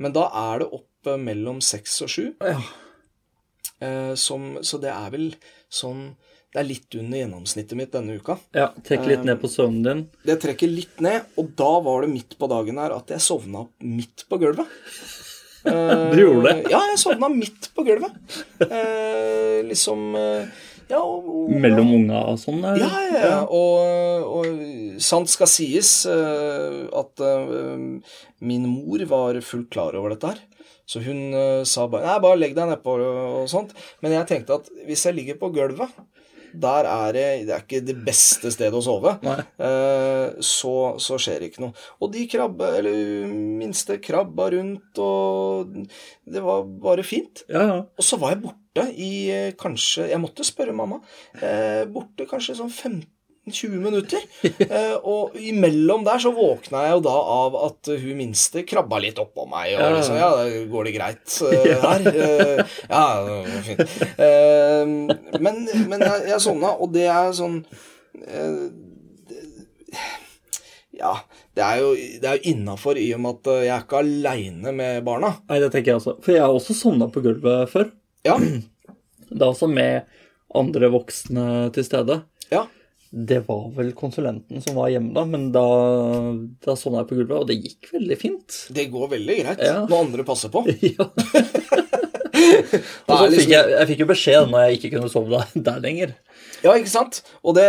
Men 0.00 0.14
da 0.16 0.26
er 0.28 0.64
det 0.64 0.70
opp 0.76 1.10
eh, 1.10 1.20
mellom 1.20 1.62
seks 1.64 2.00
og 2.04 2.12
sju. 2.12 2.26
Ja. 2.44 2.58
Eh, 3.80 4.12
som, 4.20 4.54
så 4.62 4.80
det 4.82 4.92
er 4.92 5.10
vel 5.12 5.32
sånn 5.72 6.14
Det 6.54 6.60
er 6.62 6.68
litt 6.68 6.94
under 6.94 7.18
gjennomsnittet 7.18 7.78
mitt 7.78 7.90
denne 7.90 8.14
uka. 8.14 8.36
ja 8.54 8.68
Trekk 8.86 9.08
litt 9.10 9.24
ned 9.26 9.40
på 9.42 9.50
søvnen 9.50 9.82
din. 9.86 10.02
Det 10.22 10.36
trekker 10.44 10.70
litt 10.70 11.00
ned, 11.02 11.26
og 11.40 11.50
da 11.58 11.72
var 11.82 12.04
det 12.04 12.12
midt 12.12 12.36
på 12.38 12.46
dagen 12.52 12.78
her 12.78 12.94
at 12.94 13.10
jeg 13.10 13.24
sovna 13.24 13.64
midt 13.82 14.26
på 14.30 14.40
gulvet. 14.42 14.70
Du 15.64 16.18
gjorde 16.20 16.50
det? 16.50 16.68
Ja, 16.68 16.82
jeg 16.90 16.98
sovna 17.00 17.30
midt 17.32 17.70
på 17.72 17.86
gulvet. 17.86 18.12
Liksom 19.64 20.10
Ja, 20.90 21.00
og, 21.00 21.28
og, 21.28 21.52
Mellom 21.64 21.92
unga 21.96 22.24
og 22.32 22.40
sånn? 22.42 22.64
Ja, 22.78 22.88
ja, 23.08 23.20
ja. 23.24 23.38
Og, 23.44 24.24
og 24.38 24.98
sant 25.02 25.32
skal 25.32 25.50
sies 25.50 25.92
uh, 26.10 26.84
at 26.92 27.24
uh, 27.24 27.78
min 28.44 28.66
mor 28.68 29.04
var 29.10 29.40
fullt 29.44 29.70
klar 29.74 29.96
over 29.98 30.14
dette 30.14 30.34
her. 30.34 30.42
Så 30.84 31.00
hun 31.04 31.32
uh, 31.32 31.62
sa 31.68 31.86
bare 31.88 32.04
Nei, 32.04 32.18
bare 32.24 32.40
legg 32.40 32.56
deg 32.56 32.68
nedpå 32.68 32.98
og 33.00 33.46
sånt. 33.52 33.72
Men 34.04 34.18
jeg 34.18 34.28
tenkte 34.30 34.60
at 34.60 34.68
hvis 34.84 35.06
jeg 35.08 35.16
ligger 35.16 35.40
på 35.40 35.52
gulvet, 35.54 35.94
der 36.54 36.86
er 36.86 37.12
det 37.12 37.26
Det 37.48 37.54
er 37.54 37.62
ikke 37.64 37.84
det 37.84 37.96
beste 38.06 38.50
stedet 38.54 38.78
å 38.78 38.82
sove. 38.84 39.16
Eh, 39.24 40.26
så, 40.38 40.74
så 41.02 41.18
skjer 41.18 41.42
det 41.42 41.50
ikke 41.50 41.64
noe. 41.66 41.74
Og 41.98 42.12
de 42.14 42.26
krabba, 42.30 42.70
eller 42.78 43.32
minste 43.32 43.98
krabba 44.02 44.50
rundt, 44.54 45.00
og 45.02 45.74
det 46.24 46.44
var 46.44 46.62
bare 46.84 47.06
fint. 47.06 47.42
Ja, 47.48 47.64
ja. 47.70 47.80
Og 47.82 48.06
så 48.06 48.20
var 48.22 48.36
jeg 48.36 48.44
borte 48.44 48.63
i 48.82 49.30
eh, 49.30 49.52
kanskje 49.54 50.08
Jeg 50.10 50.18
måtte 50.22 50.42
spørre 50.44 50.74
mamma. 50.74 50.98
Eh, 51.38 51.84
borte 51.86 52.26
kanskje 52.26 52.56
sånn 52.58 52.72
15-20 52.74 53.78
minutter. 53.78 54.18
Eh, 54.66 54.96
og 55.06 55.36
imellom 55.38 56.02
der 56.04 56.18
så 56.18 56.32
våkna 56.34 56.82
jeg 56.88 56.96
jo 56.96 57.02
da 57.06 57.14
av 57.36 57.54
at 57.68 57.90
hun 58.02 58.16
minste 58.18 58.64
krabba 58.66 58.98
litt 59.04 59.20
oppå 59.22 59.46
meg. 59.46 59.76
Og 59.76 59.80
Ja. 59.84 59.90
liksom 59.94 60.16
Ja, 60.18 60.30
går 60.72 60.84
det 60.90 60.94
greit 60.96 61.38
her? 61.86 62.08
Eh, 62.10 62.64
ja, 62.90 63.04
fint. 63.68 63.94
Eh, 64.18 65.38
men, 65.38 65.62
men 65.88 66.00
jeg, 66.02 66.26
jeg 66.32 66.40
sovna, 66.42 66.74
og 66.74 66.90
det 66.96 67.06
er 67.06 67.30
sånn 67.36 67.60
Ja, 70.94 71.16
det 71.58 71.62
er 71.64 71.80
jo, 71.82 71.88
det 72.22 72.28
er 72.30 72.36
jo 72.38 72.50
innafor 72.54 72.98
i 72.98 73.08
og 73.16 73.20
med 73.22 73.40
at 73.40 73.48
jeg 73.64 73.72
er 73.74 73.82
ikke 73.82 73.98
aleine 74.02 74.72
med 74.74 75.00
barna. 75.06 75.32
Nei, 75.50 75.58
det 75.62 75.70
tenker 75.74 75.90
jeg 75.92 75.98
også. 76.00 76.14
For 76.22 76.34
jeg 76.36 76.42
har 76.44 76.54
også 76.54 76.74
sovna 76.78 77.08
på 77.10 77.22
gulvet 77.24 77.70
før. 77.72 77.88
Ja, 78.24 78.38
Da 79.34 79.48
også 79.50 79.66
med 79.70 80.04
andre 80.54 80.90
voksne 80.94 81.70
til 81.74 81.84
stede. 81.86 82.22
ja. 82.52 82.66
Det 83.14 83.44
var 83.46 83.68
vel 83.76 83.92
konsulenten 83.94 84.58
som 84.64 84.74
var 84.74 84.88
hjemme 84.90 85.12
da, 85.14 85.22
men 85.24 85.44
da, 85.54 85.60
da 86.66 86.74
sovna 86.74 87.04
jeg 87.04 87.08
på 87.12 87.18
gulvet, 87.20 87.36
og 87.36 87.46
det 87.46 87.60
gikk 87.62 87.92
veldig 87.94 88.16
fint. 88.18 88.56
Det 88.74 88.88
går 88.90 89.12
veldig 89.12 89.36
greit 89.38 89.62
Ja. 89.62 89.76
når 89.86 90.00
andre 90.08 90.24
passer 90.26 90.50
på. 90.50 90.64
Ja. 90.82 91.06
Og 92.34 93.14
så 93.14 93.24
er 93.24 93.30
liksom- 93.30 93.38
fikk 93.38 93.52
jeg, 93.54 93.70
jeg 93.70 93.88
fikk 93.92 94.00
jo 94.02 94.08
beskjed 94.10 94.48
når 94.50 94.64
jeg 94.66 94.78
ikke 94.80 94.90
kunne 94.96 95.10
sove 95.12 95.30
der, 95.30 95.46
der 95.68 95.78
lenger. 95.84 96.14
Ja, 96.64 96.72
ikke 96.78 96.88
sant? 96.88 97.20
Og 97.44 97.56
det, 97.58 97.64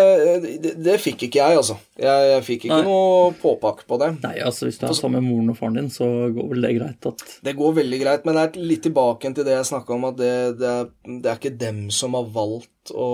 det, 0.64 0.72
det 0.80 0.96
fikk 1.04 1.28
ikke 1.28 1.42
jeg, 1.42 1.60
altså. 1.60 1.76
Jeg, 2.00 2.30
jeg 2.32 2.46
fikk 2.48 2.68
ikke 2.68 2.80
Nei. 2.80 2.88
noe 2.88 3.34
påpakke 3.42 3.88
på 3.90 4.00
det. 4.00 4.12
Nei, 4.24 4.38
altså 4.46 4.70
hvis 4.70 4.80
du 4.80 4.88
er 4.88 4.96
sammen 4.96 5.20
med 5.20 5.34
moren 5.34 5.52
og 5.52 5.60
faren 5.60 5.80
din, 5.82 5.92
så 5.92 6.08
går 6.36 6.50
vel 6.54 6.68
det 6.68 6.74
greit 6.78 7.10
at 7.12 7.26
Det 7.44 7.56
går 7.60 7.78
veldig 7.82 8.02
greit, 8.06 8.26
men 8.28 8.40
det 8.40 8.46
er 8.46 8.68
litt 8.72 8.86
tilbake 8.88 9.34
til 9.36 9.48
det 9.48 9.58
jeg 9.58 9.70
snakka 9.74 9.98
om, 9.98 10.10
at 10.12 10.20
det, 10.22 10.34
det, 10.62 10.72
er, 10.72 10.90
det 11.12 11.32
er 11.32 11.40
ikke 11.42 11.56
dem 11.60 11.86
som 11.94 12.16
har 12.16 12.32
valgt 12.36 12.96
å, 12.96 13.10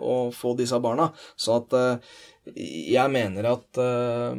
å 0.00 0.18
få 0.32 0.54
disse 0.56 0.80
barna. 0.80 1.10
Så 1.36 1.58
at 1.60 1.76
eh, 1.76 2.14
jeg 2.42 3.10
mener 3.14 3.46
at 3.52 3.78
uh, 3.78 4.32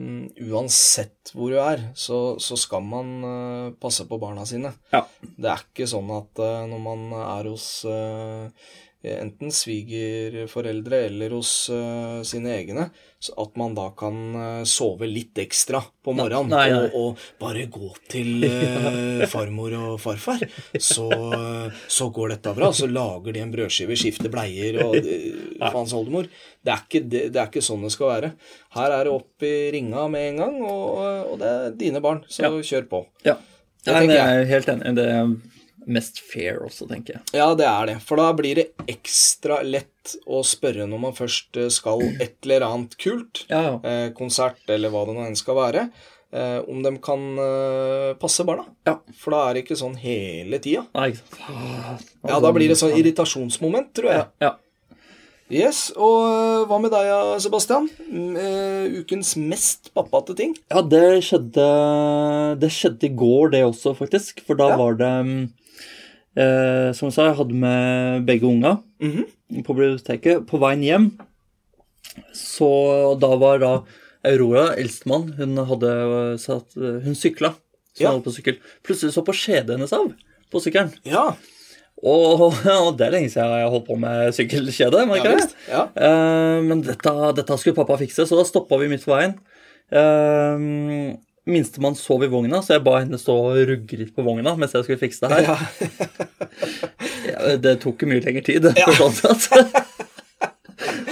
uansett 0.44 1.32
hvor 1.32 1.54
du 1.54 1.60
er, 1.62 1.86
så, 1.96 2.36
så 2.42 2.58
skal 2.60 2.84
man 2.84 3.14
uh, 3.24 3.68
passe 3.80 4.04
på 4.10 4.20
barna 4.20 4.44
sine. 4.48 4.74
Ja. 4.92 5.06
Det 5.22 5.52
er 5.54 5.64
ikke 5.64 5.88
sånn 5.88 6.12
at 6.12 6.42
uh, 6.44 6.66
når 6.68 6.82
man 6.84 7.06
er 7.22 7.48
hos 7.54 7.70
enten 9.04 9.52
svigerforeldre 9.52 11.00
eller 11.10 11.34
hos 11.36 11.50
uh, 11.74 12.22
sine 12.24 12.54
egne, 12.56 12.86
så 13.24 13.34
at 13.44 13.56
man 13.60 13.72
da 13.76 13.86
kan 13.96 14.16
eh, 14.36 14.64
sove 14.68 15.08
litt 15.08 15.38
ekstra 15.40 15.80
på 16.04 16.12
morgenen 16.16 16.50
Nei, 16.52 16.66
nei. 16.74 16.90
Og, 16.92 16.96
og 17.16 17.22
bare 17.40 17.66
gå 17.72 17.90
til 18.12 18.44
uh, 18.44 19.24
farmor 19.34 19.76
og 19.80 19.94
farfar. 20.04 20.44
Så, 20.76 21.08
så 21.88 22.10
går 22.16 22.34
dette 22.36 22.52
bra. 22.58 22.72
Så 22.76 22.90
lager 22.92 23.32
de 23.36 23.44
en 23.46 23.54
brødskive, 23.54 23.96
skifter 24.00 24.32
bleier 24.34 24.82
og 24.84 24.98
uh, 25.00 25.70
faens 25.72 25.96
oldemor. 25.96 26.28
Det 26.64 26.76
er, 26.76 26.84
ikke, 26.84 27.04
det, 27.08 27.24
det 27.36 27.42
er 27.44 27.48
ikke 27.52 27.64
sånn 27.64 27.88
det 27.88 27.94
skal 27.96 28.12
være. 28.12 28.34
Her 28.76 28.98
er 29.00 29.08
det 29.08 29.16
opp 29.16 29.48
i 29.48 29.56
ringa 29.76 30.04
med 30.12 30.30
en 30.34 30.44
gang, 30.44 30.60
og, 30.68 31.34
og 31.34 31.40
det 31.44 31.54
er 31.58 31.80
dine 31.80 32.04
barn, 32.04 32.24
så 32.28 32.48
Ja. 32.50 32.54
kjør 32.74 32.88
på. 32.92 33.06
Ja. 33.28 33.40
Det 33.84 33.92
Nei, 33.96 34.06
jeg. 34.16 34.20
er 34.44 34.46
helt 34.52 34.70
enig. 34.72 34.94
Det 35.00 35.08
mest 35.88 36.20
fair 36.20 36.62
også, 36.66 36.88
tenker 36.90 37.18
jeg. 37.18 37.22
Ja, 37.40 37.50
det 37.56 37.66
er 37.68 37.86
det. 37.92 37.98
For 38.06 38.20
da 38.22 38.30
blir 38.38 38.56
det 38.62 38.68
ekstra 38.88 39.62
lett 39.66 40.16
å 40.28 40.42
spørre 40.44 40.88
når 40.90 41.00
man 41.00 41.14
først 41.18 41.58
eh, 41.58 41.70
skal 41.74 42.02
et 42.22 42.36
eller 42.44 42.66
annet 42.68 42.98
kult, 43.00 43.46
Ja, 43.50 43.62
ja. 43.62 43.76
eh, 43.84 44.10
konsert 44.18 44.60
eller 44.70 44.90
hva 44.94 45.06
det 45.08 45.16
nå 45.16 45.24
enn 45.28 45.36
skal 45.40 45.56
være, 45.60 45.86
eh, 46.34 46.60
om 46.68 46.82
de 46.84 46.92
kan 47.04 47.24
eh, 47.40 48.10
passe 48.20 48.44
barna. 48.48 48.66
Ja. 48.90 48.98
For 49.20 49.32
da 49.36 49.46
er 49.50 49.54
det 49.60 49.66
ikke 49.66 49.80
sånn 49.80 49.96
hele 50.02 50.60
tida. 50.64 50.86
Nei, 50.98 51.14
Ja, 52.28 52.40
da 52.40 52.52
blir 52.56 52.68
det 52.72 52.80
sånn 52.80 52.96
irritasjonsmoment, 53.00 53.94
tror 53.96 54.12
jeg. 54.12 54.28
Ja. 54.44 54.56
Yes, 55.54 55.92
og 56.00 56.64
hva 56.70 56.78
med 56.82 56.90
deg, 56.96 57.10
Sebastian? 57.44 57.86
Ukens 58.98 59.36
mest 59.38 59.92
pappate 59.94 60.34
ting? 60.40 60.56
Ja, 60.72 60.82
det 60.82 61.20
skjedde 61.28 61.66
Det 62.62 62.70
skjedde 62.74 63.06
i 63.10 63.12
går, 63.20 63.52
det 63.54 63.62
også, 63.68 63.94
faktisk. 63.98 64.42
For 64.48 64.56
da 64.58 64.70
Ja. 64.72 64.78
var 64.80 64.96
det 64.98 65.12
mm, 65.28 65.44
eh, 66.36 66.92
Som 66.94 67.08
jeg 67.10 67.14
sa, 67.16 67.28
jeg 67.30 67.38
hadde 67.38 67.54
med 67.54 68.26
begge 68.26 68.44
unga 68.50 68.78
Mhm. 69.02 69.26
på 69.64 69.76
biblioteket. 69.76 70.46
På 70.48 70.60
veien 70.60 70.82
hjem, 70.84 71.12
så 72.34 73.16
da 73.20 73.36
var 73.38 73.60
da 73.60 73.74
Aurora, 74.26 74.74
eldstemann, 74.80 75.34
hun 75.38 75.58
hadde 75.58 76.40
satt 76.40 76.74
Hun 76.76 77.16
sykla. 77.16 77.54
Så 77.94 78.02
Ja. 78.08 78.12
på 78.20 78.32
sykkel. 78.34 78.58
Plutselig 78.84 79.14
så 79.14 79.22
på 79.24 79.34
skjedet 79.36 79.76
hennes 79.76 79.92
av 79.94 80.14
på 80.52 80.60
sykkelen. 80.62 80.94
Ja, 81.06 81.36
Og, 82.04 82.52
og 82.66 82.98
det 82.98 83.06
er 83.08 83.12
lenge 83.12 83.30
siden 83.32 83.48
jeg 83.48 83.64
har 83.64 83.70
holdt 83.72 83.88
på 83.88 83.96
med 84.00 84.34
sykkelkjede. 84.34 85.06
jeg 85.08 85.24
ja. 85.24 85.48
Ja. 85.70 85.84
Eh, 85.96 86.62
men 86.62 86.82
dette, 86.82 87.14
dette 87.36 87.58
skulle 87.58 87.76
pappa 87.76 87.96
fikse, 87.98 88.26
så 88.28 88.36
da 88.36 88.44
stoppa 88.44 88.78
vi 88.80 88.90
midt 88.90 89.06
på 89.06 89.14
veien. 89.16 89.38
Uh, 89.94 91.16
Minstemann 91.50 91.98
sov 92.00 92.24
i 92.24 92.30
vogna, 92.32 92.62
så 92.64 92.78
jeg 92.78 92.86
ba 92.86 92.98
henne 93.02 93.20
stå 93.20 93.34
og 93.36 93.58
rugge 93.68 94.00
litt 94.00 94.14
på 94.16 94.24
vogna 94.24 94.56
mens 94.60 94.76
jeg 94.78 94.86
skulle 94.88 95.02
fikse 95.02 95.28
det 95.28 95.42
her. 95.42 95.50
Ja. 95.50 96.30
Ja, 97.24 97.56
det 97.60 97.78
tok 97.84 98.04
jo 98.04 98.10
mye 98.12 98.24
lengre 98.24 98.44
tid. 98.46 98.68
for 98.86 99.12
sånn 99.12 99.40
sett. 99.42 99.80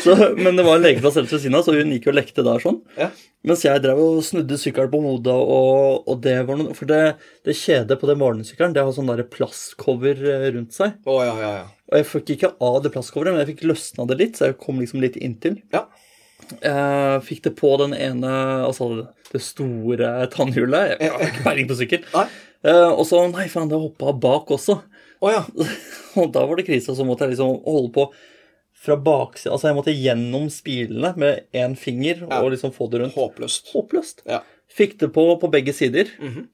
Så, 0.02 0.16
men 0.38 0.58
det 0.58 0.64
var 0.66 0.80
en 0.80 0.84
legeplass 0.84 1.18
rett 1.20 1.30
ved 1.30 1.44
siden 1.44 1.56
av, 1.56 1.62
så 1.64 1.76
hun 1.76 1.92
gikk 1.94 2.08
og 2.10 2.16
lekte 2.18 2.44
der 2.46 2.64
sånn. 2.64 2.80
Ja. 2.98 3.12
Mens 3.48 3.62
jeg 3.66 3.82
drev 3.84 4.00
og 4.02 4.24
snudde 4.26 4.58
sykkelen 4.60 4.90
på 4.92 5.02
hodet, 5.04 5.36
og, 5.36 6.08
og 6.10 6.22
det 6.26 6.34
var 6.48 6.58
noe 6.60 6.74
For 6.78 6.90
det, 6.90 7.02
det 7.48 7.56
kjedet 7.58 7.98
på 8.02 8.10
den 8.10 8.20
morgensykkelen, 8.22 8.74
det 8.76 8.84
har 8.84 8.96
sånn 8.96 9.10
der 9.12 9.22
plastcover 9.30 10.18
eh, 10.18 10.48
rundt 10.58 10.76
seg. 10.76 10.98
Oh, 11.06 11.22
ja, 11.26 11.36
ja, 11.38 11.52
ja. 11.62 11.68
Og 11.92 12.00
jeg 12.00 12.10
fikk 12.10 12.34
ikke 12.36 12.54
av 12.66 12.80
det 12.86 12.94
plastcoveret, 12.96 13.36
men 13.36 13.44
jeg 13.44 13.52
fikk 13.54 13.66
løsna 13.70 14.08
det 14.10 14.18
litt, 14.24 14.40
så 14.40 14.50
jeg 14.50 14.58
kom 14.62 14.82
liksom 14.82 15.04
litt 15.06 15.20
inntil. 15.22 15.60
Ja. 15.74 15.86
Jeg 16.62 17.22
fikk 17.28 17.44
det 17.48 17.54
på 17.60 17.72
den 17.82 17.94
ene, 17.98 18.32
altså 18.68 18.90
det 19.32 19.42
store 19.46 20.12
tannhjulet. 20.34 20.98
Jeg 21.00 21.12
har 21.14 21.24
ikke 21.28 21.46
peiling 21.46 21.70
på 21.70 21.78
sykkel. 21.80 22.04
Eh, 22.62 22.90
og 22.92 23.06
så, 23.10 23.24
nei 23.32 23.48
faen, 23.50 23.70
det 23.72 23.80
hoppa 23.80 24.12
bak 24.14 24.52
også. 24.58 24.80
Oh, 25.22 25.30
ja. 25.32 25.44
Og 26.20 26.32
da 26.34 26.44
var 26.50 26.58
det 26.60 26.66
krise, 26.68 26.90
og 26.92 26.98
så 26.98 27.06
måtte 27.08 27.24
jeg 27.28 27.36
liksom 27.36 27.60
holde 27.64 27.92
på 27.96 28.08
fra 28.82 28.96
baksida. 28.98 29.54
Altså 29.54 29.70
jeg 29.70 29.78
måtte 29.78 29.94
gjennom 29.94 30.48
spilene 30.52 31.12
med 31.22 31.44
én 31.54 31.76
finger 31.78 32.24
Ja. 32.26 32.40
og 32.42 32.50
liksom 32.56 32.74
få 32.74 32.88
det 32.92 33.04
rundt. 33.04 33.14
Håpløst. 33.16 33.70
Håpløst. 33.76 34.24
Ja. 34.26 34.42
Fikk 34.74 34.98
det 35.04 35.12
på 35.14 35.28
på 35.40 35.52
begge 35.54 35.74
sider. 35.78 36.10
Mhm. 36.20 36.48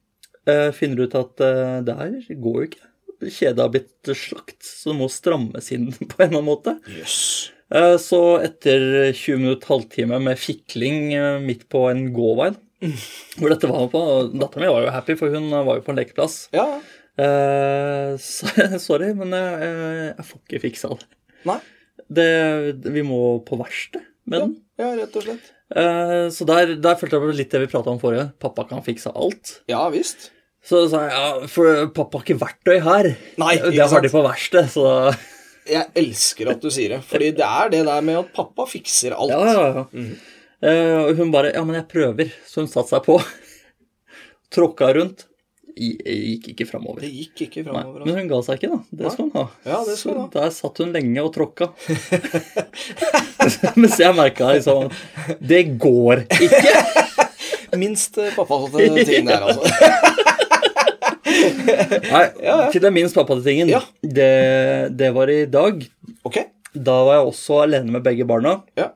Eh, 0.48 0.70
finner 0.72 1.04
ut 1.08 1.16
at 1.16 1.42
eh, 1.44 1.80
det 1.88 1.96
her 1.98 2.14
går 2.44 2.60
jo 2.62 2.68
ikke. 2.70 2.84
Kjedet 3.34 3.60
har 3.64 3.72
blitt 3.74 4.12
slakt, 4.16 4.60
så 4.64 4.92
det 4.94 4.98
må 5.00 5.08
strammes 5.12 5.72
inn 5.76 5.88
på 6.12 6.20
en 6.22 6.28
eller 6.30 6.38
annen 6.38 6.48
måte. 6.52 6.76
Jøss. 7.00 7.18
Eh, 7.74 7.96
Så 8.00 8.20
etter 8.44 9.12
20 9.14 9.42
minutter, 9.42 9.68
halvtime 9.74 10.20
med 10.24 10.40
fikling 10.40 11.12
eh, 11.18 11.40
midt 11.44 11.66
på 11.72 11.86
en 11.92 12.06
gåvei, 12.16 12.52
hvor 13.40 13.52
dette 13.52 13.68
var 13.72 13.88
på 13.92 14.02
Dattera 14.38 14.62
mi 14.64 14.70
var 14.72 14.86
jo 14.86 14.94
happy, 14.94 15.16
for 15.20 15.34
hun 15.34 15.50
var 15.52 15.80
jo 15.80 15.84
på 15.86 15.92
en 15.94 16.00
lekeplass. 16.00 16.38
Ja. 16.56 16.68
Eh, 17.18 18.14
så, 18.30 18.48
sorry, 18.80 19.12
men 19.18 19.34
jeg, 19.36 19.74
jeg- 20.14 20.28
får 20.30 20.44
ikke 20.46 20.64
fiksa 20.68 20.94
det. 20.96 21.08
Nei. 21.48 21.60
det. 22.10 22.30
Vi 22.94 23.04
må 23.06 23.20
på 23.48 23.58
verksted 23.60 24.04
med 24.28 24.42
den. 24.44 24.56
Ja, 24.80 24.92
rett 25.00 25.16
og 25.18 25.24
slett. 25.26 25.52
Eh, 25.76 26.28
Så 26.32 26.46
der, 26.48 26.76
der 26.80 26.96
følte 27.00 27.18
jeg 27.20 27.36
litt 27.42 27.52
det 27.52 27.62
vi 27.66 27.70
prata 27.72 27.92
om 27.92 28.00
forrige. 28.00 28.30
Pappa 28.40 28.64
kan 28.70 28.84
fikse 28.86 29.12
alt. 29.16 29.58
Ja 29.72 29.86
visst. 29.94 30.30
Så 30.68 30.86
sa 30.92 31.02
jeg 31.06 31.14
ja, 31.16 31.48
for 31.52 31.88
pappa 31.96 32.20
har 32.20 32.26
ikke 32.28 32.40
verktøy 32.42 32.78
her. 32.84 33.10
Nei, 33.40 33.54
ikke 33.60 33.72
det 33.76 33.86
har 33.92 34.04
de 34.04 34.12
på 34.12 34.24
verksted, 34.26 34.68
så 34.74 34.86
Jeg 35.70 35.86
elsker 36.04 36.52
at 36.54 36.62
du 36.64 36.70
sier 36.74 36.96
det. 36.96 37.02
Fordi 37.08 37.32
det 37.38 37.46
er 37.48 37.70
det 37.74 37.84
der 37.88 38.02
med 38.08 38.20
at 38.24 38.34
pappa 38.36 38.66
fikser 38.70 39.16
alt. 39.18 39.32
Ja, 39.32 39.46
ja, 39.46 39.68
ja. 39.78 39.86
Mm. 39.94 40.12
Uh, 40.58 41.14
hun 41.20 41.32
bare 41.32 41.52
Ja, 41.54 41.64
men 41.68 41.76
jeg 41.78 41.88
prøver. 41.92 42.32
Så 42.50 42.64
hun 42.64 42.70
satte 42.72 42.96
seg 42.96 43.04
på. 43.06 43.20
Tråkka 44.54 44.94
rundt. 44.98 45.26
I- 45.78 45.94
Gikk 46.34 46.48
ikke 46.56 46.66
framover. 46.72 47.04
Det 47.06 47.12
gikk 47.14 47.42
ikke 47.46 47.64
framover. 47.68 48.00
men 48.02 48.08
Altså. 48.08 48.18
hun 48.18 48.30
ga 48.32 48.40
seg 48.48 48.58
ikke, 48.58 48.70
da. 48.72 48.80
Det 49.04 49.12
skal 49.14 49.28
hun 49.28 49.36
ha. 49.38 49.44
Ja, 49.68 49.82
det 49.86 49.98
skal 50.00 50.14
så 50.16 50.20
ha. 50.24 50.28
Der 50.34 50.50
satt 50.56 50.82
hun 50.82 50.94
lenge 50.96 51.22
og 51.22 51.34
tråkka. 51.36 51.68
Mens 53.78 54.00
jeg 54.02 54.16
merka 54.18 54.50
liksom 54.56 54.88
Det 55.52 55.62
går 55.78 56.24
ikke! 56.34 56.74
Minst 57.78 58.16
pappa 58.16 58.46
pappaholdte 58.48 59.04
ting 59.06 59.28
der, 59.28 59.44
altså. 59.44 60.16
Nei, 62.14 62.26
til 62.74 62.84
den 62.84 62.96
minst 62.96 63.18
pappatingen. 63.18 63.72
Ja. 63.72 63.82
Det, 64.02 64.32
det 64.98 65.12
var 65.16 65.32
i 65.32 65.42
dag. 65.52 65.84
Ok. 66.28 66.40
Da 66.78 66.96
var 67.08 67.20
jeg 67.20 67.32
også 67.32 67.60
alene 67.66 67.96
med 67.98 68.06
begge 68.06 68.28
barna. 68.30 68.60
Ja. 68.78 68.92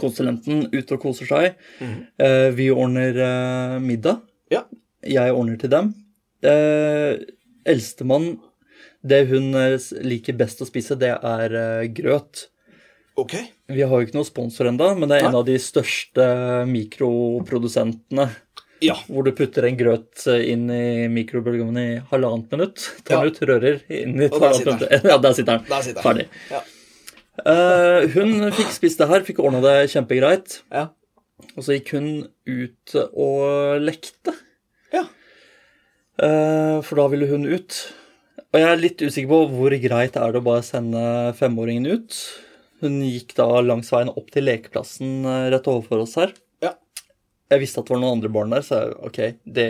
Konsulenten 0.00 0.66
ute 0.72 0.96
og 0.96 1.02
koser 1.02 1.28
seg. 1.30 1.58
Eh, 1.80 2.48
vi 2.56 2.70
ordner 2.72 3.16
eh, 3.26 3.78
middag. 3.82 4.22
Ja. 4.52 4.64
Jeg 5.06 5.34
ordner 5.34 5.60
til 5.60 5.72
dem. 5.72 5.92
Eh, 6.44 7.20
Eldstemann, 7.70 8.32
det 9.00 9.24
hun 9.30 9.52
liker 10.04 10.36
best 10.36 10.60
å 10.64 10.68
spise, 10.68 10.96
det 11.00 11.12
er 11.14 11.54
grøt. 11.96 12.46
Ok. 13.20 13.36
Vi 13.70 13.82
har 13.84 13.92
jo 13.92 14.06
ikke 14.06 14.16
noen 14.16 14.28
sponsor 14.28 14.70
ennå, 14.70 14.90
men 14.98 15.10
det 15.10 15.18
er 15.18 15.28
en 15.28 15.38
av 15.40 15.44
de 15.46 15.56
største 15.60 16.24
mikroprodusentene. 16.70 18.26
Ja. 18.80 18.96
Hvor 19.06 19.26
du 19.26 19.32
putter 19.36 19.66
en 19.68 19.76
grøt 19.76 20.22
eh, 20.30 20.42
inn 20.54 20.66
i 20.72 21.06
mikrobølgeovnen 21.12 21.80
i 21.80 22.00
halvannet 22.10 22.52
minutt. 22.54 22.84
Tar 23.04 23.18
Ja. 23.18 23.20
den 23.26 23.32
ut, 23.34 23.40
rører 23.50 23.80
inn 23.92 24.14
i 24.20 24.28
Og 24.30 24.40
der 24.40 24.54
sitter 24.56 24.78
minutt. 24.78 25.04
Ja, 25.12 25.18
der 25.20 25.36
sitter 25.36 25.58
den. 25.58 25.66
Der 25.68 25.82
sitter 25.84 26.00
den. 26.00 26.06
Ferdig. 26.06 26.28
Ja. 26.50 26.62
Uh, 27.40 28.04
hun 28.12 28.50
fikk 28.52 28.72
spist 28.74 29.00
det 29.00 29.06
her, 29.08 29.22
fikk 29.24 29.38
ordna 29.40 29.62
det 29.64 29.76
kjempegreit. 29.92 30.58
Ja. 30.72 30.88
Og 31.54 31.64
så 31.64 31.76
gikk 31.76 31.94
hun 31.96 32.08
ut 32.48 32.96
og 33.12 33.80
lekte. 33.84 34.34
Ja. 34.92 35.06
Uh, 36.20 36.80
for 36.84 37.00
da 37.00 37.06
ville 37.12 37.28
hun 37.30 37.46
ut. 37.48 37.78
Og 38.50 38.58
jeg 38.60 38.68
er 38.68 38.82
litt 38.82 39.00
usikker 39.04 39.30
på 39.30 39.40
hvor 39.54 39.76
greit 39.80 40.18
er 40.18 40.32
det 40.34 40.40
å 40.40 40.44
bare 40.44 40.64
sende 40.66 41.02
femåringen 41.38 41.86
ut. 41.88 42.16
Hun 42.80 43.00
gikk 43.04 43.36
da 43.38 43.46
langs 43.64 43.92
veien 43.92 44.10
opp 44.12 44.30
til 44.32 44.48
lekeplassen 44.48 45.20
rett 45.52 45.68
overfor 45.68 46.04
oss 46.04 46.16
her. 46.20 46.32
Jeg 47.50 47.60
visste 47.64 47.80
at 47.82 47.88
det 47.88 47.94
var 47.96 48.00
noen 48.04 48.16
andre 48.18 48.30
barn 48.32 48.52
der, 48.54 48.62
så 48.62 48.78
jeg, 48.84 48.94
ok, 49.08 49.18
det, 49.58 49.68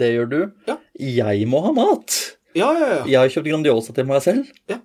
det 0.00 0.08
gjør 0.16 0.28
du. 0.32 0.38
Ja. 0.66 0.76
Jeg 0.98 1.46
må 1.50 1.60
ha 1.66 1.70
mat. 1.76 2.16
Ja, 2.56 2.72
ja, 2.74 2.86
ja. 2.96 3.00
Jeg 3.06 3.18
har 3.20 3.32
kjøpt 3.36 3.50
Grandiosa 3.52 3.94
til 3.94 4.06
meg 4.08 4.22
selv. 4.24 4.48
Ja. 4.72 4.80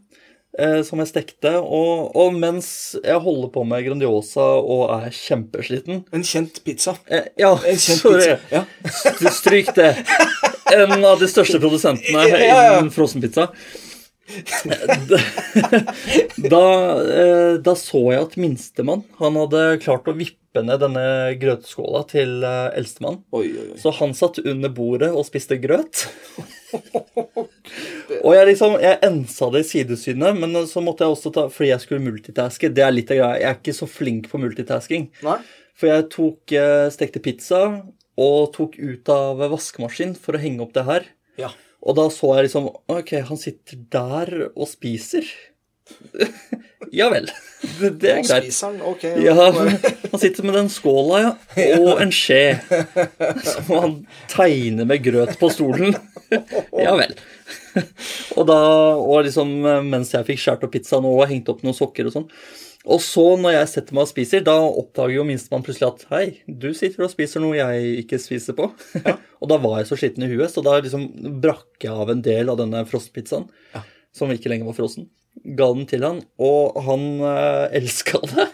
Eh, 0.60 0.82
som 0.84 1.00
jeg 1.00 1.08
stekte. 1.08 1.54
Og, 1.64 2.12
og 2.20 2.34
mens 2.36 2.68
jeg 3.00 3.22
holder 3.24 3.50
på 3.56 3.64
med 3.66 3.86
Grandiosa 3.88 4.44
og 4.60 4.90
er 4.98 5.08
kjempesliten 5.16 6.02
En 6.14 6.26
kjent 6.28 6.60
pizza. 6.68 6.98
eh, 7.08 7.30
Ja, 7.40 7.54
En 7.56 7.80
kjent 7.80 8.02
sorry. 8.04 8.20
pizza. 8.20 8.40
Ja. 8.52 9.32
Stryk 9.32 9.72
det. 9.80 9.94
En 10.76 10.92
av 11.08 11.18
de 11.24 11.28
største 11.32 11.58
produsentene 11.64 12.26
Ja, 12.34 12.42
ja. 12.44 12.76
innen 12.82 12.92
frossenpizza. 12.92 13.48
Da, 16.38 16.62
eh, 17.02 17.54
da 17.64 17.74
så 17.76 18.04
jeg 18.14 18.22
at 18.28 18.38
minstemann 18.40 19.04
han 19.20 19.40
hadde 19.40 19.64
klart 19.84 20.08
å 20.12 20.16
vippe 20.18 20.38
ned 20.60 20.82
denne 20.84 21.04
grøtskåla 21.40 22.02
til 22.12 22.42
eh, 22.44 22.74
eldstemann. 22.80 23.22
Oi, 23.32 23.46
oi, 23.48 23.68
oi. 23.72 23.78
Så 23.80 23.94
han 24.02 24.12
satt 24.18 24.42
under 24.44 24.74
bordet 24.76 25.12
og 25.16 25.24
spiste 25.28 25.56
grøt. 25.64 26.04
og 28.26 28.36
jeg 28.36 28.50
liksom, 28.52 28.76
jeg 28.84 29.00
ensa 29.08 29.50
det 29.56 29.64
i 29.64 29.70
sidesynet, 29.70 30.42
men 30.44 30.60
så 30.68 30.84
måtte 30.84 31.08
jeg 31.08 31.16
også 31.16 31.32
ta 31.36 31.48
Fordi 31.52 31.72
jeg 31.72 31.84
skulle 31.84 32.04
multitaske. 32.04 32.72
Det 32.76 32.84
er 32.84 32.94
litt 32.96 33.14
av 33.14 33.22
greia. 33.22 33.40
Jeg 33.40 33.50
er 33.50 33.60
ikke 33.62 33.80
så 33.80 33.90
flink 33.90 34.28
på 34.32 34.42
multitasking. 34.44 35.10
Nei? 35.24 35.40
For 35.80 35.90
jeg 35.90 36.10
tok, 36.14 36.56
eh, 36.60 36.88
stekte 36.94 37.24
pizza 37.24 37.64
og 38.22 38.52
tok 38.54 38.76
ut 38.78 39.10
av 39.10 39.40
vaskemaskin 39.54 40.18
for 40.20 40.36
å 40.36 40.42
henge 40.44 40.66
opp 40.66 40.76
det 40.76 40.88
her. 40.90 41.08
Ja. 41.40 41.54
Og 41.82 41.96
da 41.98 42.10
så 42.14 42.36
jeg 42.38 42.50
liksom 42.50 42.68
Ok, 42.92 43.16
han 43.26 43.40
sitter 43.40 43.80
der 43.96 44.34
og 44.52 44.68
spiser. 44.70 45.26
Ja 46.92 47.10
vel. 47.12 47.30
Det, 47.80 47.92
det 48.02 48.12
er 48.12 48.24
greit. 48.26 48.48
spiser 48.48 48.74
den. 48.74 48.82
Ok. 48.90 49.06
Ja, 49.22 49.36
han 50.12 50.22
sitter 50.22 50.48
med 50.48 50.58
den 50.58 50.72
skåla, 50.74 51.22
ja. 51.22 51.34
Og 51.80 52.02
en 52.02 52.14
skje. 52.16 52.58
Som 53.46 53.70
han 53.76 53.96
tegner 54.32 54.90
med 54.90 55.04
grøt 55.06 55.38
på 55.42 55.52
stolen. 55.54 55.96
Ja 56.78 56.96
vel. 57.00 57.16
Og 58.36 58.48
da, 58.48 58.58
og 58.98 59.26
liksom 59.28 59.54
mens 59.88 60.14
jeg 60.16 60.28
fikk 60.28 60.42
skåret 60.42 60.68
opp 60.68 60.74
pizzaen 60.76 61.08
og 61.08 61.24
hengt 61.30 61.50
opp 61.52 61.64
noen 61.66 61.78
sokker 61.78 62.10
og 62.10 62.16
sånn. 62.16 62.30
Og 62.90 62.98
så, 63.04 63.24
når 63.38 63.54
jeg 63.54 63.70
setter 63.70 63.94
meg 63.94 64.08
og 64.08 64.10
spiser, 64.10 64.42
da 64.46 64.56
oppdager 64.66 65.20
jo 65.20 65.26
minstemann 65.28 65.62
plutselig 65.66 65.92
at 65.92 66.06
Hei, 66.10 66.24
du 66.48 66.72
sitter 66.74 67.06
og 67.06 67.12
spiser 67.14 67.44
noe 67.44 67.60
jeg 67.60 67.92
ikke 68.02 68.18
spiser 68.22 68.58
på. 68.58 68.72
og 69.42 69.52
da 69.52 69.60
var 69.62 69.80
jeg 69.80 69.92
så 69.92 70.00
skitten 70.02 70.26
i 70.26 70.32
huet, 70.32 70.50
så 70.50 70.64
da 70.66 70.80
liksom 70.82 71.06
brakk 71.44 71.86
jeg 71.86 71.94
av 71.94 72.10
en 72.14 72.24
del 72.26 72.50
av 72.50 72.58
denne 72.62 72.82
frostpizzaen, 72.90 73.46
som 74.18 74.34
ikke 74.34 74.50
lenger 74.50 74.72
var 74.72 74.80
frossen. 74.80 75.12
Ga 75.58 75.72
den 75.74 75.88
til 75.90 76.04
han, 76.06 76.22
og 76.42 76.78
han 76.86 77.06
uh, 77.24 77.72
elska 77.78 78.20
det. 78.34 78.50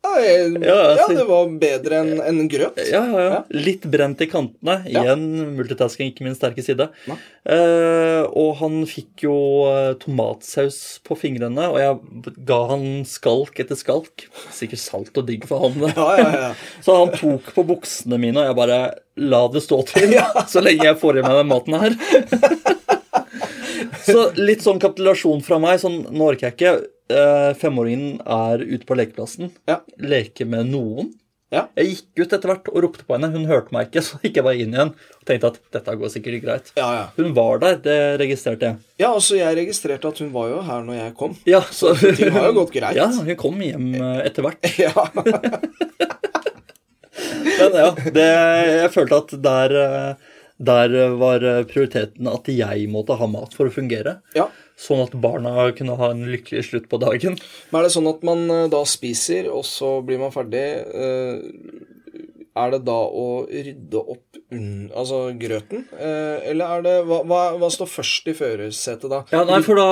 Ja, 0.00 0.12
jeg, 0.24 0.52
Ja, 0.64 0.76
ja, 0.96 1.06
det 1.12 1.24
var 1.28 1.48
bedre 1.60 1.98
enn 2.00 2.20
en 2.24 2.48
grøt. 2.48 2.78
Ja, 2.88 3.02
ja, 3.04 3.24
ja. 3.26 3.40
Litt 3.52 3.84
brent 3.90 4.22
i 4.24 4.28
kantene. 4.30 4.78
Igjen 4.88 5.26
multitasking, 5.58 6.10
ikke 6.10 6.24
min 6.24 6.36
sterke 6.38 6.64
side. 6.64 6.86
Eh, 7.10 8.22
og 8.24 8.54
han 8.62 8.80
fikk 8.88 9.26
jo 9.26 9.36
eh, 9.68 9.92
tomatsaus 10.00 11.00
på 11.04 11.18
fingrene, 11.20 11.68
og 11.68 11.78
jeg 11.82 12.34
ga 12.48 12.60
han 12.72 12.86
skalk 13.08 13.60
etter 13.60 13.78
skalk. 13.78 14.26
Sikkert 14.56 14.82
salt 14.82 15.20
og 15.20 15.28
digg 15.28 15.44
for 15.50 15.68
han. 15.68 15.78
Ja, 15.92 16.08
ja, 16.16 16.30
ja. 16.46 16.50
Så 16.84 16.96
han 16.96 17.12
tok 17.20 17.52
på 17.56 17.66
buksene 17.68 18.20
mine, 18.20 18.40
og 18.40 18.50
jeg 18.50 18.60
bare 18.62 18.82
la 19.20 19.44
det 19.52 19.60
stå 19.66 19.82
til 19.90 20.16
så 20.52 20.62
lenge 20.64 20.86
jeg 20.86 20.96
får 21.00 21.20
i 21.20 21.26
meg 21.26 21.42
den 21.42 21.50
maten 21.50 21.76
her. 21.76 21.98
så 24.06 24.26
litt 24.38 24.64
sånn 24.64 24.80
kapitulasjon 24.82 25.42
fra 25.46 25.58
meg. 25.62 25.80
Sånn, 25.82 26.02
nå 26.10 26.32
orker 26.32 26.50
jeg 26.50 26.56
ikke. 26.58 26.74
Eh, 27.10 27.48
femåringen 27.58 28.20
er 28.22 28.62
ute 28.62 28.86
på 28.86 28.96
lekeplassen. 28.98 29.50
Ja. 29.70 29.80
Leker 29.98 30.46
med 30.50 30.70
noen. 30.70 31.10
Ja. 31.50 31.64
Jeg 31.74 31.88
gikk 31.96 32.20
ut 32.22 32.34
etter 32.36 32.46
hvert 32.52 32.68
og 32.70 32.76
ropte 32.84 33.02
på 33.08 33.16
henne. 33.16 33.32
Hun 33.34 33.48
hørte 33.50 33.74
meg 33.74 33.88
ikke, 33.88 34.04
så 34.06 34.20
gikk 34.22 34.38
jeg 34.38 34.46
bare 34.46 34.60
inn 34.62 34.76
igjen 34.76 34.92
og 34.94 35.24
tenkte 35.26 35.50
at 35.50 35.58
dette 35.74 35.96
går 35.98 36.12
sikkert 36.14 36.44
greit. 36.44 36.70
Ja, 36.78 36.90
ja. 36.94 37.04
Hun 37.16 37.32
var 37.34 37.58
der, 37.64 37.80
det 37.82 37.96
registrerte 38.22 38.68
jeg. 38.68 38.78
ja, 39.02 39.08
altså 39.10 39.40
jeg 39.40 39.58
registrerte 39.58 40.12
at 40.14 40.22
hun 40.22 40.30
var 40.36 40.52
jo 40.52 40.60
her 40.68 40.84
når 40.86 41.00
jeg 41.00 41.16
kom. 41.18 41.34
Ja, 41.50 41.60
så 41.74 41.96
ting 41.98 42.30
har 42.36 42.46
jo 42.52 42.54
gått 42.62 42.74
greit. 42.76 42.94
Ja, 43.00 43.08
hun 43.10 43.34
kom 43.40 43.58
hjem 43.66 43.90
eh, 43.98 44.20
etter 44.30 44.46
hvert. 44.46 44.70
Ja, 44.80 44.94
Men 47.60 47.74
ja, 47.76 47.88
det, 48.14 48.26
jeg 48.84 48.90
følte 48.94 49.18
at 49.20 49.32
der, 49.44 49.74
eh, 49.76 50.29
der 50.60 50.92
var 51.16 51.44
prioriteten 51.70 52.28
at 52.28 52.50
jeg 52.52 52.88
måtte 52.92 53.16
ha 53.16 53.28
mat 53.30 53.54
for 53.56 53.70
å 53.70 53.74
fungere. 53.74 54.20
ja. 54.36 54.50
Sånn 54.80 55.02
at 55.04 55.12
barna 55.20 55.66
kunne 55.76 55.92
ha 55.98 56.06
en 56.14 56.22
lykkelig 56.32 56.62
slutt 56.70 56.86
på 56.88 56.96
dagen. 57.02 57.34
Men 57.68 57.82
er 57.82 57.84
det 57.84 57.92
sånn 57.92 58.08
at 58.08 58.22
man 58.24 58.46
eh, 58.48 58.68
da 58.72 58.80
spiser, 58.88 59.50
og 59.52 59.66
så 59.68 59.98
blir 60.06 60.20
man 60.22 60.32
ferdig? 60.32 60.62
Eh, 62.54 62.60
Er 62.64 62.70
det 62.74 62.80
da 62.86 62.96
å 63.06 63.24
rydde 63.46 64.00
opp 64.02 64.38
unn, 64.50 64.90
altså 64.96 65.20
grøten? 65.38 65.84
Eh, 65.94 66.50
Eller 66.50 66.76
er 66.76 66.82
det 66.82 66.94
Hva, 67.06 67.20
hva, 67.24 67.40
hva 67.60 67.70
står 67.70 67.90
først 67.92 68.30
i 68.32 68.34
førersetet 68.34 69.10
da? 69.12 69.22
Ja, 69.32 69.44
nei, 69.48 69.60
for 69.66 69.78
da, 69.78 69.86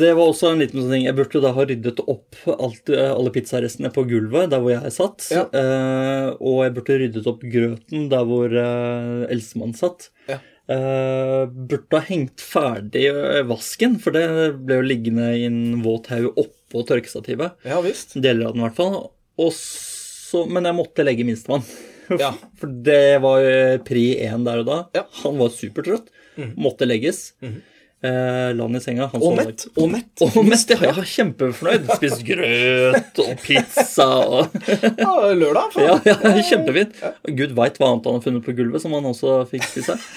Det 0.00 0.12
var 0.16 0.32
også 0.32 0.52
en 0.52 0.62
liten 0.64 0.88
ting. 0.90 1.04
Jeg 1.04 1.16
burde 1.18 1.42
da 1.44 1.52
ha 1.56 1.66
ryddet 1.68 2.00
opp 2.06 2.38
alt, 2.58 2.88
alle 2.90 3.32
pizzarestene 3.34 3.92
på 3.94 4.06
gulvet 4.08 4.50
der 4.54 4.62
hvor 4.64 4.72
jeg 4.74 4.94
satt. 4.96 5.28
Ja. 5.34 5.44
Eh, 5.52 6.30
og 6.40 6.62
jeg 6.64 6.76
burde 6.78 7.00
ryddet 7.04 7.28
opp 7.30 7.44
grøten 7.44 8.08
der 8.12 8.24
hvor 8.28 8.52
eh, 8.52 9.26
eldstemann 9.32 9.76
satt. 9.76 10.08
Ja. 10.28 10.40
Eh, 10.68 11.44
burde 11.48 11.96
ha 11.96 12.04
hengt 12.04 12.42
ferdig 12.44 13.06
eh, 13.08 13.42
vasken, 13.48 13.96
for 14.02 14.12
det 14.16 14.26
ble 14.66 14.80
jo 14.82 14.88
liggende 14.88 15.30
i 15.38 15.46
en 15.48 15.78
våt 15.84 16.10
haug 16.12 16.32
oppå 16.34 16.82
tørkestativet. 16.88 17.56
Ja 17.68 17.80
visst. 17.84 18.12
Deler 18.20 18.50
av 18.50 18.56
den 18.56 18.60
i 18.64 18.66
hvert 18.66 18.76
fall. 18.76 18.98
Og 19.40 19.52
så, 19.56 20.42
men 20.50 20.68
jeg 20.68 20.76
måtte 20.76 21.06
legge 21.06 21.24
minstemann. 21.24 21.64
Ja. 22.22 22.32
For 22.60 22.70
det 22.86 23.18
var 23.24 23.44
pri 23.88 24.04
én 24.28 24.44
der 24.46 24.62
og 24.62 24.68
da. 24.68 24.78
Ja. 24.96 25.04
Han 25.24 25.38
var 25.40 25.50
supertrøtt. 25.54 26.08
Måtte 26.56 26.86
legges. 26.86 27.32
eh, 27.42 28.50
la 28.54 28.62
han 28.68 28.76
i 28.78 28.80
senga. 28.80 29.08
Han 29.12 29.22
Og 29.26 29.34
mett. 29.36 29.64
Og 29.74 29.88
mett. 29.90 30.22
Og 30.22 30.36
mett. 30.46 30.70
ja, 30.70 30.92
kjempefornøyd. 30.94 31.88
Spist 31.98 32.22
grøt 32.28 33.18
og 33.24 33.32
pizza 33.42 34.06
og 34.22 34.54
Ja, 35.02 35.12
lørdag. 35.34 35.72
faen. 35.74 36.06
Ja, 36.06 36.14
ja 36.14 36.44
kjempefint. 36.46 36.94
Gud 37.40 37.56
veit 37.58 37.80
hva 37.80 37.90
annet 37.92 38.06
han 38.06 38.20
har 38.20 38.24
funnet 38.28 38.46
på 38.46 38.54
gulvet, 38.58 38.84
som 38.84 38.94
han 38.94 39.08
også 39.10 39.40
fikk 39.50 39.66
til 39.74 39.88
seg. 39.90 39.98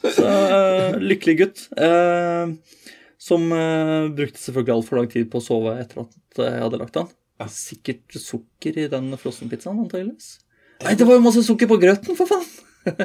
Så, 0.00 0.14
så 0.16 0.24
uh, 0.24 0.94
lykkelig 0.96 1.34
gutt. 1.42 1.62
Uh, 1.76 2.54
som 3.20 3.42
uh, 3.52 4.08
brukte 4.16 4.40
selvfølgelig 4.40 4.72
altfor 4.78 4.96
lang 4.96 5.10
tid 5.12 5.26
på 5.28 5.42
å 5.42 5.44
sove 5.44 5.74
etter 5.82 6.06
at 6.06 6.40
jeg 6.40 6.62
hadde 6.64 6.80
lagt 6.80 6.96
han. 6.96 7.10
Sikkert 7.48 8.18
sukker 8.20 8.76
i 8.76 8.88
den 8.92 9.12
frossenpizzaen, 9.16 9.78
antageligvis. 9.86 10.34
Nei, 10.84 10.96
det 10.96 11.06
var 11.08 11.16
jo 11.16 11.24
masse 11.24 11.44
sukker 11.44 11.68
på 11.70 11.78
grøten, 11.80 12.16
for 12.18 12.28
faen! 12.28 12.48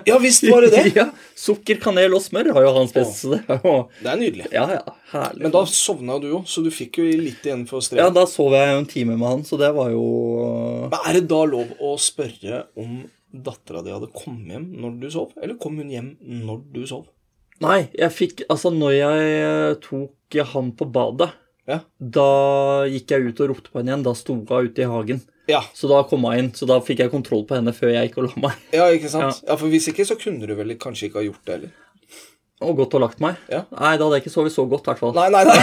Ja 0.08 0.16
visst 0.24 0.44
var 0.48 0.62
det 0.64 0.70
det. 0.72 0.92
ja, 0.96 1.10
Sukker, 1.36 1.76
kanel 1.84 2.14
og 2.16 2.22
smør 2.24 2.54
har 2.56 2.64
jo 2.64 2.72
han 2.78 2.88
spist. 2.88 3.26
Det 3.28 3.42
er 3.52 3.82
Det 4.00 4.12
er 4.12 4.22
nydelig. 4.22 4.46
Ja, 4.54 4.64
ja, 4.72 4.94
herlig. 5.12 5.44
Men 5.44 5.52
da 5.52 5.66
sovna 5.68 6.16
du 6.24 6.30
jo, 6.30 6.40
så 6.48 6.64
du 6.64 6.70
fikk 6.72 7.02
jo 7.02 7.08
litt 7.20 7.44
igjen 7.46 7.66
for 7.68 7.84
Ja, 7.98 8.08
da 8.14 8.24
sov 8.30 8.56
jeg 8.56 8.72
jo 8.72 8.80
en 8.80 8.88
time 8.92 9.18
med 9.20 9.28
han, 9.28 9.44
så 9.48 9.60
det 9.60 9.74
var 9.76 9.92
jo 9.92 10.06
Men 10.94 11.00
er 11.02 11.20
det 11.20 11.26
da 11.32 11.42
lov 11.50 11.76
å 11.84 11.96
spørre 12.00 12.66
om 12.80 13.04
dattera 13.36 13.84
di 13.84 13.92
hadde 13.92 14.14
kommet 14.16 14.56
hjem 14.56 14.70
når 14.80 14.96
du 15.02 15.10
sov? 15.12 15.36
Eller 15.44 15.60
kom 15.60 15.76
hun 15.82 15.92
hjem 15.92 16.14
når 16.24 16.64
du 16.72 16.86
sov? 16.88 17.10
Nei, 17.64 17.88
jeg 17.96 18.12
fikk 18.12 18.46
Altså, 18.52 18.72
når 18.72 18.96
jeg 18.96 19.34
eh, 19.42 19.74
tok 19.84 20.40
han 20.56 20.72
på 20.76 20.88
badet, 20.92 21.30
Ja. 21.66 21.80
da 21.98 22.86
gikk 22.86 23.10
jeg 23.10 23.32
ut 23.32 23.40
og 23.42 23.50
ropte 23.50 23.72
på 23.74 23.80
henne 23.80 23.90
igjen. 23.94 24.04
Da 24.06 24.14
sto 24.18 24.36
hun 24.36 24.46
ute 24.46 24.84
i 24.84 24.90
hagen. 24.90 25.22
Ja, 25.50 25.62
Så 25.78 25.88
da 25.90 26.04
kom 26.10 26.24
hun 26.26 26.38
inn, 26.38 26.52
så 26.58 26.66
da 26.70 26.80
fikk 26.82 27.00
jeg 27.04 27.12
kontroll 27.14 27.44
på 27.46 27.56
henne 27.58 27.74
før 27.74 27.94
jeg 27.94 28.10
gikk 28.10 28.18
og 28.22 28.30
la 28.30 28.48
meg. 28.48 28.62
ja 28.74 28.86
ikke 28.94 29.10
sant? 29.10 29.44
Ja. 29.46 29.58
For 29.58 29.70
hvis 29.70 29.88
ikke, 29.92 30.06
så 30.06 30.18
kunne 30.18 30.46
du 30.46 30.56
vel 30.58 30.74
kanskje 30.82 31.10
ikke 31.10 31.22
ha 31.22 31.26
gjort 31.28 31.46
det 31.46 31.58
heller. 31.58 31.74
Og 32.66 32.78
gått 32.80 32.94
og 32.98 33.02
lagt 33.04 33.20
meg. 33.22 33.36
Ja. 33.52 33.66
Nei, 33.76 33.98
da 33.98 34.06
hadde 34.08 34.18
jeg 34.18 34.26
ikke 34.26 34.34
sovet 34.38 34.54
så 34.56 34.66
godt, 34.70 34.88
i 34.88 34.94
hvert 34.94 35.02
fall. 35.04 35.14
Nei, 35.18 35.30
nei, 35.30 35.44
nei. 35.46 35.62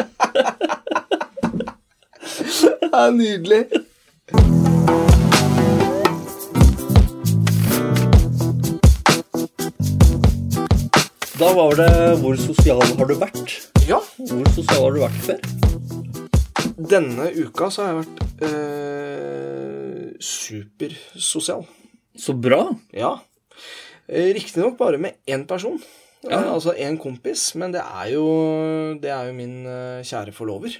Det 2.90 2.98
er 2.98 3.10
nydelig. 3.14 3.60
Da 11.40 11.48
var 11.56 11.74
det 11.76 11.90
'Hvor 12.20 12.36
sosial 12.36 12.80
har 12.82 13.06
du 13.08 13.14
vært?' 13.14 13.54
Ja, 13.88 14.00
Hvor 14.18 14.44
sosial 14.54 14.82
har 14.84 14.92
du 14.96 15.00
vært 15.06 15.20
før? 15.28 15.40
denne 16.90 17.26
uka 17.36 17.68
så 17.70 17.82
har 17.84 17.88
jeg 17.92 17.98
vært 18.00 18.20
eh, 18.46 20.06
supersosial. 20.18 21.66
Så 22.16 22.32
bra. 22.40 22.62
Ja. 22.96 23.10
Eh, 24.08 24.32
Riktignok 24.34 24.78
bare 24.78 24.98
med 24.98 25.12
én 25.28 25.44
person. 25.46 25.76
Ja. 26.24 26.40
Eh, 26.40 26.52
altså 26.54 26.72
én 26.74 26.96
kompis. 26.98 27.54
Men 27.54 27.72
det 27.72 27.82
er 27.84 28.10
jo, 28.14 28.24
det 29.00 29.10
er 29.12 29.28
jo 29.28 29.32
min 29.36 29.66
eh, 29.66 30.00
kjære 30.02 30.32
forlover. 30.32 30.72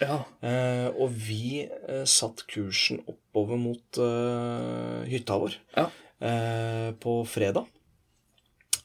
Ja. 0.00 0.20
Eh, 0.44 0.88
og 1.00 1.10
vi 1.10 1.64
eh, 1.88 2.04
satt 2.04 2.44
kursen 2.46 3.00
oppover 3.08 3.56
mot 3.56 3.98
eh, 3.98 5.08
hytta 5.08 5.38
vår 5.40 5.56
Ja. 5.76 5.88
eh, 6.20 6.92
på 7.00 7.24
fredag. 7.26 7.64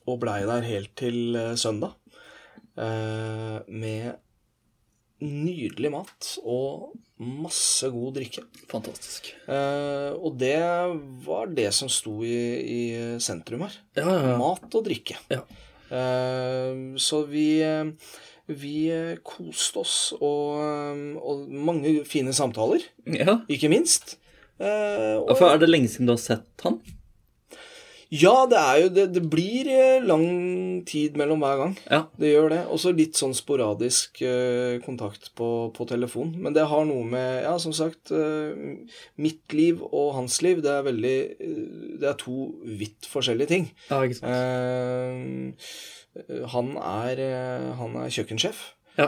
Og 0.10 0.20
blei 0.22 0.42
der 0.48 0.66
helt 0.66 0.94
til 1.00 1.38
eh, 1.38 1.56
søndag. 1.60 1.98
Eh, 2.80 3.58
med 3.68 4.18
nydelig 5.22 5.92
mat 5.94 6.30
og 6.42 6.96
masse 7.22 7.90
god 7.94 8.16
drikke. 8.18 8.44
Fantastisk. 8.72 9.30
Eh, 9.46 10.12
og 10.18 10.40
det 10.42 10.58
var 11.26 11.52
det 11.54 11.70
som 11.78 11.92
sto 11.92 12.18
i, 12.26 12.40
i 12.62 12.82
sentrum 13.22 13.68
her. 13.68 13.78
Ja, 14.00 14.08
ja, 14.08 14.24
ja. 14.32 14.40
Mat 14.42 14.66
og 14.72 14.88
drikke. 14.88 15.20
Ja. 15.32 15.44
Eh, 15.92 16.82
så 17.02 17.22
vi, 17.30 17.62
vi 18.50 18.76
koste 19.28 19.84
oss, 19.84 20.00
og, 20.18 20.58
og 21.22 21.46
mange 21.52 22.00
fine 22.10 22.34
samtaler, 22.34 22.90
ja. 23.06 23.42
ikke 23.52 23.70
minst. 23.72 24.18
Eh, 24.62 25.18
og, 25.18 25.38
er 25.42 25.62
det 25.62 25.70
lenge 25.70 25.90
siden 25.90 26.10
du 26.10 26.16
har 26.16 26.22
sett 26.22 26.66
han? 26.66 26.82
Ja, 28.12 28.34
det 28.52 28.60
er 28.60 28.78
jo 28.82 28.88
det, 28.92 29.04
det 29.16 29.22
blir 29.32 29.68
eh, 29.72 30.04
lang 30.04 30.26
tid 30.88 31.16
mellom 31.16 31.40
hver 31.40 31.62
gang. 31.62 31.76
Ja. 31.86 32.02
Det 32.20 32.34
gjør 32.34 32.50
det. 32.52 32.60
Også 32.76 32.92
litt 32.92 33.16
sånn 33.16 33.32
sporadisk 33.38 34.20
eh, 34.28 34.82
kontakt 34.84 35.30
på, 35.40 35.48
på 35.72 35.88
telefon. 35.88 36.34
Men 36.44 36.52
det 36.58 36.68
har 36.68 36.84
noe 36.90 37.06
med 37.08 37.46
Ja, 37.46 37.56
som 37.64 37.72
sagt, 37.72 38.12
eh, 38.12 38.52
mitt 39.16 39.56
liv 39.56 39.80
og 39.88 40.12
hans 40.18 40.42
liv, 40.44 40.60
det 40.60 40.74
er 40.74 40.84
veldig 40.90 41.16
Det 42.02 42.10
er 42.12 42.20
to 42.20 42.52
vidt 42.68 43.08
forskjellige 43.08 43.54
ting. 43.54 43.72
Ja, 43.88 44.04
ikke 44.04 44.20
sant. 44.20 45.64
Eh, 46.20 46.46
han 46.52 46.76
er, 46.84 47.26
han 47.80 47.96
er 48.02 48.12
kjøkkensjef. 48.12 48.60
Ja. 48.98 49.08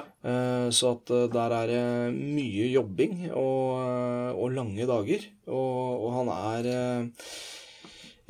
Så 0.71 0.93
at 0.95 1.11
der 1.33 1.55
er 1.57 1.67
det 1.67 1.81
mye 2.15 2.69
jobbing 2.71 3.25
og, 3.35 3.81
og 4.39 4.55
lange 4.55 4.87
dager. 4.87 5.27
Og, 5.51 6.05
og 6.07 6.15
han 6.21 6.31
er 6.31 6.69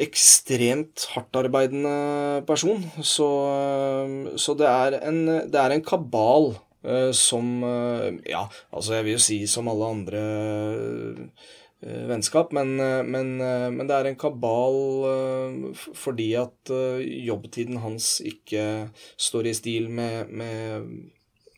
ekstremt 0.01 1.07
hardtarbeidende 1.13 2.43
person. 2.47 2.83
Så, 3.05 3.27
eh, 3.53 4.35
så 4.41 4.55
det, 4.57 4.67
er 4.69 4.99
en, 5.07 5.19
det 5.51 5.59
er 5.59 5.75
en 5.75 5.83
kabal 5.85 6.53
eh, 6.83 7.11
som 7.15 7.63
eh, 7.67 8.21
Ja, 8.31 8.45
altså 8.73 8.97
jeg 8.97 9.05
vil 9.09 9.17
jo 9.19 9.25
si 9.27 9.41
som 9.47 9.69
alle 9.71 9.91
andre 9.97 10.23
vennskap, 11.83 12.53
men, 12.55 12.77
men, 13.11 13.33
men 13.75 13.87
det 13.89 13.95
er 13.97 14.07
en 14.07 14.15
kabal 14.15 14.77
fordi 15.99 16.29
at 16.39 16.71
jobbtiden 17.27 17.81
hans 17.83 18.21
ikke 18.23 18.87
står 19.19 19.49
i 19.49 19.53
stil 19.57 19.89
med, 19.91 20.31
med 20.31 20.87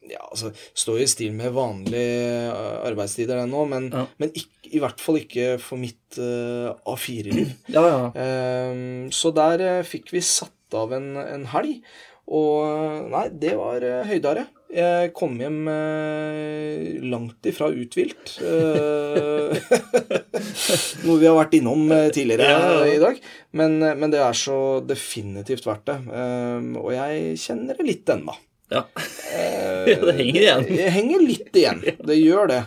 ja, 0.10 0.24
altså, 0.26 0.50
står 0.74 1.04
i 1.04 1.08
stil 1.14 1.36
med 1.38 1.54
vanlige 1.54 2.50
arbeidstider 2.90 3.38
den 3.44 3.54
nå, 3.54 3.68
men, 3.70 3.92
Ja. 3.94 4.08
men 4.18 4.34
ikk- 4.34 4.65
i 4.74 4.82
hvert 4.82 5.02
fall 5.04 5.20
ikke 5.22 5.56
for 5.62 5.78
mitt 5.82 6.18
eh, 6.22 6.72
A4-liv. 6.90 7.54
Ja, 7.76 7.84
ja. 7.86 8.02
Ehm, 8.18 9.08
så 9.14 9.32
der 9.36 9.62
eh, 9.62 9.84
fikk 9.88 10.12
vi 10.16 10.22
satt 10.26 10.52
av 10.76 10.94
en, 10.98 11.14
en 11.22 11.46
helg, 11.54 11.80
og 12.26 12.66
eh, 12.66 13.02
nei, 13.14 13.26
det 13.38 13.54
var 13.60 13.84
høydere. 14.10 14.48
Jeg 14.76 15.12
kom 15.16 15.38
hjem 15.40 15.68
eh, 15.72 16.96
langt 17.08 17.46
ifra 17.48 17.70
uthvilt. 17.72 18.34
eh, 18.44 19.54
noe 21.06 21.20
vi 21.22 21.30
har 21.30 21.38
vært 21.38 21.54
innom 21.60 21.86
eh, 21.96 22.10
tidligere 22.16 22.50
ja. 22.50 22.82
i 22.90 22.98
dag. 23.00 23.20
Men, 23.56 23.78
eh, 23.86 23.94
men 24.02 24.12
det 24.12 24.20
er 24.26 24.36
så 24.36 24.58
definitivt 24.84 25.68
verdt 25.70 25.86
det. 25.92 25.98
Ehm, 26.18 26.74
og 26.82 26.92
jeg 26.96 27.38
kjenner 27.46 27.78
det 27.80 27.88
litt 27.88 28.12
ennå. 28.18 28.36
ja. 28.74 28.84
Eh, 29.32 29.64
Ja, 29.94 30.00
det 30.02 30.16
henger 30.18 30.42
igjen. 30.42 30.64
Det 30.66 30.86
henger 30.96 31.20
litt 31.22 31.58
igjen. 31.62 31.82
Det 32.10 32.16
gjør 32.18 32.48
det. 32.50 32.62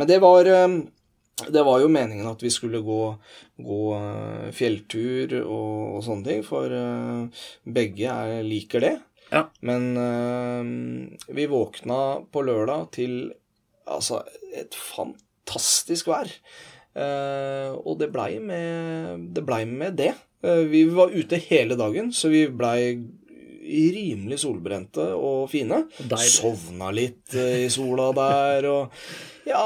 Men 0.00 0.08
det 0.08 0.16
var 0.24 0.48
eh, 0.48 0.76
det 1.48 1.62
var 1.66 1.80
jo 1.82 1.90
meningen 1.92 2.28
at 2.30 2.42
vi 2.42 2.50
skulle 2.52 2.82
gå, 2.84 3.00
gå 3.62 3.80
eh, 3.96 4.50
fjelltur 4.54 5.34
og, 5.42 5.96
og 5.96 6.04
sånne 6.06 6.28
ting, 6.28 6.44
for 6.46 6.72
eh, 6.76 7.46
begge 7.78 8.10
er, 8.10 8.42
liker 8.46 8.84
det. 8.84 8.92
Ja. 9.32 9.46
Men 9.64 9.88
eh, 9.96 11.32
vi 11.34 11.48
våkna 11.50 12.02
på 12.32 12.44
lørdag 12.46 12.90
til 12.98 13.16
altså 13.88 14.22
et 14.56 14.76
fantastisk 14.76 16.12
vær. 16.12 16.30
Og 16.92 17.94
det 18.02 18.10
blei 18.12 18.36
med, 18.36 19.30
det 19.32 19.42
ble 19.48 19.62
med 19.64 19.96
det. 19.96 20.10
Vi 20.68 20.82
var 20.92 21.14
ute 21.14 21.38
hele 21.40 21.78
dagen, 21.80 22.10
så 22.12 22.28
vi 22.28 22.42
blei 22.52 22.98
rimelig 23.62 24.42
solbrente 24.42 25.06
og 25.16 25.46
fine. 25.48 25.86
Deilig. 25.96 26.34
Sovna 26.34 26.90
litt 26.92 27.32
i 27.32 27.70
sola 27.72 28.10
der, 28.16 28.68
og 28.68 29.31
ja, 29.48 29.64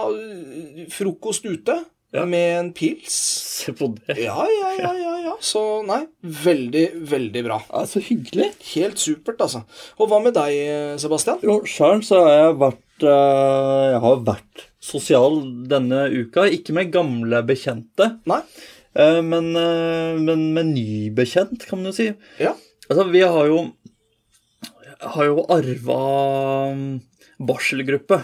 frokost 0.93 1.45
ute 1.47 1.79
Ja. 2.15 2.23
med 2.25 2.59
en 2.59 2.69
pils. 2.73 3.13
Se 3.61 3.73
på 3.77 3.89
det. 3.97 4.15
Ja, 4.23 4.37
ja, 4.47 4.69
ja, 4.79 4.93
ja, 4.97 5.15
ja. 5.27 5.33
Så 5.43 5.83
nei, 5.85 6.05
veldig, 6.23 6.85
veldig 7.11 7.43
bra. 7.45 7.59
Ja, 7.73 7.83
så 7.91 8.01
hyggelig. 8.01 8.53
Helt 8.75 8.99
supert, 9.03 9.41
altså. 9.43 9.65
Og 9.99 10.09
hva 10.09 10.21
med 10.25 10.37
deg, 10.39 10.55
Sebastian? 11.03 11.43
Jo, 11.45 11.59
sjøl 11.69 12.01
så 12.07 12.23
har 12.25 12.37
jeg 12.39 12.55
vært 12.63 13.05
eh, 13.11 13.83
Jeg 13.91 14.01
har 14.07 14.23
vært 14.31 14.65
sosial 14.87 15.41
denne 15.69 16.07
uka. 16.15 16.47
Ikke 16.49 16.73
med 16.79 16.93
gamle 16.95 17.43
bekjente, 17.49 18.13
Nei? 18.31 18.41
eh, 18.95 19.21
men, 19.27 19.51
eh, 19.59 20.15
men 20.23 20.47
med 20.57 20.71
ny 20.77 21.11
bekjent, 21.17 21.67
kan 21.69 21.83
man 21.83 21.91
jo 21.91 21.97
si. 21.99 22.09
Ja. 22.41 22.55
Altså, 22.89 23.09
vi 23.11 23.21
har 23.27 23.51
jo 23.51 23.67
har 25.03 25.27
jo 25.29 25.43
arva 25.53 26.01
mm, 26.73 26.87
barselgruppe 27.45 28.23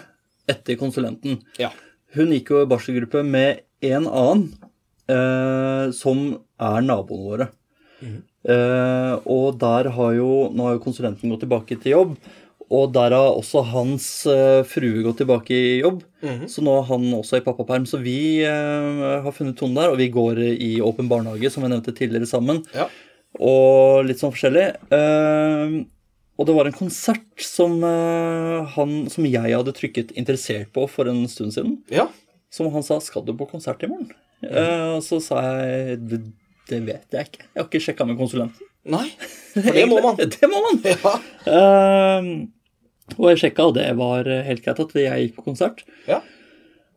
etter 0.51 0.79
konsulenten. 0.81 1.41
Ja. 1.61 1.71
Hun 2.17 2.33
gikk 2.35 2.53
jo 2.53 2.63
i 2.63 2.69
barselgruppe 2.69 3.23
med 3.25 3.63
en 3.83 4.07
annen 4.07 4.47
eh, 5.11 5.91
som 5.97 6.25
er 6.63 6.87
naboene 6.87 7.29
våre. 7.29 7.49
Eh, 8.03 9.17
og 9.31 9.59
der 9.63 9.87
har 9.95 10.15
jo 10.17 10.31
Nå 10.51 10.65
har 10.67 10.73
jo 10.75 10.81
konsulenten 10.83 11.31
gått 11.31 11.45
tilbake 11.45 11.77
til 11.79 11.95
jobb, 11.95 12.17
og 12.73 12.89
der 12.95 13.15
har 13.15 13.37
også 13.37 13.63
hans 13.69 14.07
eh, 14.27 14.65
frue 14.67 15.05
gått 15.05 15.21
tilbake 15.23 15.55
i 15.55 15.81
jobb. 15.83 16.03
mm. 16.25 16.45
Så 16.51 16.65
nå 16.65 16.75
er 16.81 16.87
han 16.89 17.09
også 17.19 17.39
i 17.39 17.45
pappaperm. 17.45 17.87
Så 17.87 18.01
vi 18.03 18.43
eh, 18.49 19.03
har 19.23 19.37
funnet 19.37 19.59
tonen 19.61 19.77
der, 19.79 19.93
og 19.93 20.01
vi 20.01 20.11
går 20.13 20.41
i 20.57 20.75
åpen 20.85 21.11
barnehage, 21.11 21.53
som 21.53 21.65
jeg 21.65 21.75
nevnte 21.75 21.95
tidligere, 21.97 22.29
sammen. 22.31 22.63
Ja. 22.75 22.89
Og 23.41 24.07
litt 24.09 24.21
sånn 24.21 24.33
forskjellig. 24.33 24.67
Og 26.43 26.49
det 26.49 26.57
var 26.57 26.67
en 26.67 26.75
konsert 26.75 27.45
som, 27.47 27.77
eh, 27.87 28.67
han, 28.75 28.95
som 29.07 29.27
jeg 29.29 29.55
hadde 29.55 29.75
trykket 29.79 30.11
'interessert' 30.19 30.73
på 30.75 30.89
for 30.91 31.07
en 31.07 31.29
stund 31.31 31.55
siden. 31.55 31.77
Ja. 31.89 32.09
Som 32.51 32.73
han 32.73 32.83
sa 32.83 32.99
'skal 32.99 33.25
du 33.25 33.33
på 33.33 33.47
konsert 33.47 33.83
i 33.85 33.87
morgen'? 33.87 34.11
Eh, 34.43 34.97
og 34.97 35.03
så 35.07 35.23
sa 35.23 35.39
jeg 35.63 36.09
det, 36.09 36.21
det 36.69 36.81
vet 36.83 37.07
jeg 37.13 37.27
ikke. 37.27 37.45
Jeg 37.55 37.63
har 37.63 37.69
ikke 37.69 37.81
sjekka 37.81 38.07
med 38.07 38.19
konsulenten. 38.19 38.59
Nei, 38.85 39.07
for 39.55 39.71
det 39.71 39.87
må 39.87 40.01
man. 40.03 40.17
det 40.35 40.51
må 40.51 40.59
man. 40.67 40.83
Ja. 40.83 41.15
Uh, 41.47 42.49
og 43.19 43.31
jeg 43.31 43.39
sjekka, 43.39 43.69
og 43.71 43.75
det 43.75 43.87
var 43.97 44.25
helt 44.27 44.65
greit 44.65 44.81
at 44.81 44.95
jeg 44.99 45.29
gikk 45.29 45.37
på 45.37 45.47
konsert. 45.47 45.85
Ja. 46.09 46.23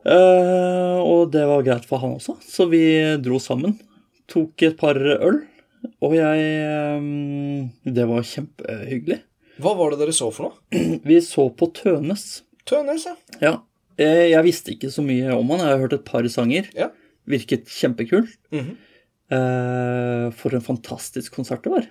Uh, 0.06 0.98
og 1.06 1.32
det 1.34 1.46
var 1.46 1.62
greit 1.62 1.86
for 1.86 2.02
han 2.02 2.18
også, 2.18 2.40
så 2.42 2.66
vi 2.66 2.82
dro 3.22 3.38
sammen. 3.38 3.78
Tok 4.28 4.58
et 4.64 4.78
par 4.78 4.98
øl, 4.98 5.44
og 6.02 6.16
jeg 6.18 6.98
um, 6.98 7.70
Det 7.86 8.08
var 8.10 8.26
kjempehyggelig. 8.26 9.22
Hva 9.62 9.72
var 9.78 9.92
det 9.94 10.00
dere 10.04 10.14
så 10.16 10.32
for 10.36 10.50
noe? 10.50 10.82
Vi 11.10 11.20
så 11.24 11.48
på 11.56 11.70
Tønes. 11.78 12.42
Tønes, 12.68 13.06
ja. 13.08 13.16
Ja. 13.42 13.54
Eh, 13.98 14.30
Jeg 14.34 14.44
visste 14.48 14.74
ikke 14.76 14.90
så 14.92 15.04
mye 15.06 15.32
om 15.38 15.50
han. 15.54 15.62
Jeg 15.64 15.72
har 15.76 15.84
hørt 15.86 15.94
et 16.00 16.06
par 16.08 16.28
sanger. 16.32 16.68
Ja. 16.76 16.90
Virket 17.30 17.70
kjempekul. 17.72 18.28
Mhm. 18.54 18.74
Eh, 19.36 20.26
For 20.38 20.54
en 20.54 20.62
fantastisk 20.66 21.34
konsert 21.40 21.64
det 21.66 21.72
var. 21.74 21.88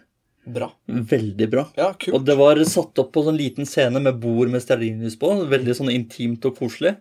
Bra. 0.47 0.69
Veldig 0.87 1.47
bra. 1.51 1.65
Ja, 1.79 1.93
Og 2.13 2.25
det 2.29 2.37
var 2.37 2.61
satt 2.69 2.99
opp 3.01 3.13
på 3.15 3.23
sånn 3.25 3.39
liten 3.41 3.65
scene 3.67 4.01
med 4.05 4.19
bord 4.21 4.51
med 4.53 4.61
stearinlys 4.63 5.17
på. 5.19 5.31
Veldig 5.49 5.75
sånn 5.79 5.91
intimt 5.95 6.45
og 6.45 6.59
koselig. 6.61 6.97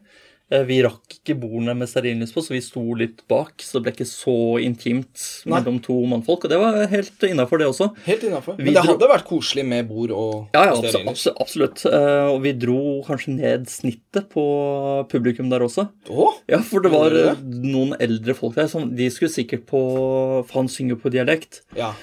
Eh, 0.52 0.64
Vi 0.68 0.82
rakk 0.84 1.16
ikke 1.24 1.38
bordene 1.39 1.74
med 1.76 1.88
stearinlys 1.88 2.34
på, 2.36 2.41
så 2.44 2.52
vi 2.54 2.60
sto 2.62 2.82
litt 3.00 3.22
bak. 3.32 3.54
Så 3.64 3.80
det 3.80 3.84
ble 3.86 3.94
ikke 3.96 4.06
så 4.10 4.34
intimt 4.62 5.46
Nei. 5.48 5.56
mellom 5.62 5.80
to 5.82 5.96
mannfolk. 6.06 6.44
Og 6.46 6.50
det 6.52 6.60
var 6.60 6.86
helt 6.91 7.24
innafor, 7.26 7.58
det 7.60 7.68
også. 7.72 7.88
Helt 8.06 8.22
innafor. 8.28 8.58
Vi 8.58 8.66
Men 8.66 8.74
det 8.76 8.84
dro- 8.84 8.91
hadde 8.94 9.10
vært 9.10 9.26
koselig 9.26 9.66
med 9.66 9.88
bord 9.88 10.12
og 10.12 10.50
Ja, 10.54 10.66
ja, 10.66 10.74
stearinlys. 10.76 11.08
abso- 11.14 11.36
absolutt. 11.39 11.86
Eh, 11.86 12.28
Og 12.34 12.41
vi 12.44 12.52
dro 12.54 13.02
kanskje 13.08 13.36
ned 13.38 13.66
snittet 13.68 14.30
på 14.30 15.08
publikum 15.10 15.50
der 15.50 15.60
også. 15.62 15.89
Åh? 16.10 16.34
Ja, 16.50 16.60
for 16.60 16.82
det 16.82 16.91
var 16.91 17.12
eh, 17.16 17.36
noen 17.41 17.96
eldre 18.00 18.36
folk 18.36 18.56
der 18.56 18.68
som 18.68 18.94
De 18.96 19.10
skulle 19.10 19.32
sikkert 19.32 19.66
på 19.66 20.46
For 20.46 20.60
han 20.60 20.68
synger 20.68 20.96
på 21.02 21.10
dialekt. 21.10 21.62
ja. 21.76 21.94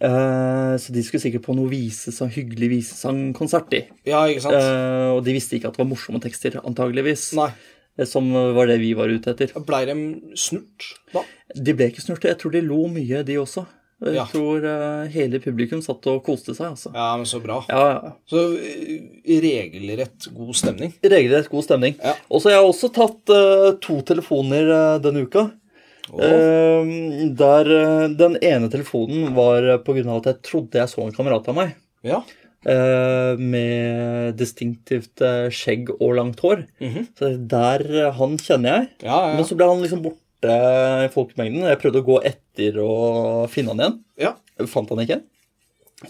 Eh, 0.00 0.76
så 0.80 0.90
de 0.90 1.02
skulle 1.04 1.20
sikkert 1.20 1.42
på 1.44 1.54
noe 1.54 1.68
visesang, 1.68 2.30
hyggelig 2.32 2.70
visesangkonsert, 2.70 3.68
de. 3.70 3.82
ja, 4.08 4.22
ikke 4.26 4.40
sant? 4.40 4.54
Og 5.18 5.20
de 5.26 5.34
visste 5.36 5.58
ikke 5.58 5.68
at 5.68 5.76
det 5.76 5.82
var 5.84 5.90
morsomme 5.90 6.20
tekster, 6.22 6.56
antageligvis. 6.64 7.34
Nei. 7.36 7.50
Eh, 8.02 8.08
Som 8.10 8.32
var 8.32 8.66
det 8.70 8.80
vi 8.82 8.92
var 8.98 9.08
ute 9.12 9.32
etter. 9.34 9.52
Blei 9.66 9.84
de 9.88 9.94
snurt 10.38 10.90
da? 11.14 11.22
De 11.54 11.74
ble 11.76 11.90
ikke 11.92 12.02
snurt. 12.04 12.24
Jeg 12.28 12.38
tror 12.42 12.52
de 12.54 12.62
lo 12.66 12.84
mye, 12.90 13.22
de 13.24 13.38
også. 13.40 13.64
Jeg 14.02 14.16
Ja. 14.16 14.24
tror 14.26 14.64
eh, 14.66 15.08
hele 15.14 15.38
publikum 15.38 15.78
satt 15.84 16.06
og 16.10 16.24
koste 16.26 16.56
seg, 16.56 16.72
altså. 16.72 16.90
Ja, 16.90 17.12
men 17.16 17.28
så 17.30 17.38
bra. 17.42 17.60
Ja, 17.70 17.82
ja. 17.92 18.12
Så 18.26 18.40
eh, 18.58 19.36
regelrett 19.44 20.26
god 20.34 20.56
stemning. 20.58 20.90
Regelrett 21.04 21.48
god 21.52 21.62
stemning. 21.68 21.94
Ja. 22.02 22.16
Og 22.28 22.42
så 22.42 22.50
har 22.50 22.56
jeg 22.58 22.70
også 22.72 22.90
tatt 22.96 23.30
uh, 23.30 23.68
to 23.84 24.00
telefoner 24.08 24.72
uh, 24.74 24.98
denne 25.04 25.22
uka. 25.22 25.44
Oh. 26.10 26.18
Uh, 26.18 27.30
der 27.38 27.70
den 28.18 28.34
ene 28.42 28.68
telefonen 28.72 29.30
var 29.36 29.68
på 29.86 29.94
grunn 29.94 30.10
av 30.10 30.18
at 30.24 30.32
jeg 30.32 30.42
trodde 30.50 30.82
jeg 30.82 30.90
så 30.90 31.06
en 31.06 31.14
kamerat 31.14 31.46
av 31.52 31.60
meg. 31.62 31.76
ja. 32.02 32.24
Eh, 32.68 33.34
med 33.40 34.36
distinktivt 34.38 35.22
eh, 35.24 35.48
skjegg 35.54 35.90
og 35.98 36.14
langt 36.18 36.40
hår. 36.44 36.64
Mhm. 36.82 37.06
Så 37.18 37.32
der 37.50 37.84
eh, 38.06 38.12
han 38.18 38.38
kjenner 38.38 38.76
jeg. 38.78 38.88
Ja, 39.08 39.18
ja, 39.30 39.34
Men 39.38 39.48
så 39.48 39.56
ble 39.58 39.68
han 39.70 39.82
liksom 39.84 40.02
borte 40.04 40.20
i 41.06 41.10
folkemengden. 41.14 41.66
Jeg 41.70 41.78
prøvde 41.82 42.00
å 42.02 42.06
gå 42.08 42.16
etter 42.26 42.78
og 42.82 43.50
finne 43.52 43.74
han 43.74 43.84
igjen. 43.84 44.00
ja. 44.28 44.34
Jeg 44.60 44.68
Fant 44.68 44.90
han 44.92 45.00
ikke. 45.00 45.20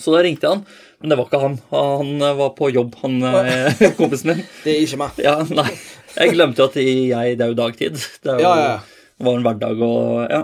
Så 0.01 0.11
da 0.15 0.23
ringte 0.25 0.47
jeg 0.49 0.51
han, 0.57 0.63
men 1.01 1.13
det 1.13 1.17
var 1.21 1.27
ikke 1.29 1.39
han. 1.43 1.55
Han 1.71 2.09
var 2.39 2.51
på 2.57 2.71
jobb, 2.73 2.95
han 3.03 3.19
kompisen 3.99 4.33
min. 4.33 4.41
Det 4.65 4.73
er 4.73 4.81
ikke 4.87 4.99
meg. 5.03 5.21
Ja, 5.23 5.35
nei. 5.53 5.69
Jeg 6.17 6.33
glemte 6.35 6.65
at 6.67 6.75
jeg, 6.81 7.37
det 7.39 7.45
er 7.45 7.53
jo 7.53 7.57
dagtid. 7.61 8.01
Det 8.25 8.33
er 8.35 8.41
jo, 8.41 8.49
Ja, 8.49 8.53
ja, 8.59 8.73
ja. 8.73 9.21
var 9.25 9.37
en 9.39 9.45
hverdag 9.47 9.85
og 9.85 10.33
Ja. 10.33 10.43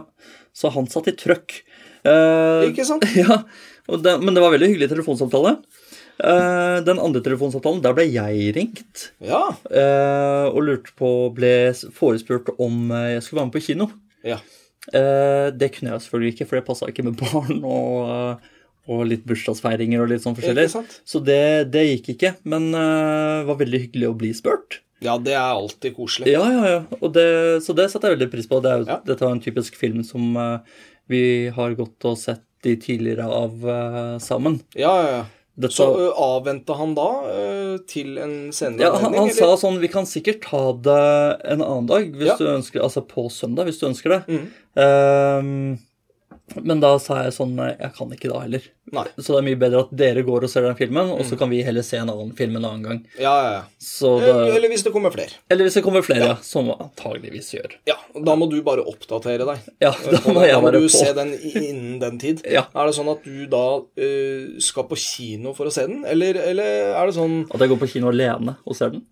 Så 0.59 0.71
han 0.75 0.87
satt 0.91 1.09
i 1.11 1.17
trøkk. 1.19 1.59
Eh, 2.09 2.69
Ikke 2.71 2.85
sant? 2.87 3.05
ja, 3.19 3.41
det, 3.99 4.15
men 4.23 4.35
det 4.37 4.43
var 4.43 4.55
veldig 4.55 4.69
hyggelig 4.73 4.89
telefonsamtale. 4.93 5.57
Eh, 6.19 6.77
den 6.83 6.99
andre 6.99 7.23
telefonsamtalen, 7.23 7.83
der 7.85 7.95
ble 7.95 8.09
jeg 8.11 8.51
ringt 8.57 9.09
Ja. 9.23 9.53
Uh, 9.71 10.51
og 10.51 10.65
lurte 10.67 10.95
på 10.99 11.11
Ble 11.37 11.71
forespurt 11.95 12.51
om 12.59 12.91
eh, 12.91 13.15
jeg 13.15 13.23
skulle 13.23 13.43
være 13.43 13.51
med 13.51 13.55
på 13.55 13.65
kino. 13.69 13.87
Ja. 14.27 14.41
Uh, 14.91 15.55
det 15.55 15.71
kunne 15.77 15.93
jeg 15.93 16.07
selvfølgelig 16.07 16.35
ikke, 16.35 16.49
for 16.49 16.59
det 16.59 16.67
passa 16.67 16.91
ikke 16.91 17.07
med 17.07 17.21
barn 17.23 17.63
og, 17.63 18.43
og 18.91 19.07
litt 19.07 19.23
bursdagsfeiringer 19.31 20.03
og 20.03 20.11
litt 20.11 20.27
sånn 20.27 20.35
forskjellig. 20.39 20.67
Så 21.07 21.23
det, 21.23 21.71
det 21.71 21.87
gikk 21.87 22.13
ikke. 22.17 22.35
Men 22.51 22.73
det 22.75 23.47
var 23.47 23.63
veldig 23.63 23.83
hyggelig 23.87 24.11
å 24.11 24.19
bli 24.19 24.35
spurt. 24.35 24.81
Ja, 25.05 25.15
det 25.23 25.37
er 25.39 25.55
alltid 25.55 25.95
koselig. 25.95 26.33
Ja, 26.35 26.43
ja, 26.51 26.63
ja. 26.67 26.79
Og 26.99 27.13
det, 27.15 27.29
så 27.63 27.77
det 27.79 27.87
setter 27.93 28.11
jeg 28.11 28.19
veldig 28.19 28.33
pris 28.33 28.51
på. 28.51 28.59
Det 28.65 28.75
er, 28.75 28.87
Ja. 28.89 29.01
Dette 29.07 29.23
var 29.23 29.37
en 29.37 29.45
typisk 29.45 29.79
film 29.79 30.03
som 30.03 30.35
vi 31.07 31.23
har 31.55 31.79
gått 31.79 32.11
og 32.11 32.19
sett 32.19 32.43
de 32.67 32.75
tidligere 32.83 33.29
av 33.31 33.69
sammen. 34.25 34.59
Ja, 34.75 34.97
ja, 35.05 35.11
ja. 35.21 35.27
Dette, 35.59 35.75
Så 35.75 35.89
uh, 35.91 36.13
avventa 36.23 36.77
han 36.79 36.93
da 36.95 37.09
til 37.91 38.15
en 38.23 38.35
senere 38.55 38.85
ja, 38.85 38.93
han, 38.95 39.09
han 39.09 39.17
anledning, 39.25 39.35
sa 39.35 39.57
sånn 39.59 39.81
Vi 39.83 39.91
kan 39.91 40.07
sikkert 40.07 40.45
ta 40.47 40.61
det 40.87 41.01
en 41.51 41.65
annen 41.65 41.89
dag, 41.91 42.13
hvis 42.15 42.31
Ja. 42.31 42.37
du 42.39 42.47
ønsker, 42.53 42.85
altså 42.85 43.03
på 43.03 43.27
søndag, 43.33 43.67
hvis 43.67 43.81
du 43.83 43.89
ønsker 43.91 44.15
det. 44.15 44.21
Mm. 44.31 44.45
Ehm, 44.79 45.79
men 46.57 46.81
da 46.81 46.95
sa 47.03 47.23
jeg 47.25 47.35
sånn 47.37 47.53
eh, 47.61 47.75
Jeg 47.81 47.93
kan 47.97 48.13
ikke 48.15 48.31
da 48.33 48.39
heller. 48.45 48.65
Nei. 48.95 49.05
Så 49.19 49.35
det 49.35 49.39
er 49.41 49.47
mye 49.51 49.59
bedre 49.61 49.81
at 49.85 49.91
dere 50.01 50.23
går 50.25 50.47
og 50.47 50.51
ser 50.53 50.65
den 50.65 50.77
filmen, 50.79 51.11
og 51.13 51.21
så 51.29 51.37
kan 51.37 51.51
vi 51.53 51.59
heller 51.67 51.85
se 51.85 51.99
en 52.01 52.09
annen 52.09 52.31
film 52.39 52.57
en 52.57 52.65
annen 52.65 52.87
gang. 52.87 53.01
Ja, 53.21 53.33
ja, 53.45 53.51
ja. 53.59 53.63
Så 53.85 54.15
Eller, 54.23 54.39
det, 54.47 54.55
eller 54.57 54.73
hvis 54.73 54.85
det 54.87 54.93
kommer 54.95 55.13
flere. 55.13 55.37
eller 55.53 55.69
hvis 55.69 55.77
det 55.77 55.83
kommer 55.85 56.07
flere, 56.07 56.31
ja 56.33 56.37
som 56.49 56.71
antageligvis 56.73 57.51
gjør. 57.55 57.77
Ja, 57.91 57.99
Da 58.25 58.35
må 58.41 58.49
du 58.49 58.57
bare 58.65 58.87
oppdatere 58.89 59.45
deg. 59.51 59.69
Ja, 59.85 59.93
da 60.15 60.23
må 60.33 60.47
jeg 60.47 60.57
Da 60.57 60.63
må 60.65 60.73
du 60.73 60.81
på. 60.87 60.89
se 60.95 61.13
den 61.19 61.35
innen 61.37 61.99
den 62.01 62.19
tid. 62.23 62.41
Ja. 62.49 62.65
Er 62.73 62.89
det 62.89 62.97
sånn 62.97 63.13
at 63.13 63.23
du 63.29 63.45
da 63.53 63.65
uh, 63.85 64.59
skal 64.65 64.89
på 64.89 64.97
kino 65.05 65.53
for 65.59 65.69
å 65.69 65.75
se 65.75 65.85
den, 65.91 66.01
eller, 66.09 66.41
eller 66.49 66.95
er 66.97 67.07
det 67.13 67.19
sånn 67.21 67.43
At 67.53 67.61
jeg 67.61 67.75
går 67.75 67.83
på 67.85 67.93
kino 67.99 68.09
alene 68.15 68.57
og 68.65 68.77
ser 68.79 68.97
den. 68.97 69.05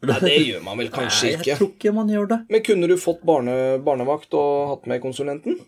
Nei, 0.00 0.16
det 0.22 0.36
gjør 0.46 0.62
man 0.64 0.78
vel 0.80 0.88
kanskje 0.92 1.26
Nei, 1.26 1.32
ikke. 1.36 1.48
jeg 1.50 1.58
tror 1.58 1.68
ikke 1.74 1.90
man 1.92 2.08
gjør 2.08 2.28
det. 2.30 2.38
Men 2.48 2.62
kunne 2.64 2.88
du 2.88 2.94
fått 3.00 3.20
barne, 3.28 3.56
barnevakt 3.84 4.32
og 4.38 4.70
hatt 4.70 4.86
med 4.88 5.02
konsulenten 5.02 5.58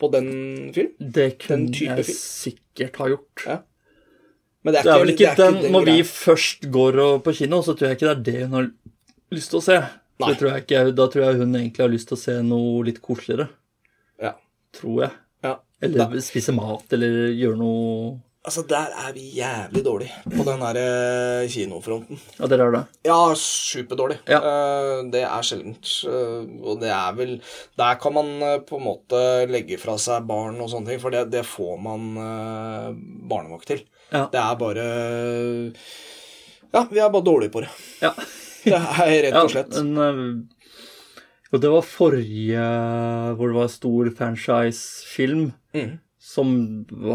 på 0.00 0.10
den 0.12 0.28
film? 0.74 0.92
Det 0.98 1.28
kunne 1.42 1.72
jeg 1.72 2.04
film. 2.08 2.18
sikkert 2.18 3.00
ha 3.02 3.08
gjort. 3.12 3.44
Ja. 3.46 3.58
Men 4.62 4.74
det 4.74 4.80
er, 4.80 4.84
Det 4.88 4.92
er 4.92 5.02
vel 5.04 5.12
ikke 5.14 5.32
det 5.38 5.46
er 5.46 5.56
den, 5.58 5.72
Når 5.72 5.84
vi 5.86 5.96
først 6.02 6.68
går 6.74 7.00
på 7.24 7.34
kino, 7.40 7.62
så 7.62 7.74
tror 7.78 7.88
jeg 7.88 7.98
ikke 7.98 8.08
det 8.08 8.16
er 8.16 8.24
det 8.26 8.46
hun 8.46 8.56
har 8.58 8.70
lyst 9.34 9.52
til 9.54 9.60
å 9.60 9.64
se. 9.64 9.78
Tror 10.18 10.56
ikke, 10.56 10.82
da 10.98 11.06
tror 11.06 11.24
jeg 11.24 11.38
hun 11.38 11.54
egentlig 11.54 11.84
har 11.84 11.92
lyst 11.92 12.10
til 12.10 12.18
å 12.18 12.20
se 12.20 12.34
noe 12.42 12.84
litt 12.88 12.98
koseligere. 13.04 13.48
Ja. 14.22 14.32
Tror 14.74 15.04
jeg. 15.04 15.12
ja. 15.46 15.54
Eller 15.86 16.18
spise 16.26 16.54
mat, 16.56 16.86
eller 16.96 17.30
gjøre 17.38 17.58
noe 17.60 18.16
Altså, 18.48 18.62
der 18.64 18.94
er 19.04 19.12
vi 19.12 19.26
jævlig 19.36 19.82
dårlige 19.84 20.14
på 20.32 20.44
den 20.46 20.62
der 20.64 20.78
eh, 20.80 21.48
kinofronten. 21.52 22.16
Ja, 22.38 22.48
dere 22.48 22.66
er 22.70 22.74
det? 22.78 22.82
Ja, 23.04 23.18
superdårlig. 23.36 24.16
Ja. 24.30 24.38
Eh, 24.40 25.02
det 25.12 25.20
er 25.26 25.44
sjeldent. 25.44 25.90
eh, 26.08 26.46
og 26.64 26.80
det 26.80 26.88
er 26.94 27.12
vel 27.18 27.34
Der 27.76 27.98
kan 28.00 28.14
man 28.16 28.30
på 28.68 28.78
en 28.80 28.86
måte 28.86 29.20
legge 29.52 29.76
fra 29.78 29.98
seg 30.00 30.24
barn 30.30 30.56
og 30.64 30.70
sånne 30.72 30.88
ting, 30.94 31.00
for 31.02 31.12
det, 31.12 31.26
det 31.34 31.44
får 31.46 31.76
man 31.84 32.08
barnevakt 33.28 33.68
til. 33.74 33.84
Ja. 34.12 34.24
Det 34.32 34.40
er 34.40 34.56
bare 34.64 34.88
Ja, 36.72 36.86
vi 36.90 36.98
er 37.00 37.12
bare 37.12 37.24
dårlige 37.24 37.52
på 37.52 37.60
det. 37.64 37.72
Ja. 38.02 38.14
Det 38.68 38.74
er 38.74 39.22
rett 39.28 39.36
og 39.38 39.52
slett. 39.52 39.70
Ja, 39.72 39.80
en, 39.80 39.92
eh, 39.96 41.52
og 41.54 41.60
det 41.62 41.70
var 41.72 41.84
forrige 41.86 42.64
hvor 43.38 43.48
det 43.52 43.56
var 43.56 43.70
stor 43.72 44.10
franchise-film 44.18 45.50
Mhm. 45.74 45.98
Som 46.28 46.50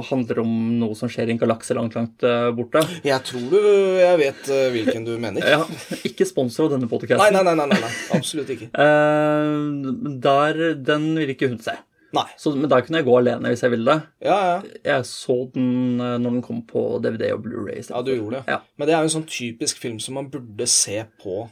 handler 0.09 0.39
om 0.41 0.53
noe 0.79 0.95
som 0.97 1.09
skjer 1.11 1.29
i 1.29 1.35
en 1.35 1.41
galakse 1.41 1.75
langt, 1.77 1.93
langt 1.97 2.23
eh, 2.25 2.49
borte. 2.57 2.81
Jeg 3.05 3.21
tror 3.27 3.45
du 3.51 3.57
Jeg 4.01 4.17
vet 4.23 4.49
eh, 4.49 4.67
hvilken 4.73 5.05
du 5.05 5.13
mener. 5.21 5.45
Ja, 5.45 5.61
ikke 6.07 6.25
sponsor 6.25 6.65
av 6.65 6.73
denne 6.73 6.87
Nei, 6.87 6.91
podcasten. 6.95 7.35
nei, 7.37 7.43
nei, 7.45 7.53
nei, 7.59 7.67
nei, 7.69 7.81
nei. 7.85 7.91
Absolutt 8.17 8.53
ikke. 8.55 8.71
Eh, 8.83 10.15
der, 10.23 10.57
den 10.81 11.05
ville 11.19 11.35
ikke 11.35 11.51
hun 11.51 11.61
se. 11.61 11.75
Nei. 12.13 12.25
Så, 12.37 12.51
men 12.57 12.69
der 12.69 12.83
kunne 12.85 12.99
jeg 13.01 13.07
gå 13.07 13.13
alene 13.17 13.49
hvis 13.53 13.63
jeg 13.65 13.73
ville 13.73 13.89
det. 13.89 14.09
Ja, 14.27 14.35
ja. 14.49 14.57
Jeg 14.85 15.05
så 15.09 15.37
den 15.53 15.97
når 16.01 16.27
den 16.27 16.43
kom 16.45 16.61
på 16.69 16.83
DVD 17.03 17.31
og 17.33 17.41
Blu-ray. 17.45 17.81
Ja, 17.89 18.01
du 18.05 18.11
gjorde 18.13 18.41
det. 18.41 18.43
Ja, 18.53 18.59
Men 18.77 18.89
det 18.89 18.93
er 18.95 19.01
jo 19.01 19.09
en 19.09 19.15
sånn 19.19 19.29
typisk 19.29 19.81
film 19.81 19.97
som 20.03 20.17
man 20.19 20.29
burde 20.33 20.67
se 20.69 20.99
på 21.23 21.47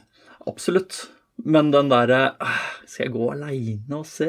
absolutt. 0.50 1.04
Men 1.44 1.70
den 1.72 1.88
derre 1.90 2.20
eh, 2.40 2.58
Skal 2.86 3.06
jeg 3.06 3.12
gå 3.16 3.30
aleine 3.32 3.98
og 3.98 4.06
se 4.06 4.28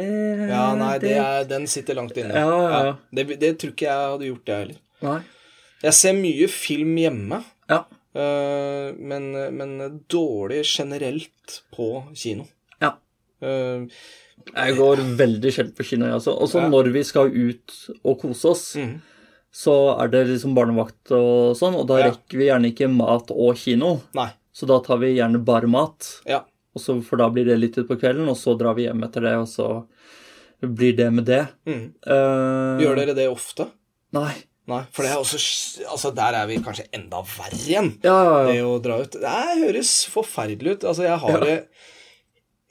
Ja, 0.50 0.72
nei, 0.80 0.96
det 1.04 1.12
er, 1.20 1.44
den 1.50 1.68
sitter 1.70 1.98
langt 2.00 2.18
inne. 2.18 2.34
Ja, 2.34 2.48
ja, 2.64 2.82
ja. 2.88 2.96
Det, 3.14 3.28
det 3.42 3.52
tror 3.62 3.74
ikke 3.76 3.90
jeg 3.90 4.12
hadde 4.14 4.30
gjort, 4.30 4.48
jeg 4.50 4.64
heller. 4.64 4.80
Nei. 5.04 5.20
Jeg 5.84 5.98
ser 6.00 6.18
mye 6.18 6.50
film 6.52 6.98
hjemme 7.02 7.42
Ja. 7.70 7.84
Uh, 8.14 8.94
men, 9.02 9.32
men 9.58 10.02
dårlig 10.12 10.62
generelt 10.70 11.62
på 11.74 11.88
kino. 12.14 12.46
ja. 12.82 12.94
Uh, 13.44 13.88
Jeg 14.54 14.76
går 14.78 15.02
veldig 15.18 15.52
sjelden 15.54 15.74
på 15.78 15.86
kino, 15.88 16.06
jeg 16.06 16.20
også. 16.20 16.36
Også 16.46 16.62
Ja. 16.62 16.70
når 16.70 16.92
vi 16.94 17.04
skal 17.04 17.34
ut 17.34 17.74
og 18.04 18.20
kose 18.22 18.54
oss, 18.54 18.68
Mm 18.80 19.02
så 19.54 19.74
er 20.02 20.08
det 20.10 20.24
liksom 20.32 20.56
barnevakt 20.58 21.12
og 21.14 21.54
sånn, 21.58 21.76
og 21.78 21.86
da 21.86 22.00
rekker 22.08 22.40
vi 22.40 22.48
gjerne 22.48 22.72
ikke 22.74 22.88
mat 22.90 23.30
og 23.30 23.54
kino. 23.62 24.00
nei. 24.18 24.32
Så 24.54 24.66
da 24.70 24.80
tar 24.86 24.98
vi 25.02 25.12
gjerne 25.16 25.44
bare 25.46 25.68
mat, 25.70 26.08
Ja. 26.26 26.40
Og 26.74 26.82
så, 26.82 26.96
for 27.06 27.22
da 27.22 27.28
blir 27.30 27.46
det 27.46 27.60
litt 27.60 27.78
utpå 27.78 28.00
kvelden, 28.02 28.28
og 28.32 28.38
så 28.40 28.56
drar 28.58 28.74
vi 28.78 28.88
hjem 28.88 29.04
etter 29.06 29.22
det, 29.28 29.36
og 29.38 29.48
så 29.52 29.68
blir 30.64 30.96
det 30.98 31.10
med 31.14 31.26
det. 31.28 31.44
Mm. 31.68 31.86
Uh, 32.08 32.80
Gjør 32.82 32.96
dere 33.02 33.16
det 33.18 33.28
ofte? 33.30 33.68
Nei. 34.16 34.32
Nei, 34.72 34.80
for 34.96 35.04
det 35.04 35.10
er 35.12 35.20
også 35.20 35.38
Altså, 35.92 36.14
der 36.16 36.38
er 36.40 36.46
vi 36.48 36.56
kanskje 36.64 36.86
enda 36.96 37.20
verre 37.28 37.58
igjen. 37.60 37.90
Ja, 38.06 38.14
ja, 38.24 38.38
Det 38.48 38.62
å 38.64 38.78
dra 38.80 39.02
ut 39.04 39.18
Det 39.20 39.34
høres 39.60 39.90
forferdelig 40.08 40.78
ut. 40.78 40.86
Altså, 40.88 41.04
jeg 41.04 41.18
har 41.20 41.34
Ja. 41.36 41.42
det 41.44 41.58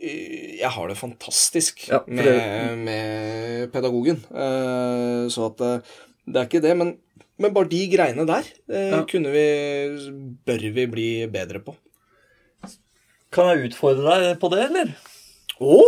jeg 0.02 0.70
har 0.74 0.88
det 0.90 0.96
fantastisk 0.98 1.84
Ja, 1.90 2.00
det... 2.08 2.16
med, 2.16 2.78
med 2.88 3.68
pedagogen. 3.74 4.16
Eh, 4.34 5.28
Så 5.30 5.44
at 5.52 5.60
eh, 5.62 5.92
det 6.26 6.40
er 6.40 6.48
ikke 6.48 6.62
det. 6.64 6.72
Men, 6.80 6.96
men 7.38 7.52
bare 7.54 7.68
de 7.70 7.82
greiene 7.92 8.24
der 8.26 8.48
Ja. 8.72 9.04
kunne 9.04 9.30
vi 9.30 9.44
Bør 10.48 10.64
vi 10.74 10.86
bli 10.96 11.08
bedre 11.30 11.60
på. 11.62 11.76
Kan 13.32 13.48
jeg 13.48 13.70
utfordre 13.70 14.18
deg 14.20 14.38
på 14.40 14.50
det, 14.52 14.64
eller? 14.68 14.92
Å! 15.62 15.80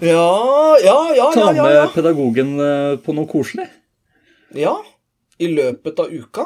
Ja, 0.00 0.76
ja, 0.80 0.96
ja, 1.16 1.26
Ta 1.32 1.50
ja, 1.50 1.62
med 1.62 1.74
ja, 1.74 1.82
ja. 1.82 1.88
pedagogen 1.92 2.54
eh, 2.64 2.94
på 3.04 3.16
noe 3.16 3.28
koselig? 3.30 3.68
ja. 4.56 4.78
I 5.40 5.46
løpet 5.48 5.96
av 6.02 6.10
uka. 6.12 6.42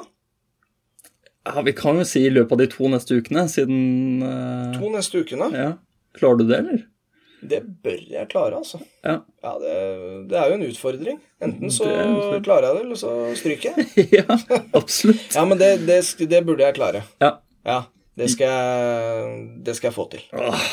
Ja, 1.42 1.62
Vi 1.66 1.72
kan 1.74 1.96
jo 1.98 2.04
si 2.06 2.20
i 2.28 2.30
løpet 2.30 2.52
av 2.54 2.60
de 2.60 2.66
to 2.70 2.86
neste 2.92 3.16
ukene, 3.18 3.42
siden 3.50 4.22
uh... 4.22 4.76
To 4.78 4.86
neste 4.92 5.24
ukene. 5.24 5.48
Ja. 5.50 5.72
Klarer 6.14 6.38
du 6.38 6.44
det, 6.46 6.60
eller? 6.60 6.84
Det 7.42 7.58
bør 7.82 7.96
jeg 8.12 8.28
klare, 8.30 8.60
altså. 8.60 8.78
Ja. 9.02 9.16
Ja, 9.42 9.56
det, 9.58 9.74
det 10.30 10.38
er 10.38 10.46
jo 10.52 10.60
en 10.60 10.64
utfordring. 10.68 11.18
Enten 11.42 11.74
så 11.74 11.88
utfordring. 11.90 12.44
klarer 12.46 12.68
jeg 12.68 12.76
det, 12.78 12.84
eller 12.86 13.00
så 13.02 13.16
stryker 13.40 13.74
jeg. 13.74 14.06
ja, 14.20 14.38
absolutt. 14.78 15.26
Ja, 15.34 15.42
men 15.50 15.58
det, 15.58 15.72
det, 15.90 15.98
det 16.30 16.44
burde 16.46 16.68
jeg 16.68 16.78
klare. 16.78 17.02
Ja. 17.24 17.34
Ja, 17.66 17.80
det 18.18 18.30
skal 18.30 18.50
jeg, 18.50 19.38
det 19.66 19.74
skal 19.76 19.90
jeg 19.90 19.96
få 19.96 20.06
til. 20.12 20.26
Åh, 20.38 20.66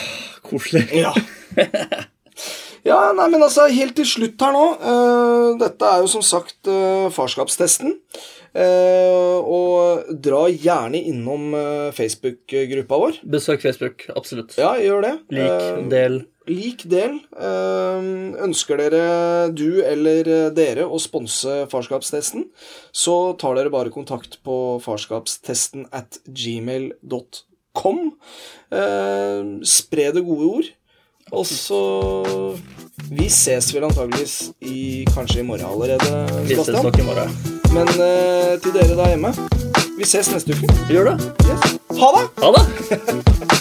koselig. 0.45 0.83
Ja. 0.93 1.13
ja, 2.89 2.99
nei, 3.17 3.29
men 3.33 3.41
altså, 3.41 3.65
helt 3.73 3.95
til 3.97 4.07
slutt 4.09 4.45
her 4.45 4.53
nå 4.55 4.65
uh, 4.77 5.47
Dette 5.61 5.89
er 5.89 6.03
jo 6.03 6.11
som 6.11 6.25
sagt 6.25 6.69
uh, 6.69 7.09
farskapstesten. 7.13 7.97
Uh, 8.51 9.39
og 9.41 10.11
dra 10.21 10.43
gjerne 10.51 10.99
innom 10.99 11.55
Facebook-gruppa 11.97 13.01
vår. 13.05 13.21
Besøk 13.37 13.63
Facebook, 13.63 14.05
absolutt. 14.13 14.57
Ja, 14.59 14.75
gjør 14.77 15.07
det. 15.07 15.15
Lik, 15.33 15.89
del. 15.93 16.21
Lik 16.49 16.87
del. 16.89 17.19
Eh, 17.37 18.07
ønsker 18.41 18.81
dere, 18.81 19.03
du 19.53 19.83
eller 19.85 20.25
eh, 20.25 20.49
dere, 20.55 20.87
å 20.89 20.97
sponse 21.01 21.65
farskapstesten, 21.69 22.47
så 22.91 23.15
tar 23.37 23.59
dere 23.59 23.73
bare 23.73 23.93
kontakt 23.93 24.39
på 24.45 24.57
farskapstesten 24.81 25.85
at 25.93 26.17
gmail.com. 26.25 28.03
Eh, 28.73 29.41
spre 29.69 30.11
det 30.17 30.25
gode 30.25 30.53
ord. 30.57 30.71
Og 31.31 31.45
så 31.47 31.81
Vi 33.11 33.27
ses 33.31 33.69
vel 33.73 33.85
antageligvis 33.87 34.51
i, 34.67 35.05
kanskje 35.13 35.39
i 35.41 35.45
morgen 35.47 35.65
allerede, 35.65 36.43
Vi 36.49 36.57
ses 36.57 36.83
nok 36.83 36.99
i 36.99 37.05
morgen. 37.07 37.31
Men 37.71 37.87
eh, 37.87 38.57
til 38.59 38.75
dere 38.75 38.97
der 38.97 39.13
hjemme, 39.13 39.33
vi 39.97 40.05
ses 40.09 40.33
neste 40.33 40.57
uke. 40.57 40.73
Vi 40.89 40.97
gjør 40.97 41.13
det. 41.13 41.33
Yes. 41.47 41.79
Ha 42.01 42.13
det! 42.17 42.27
Ha 42.43 42.53
det! 42.57 43.57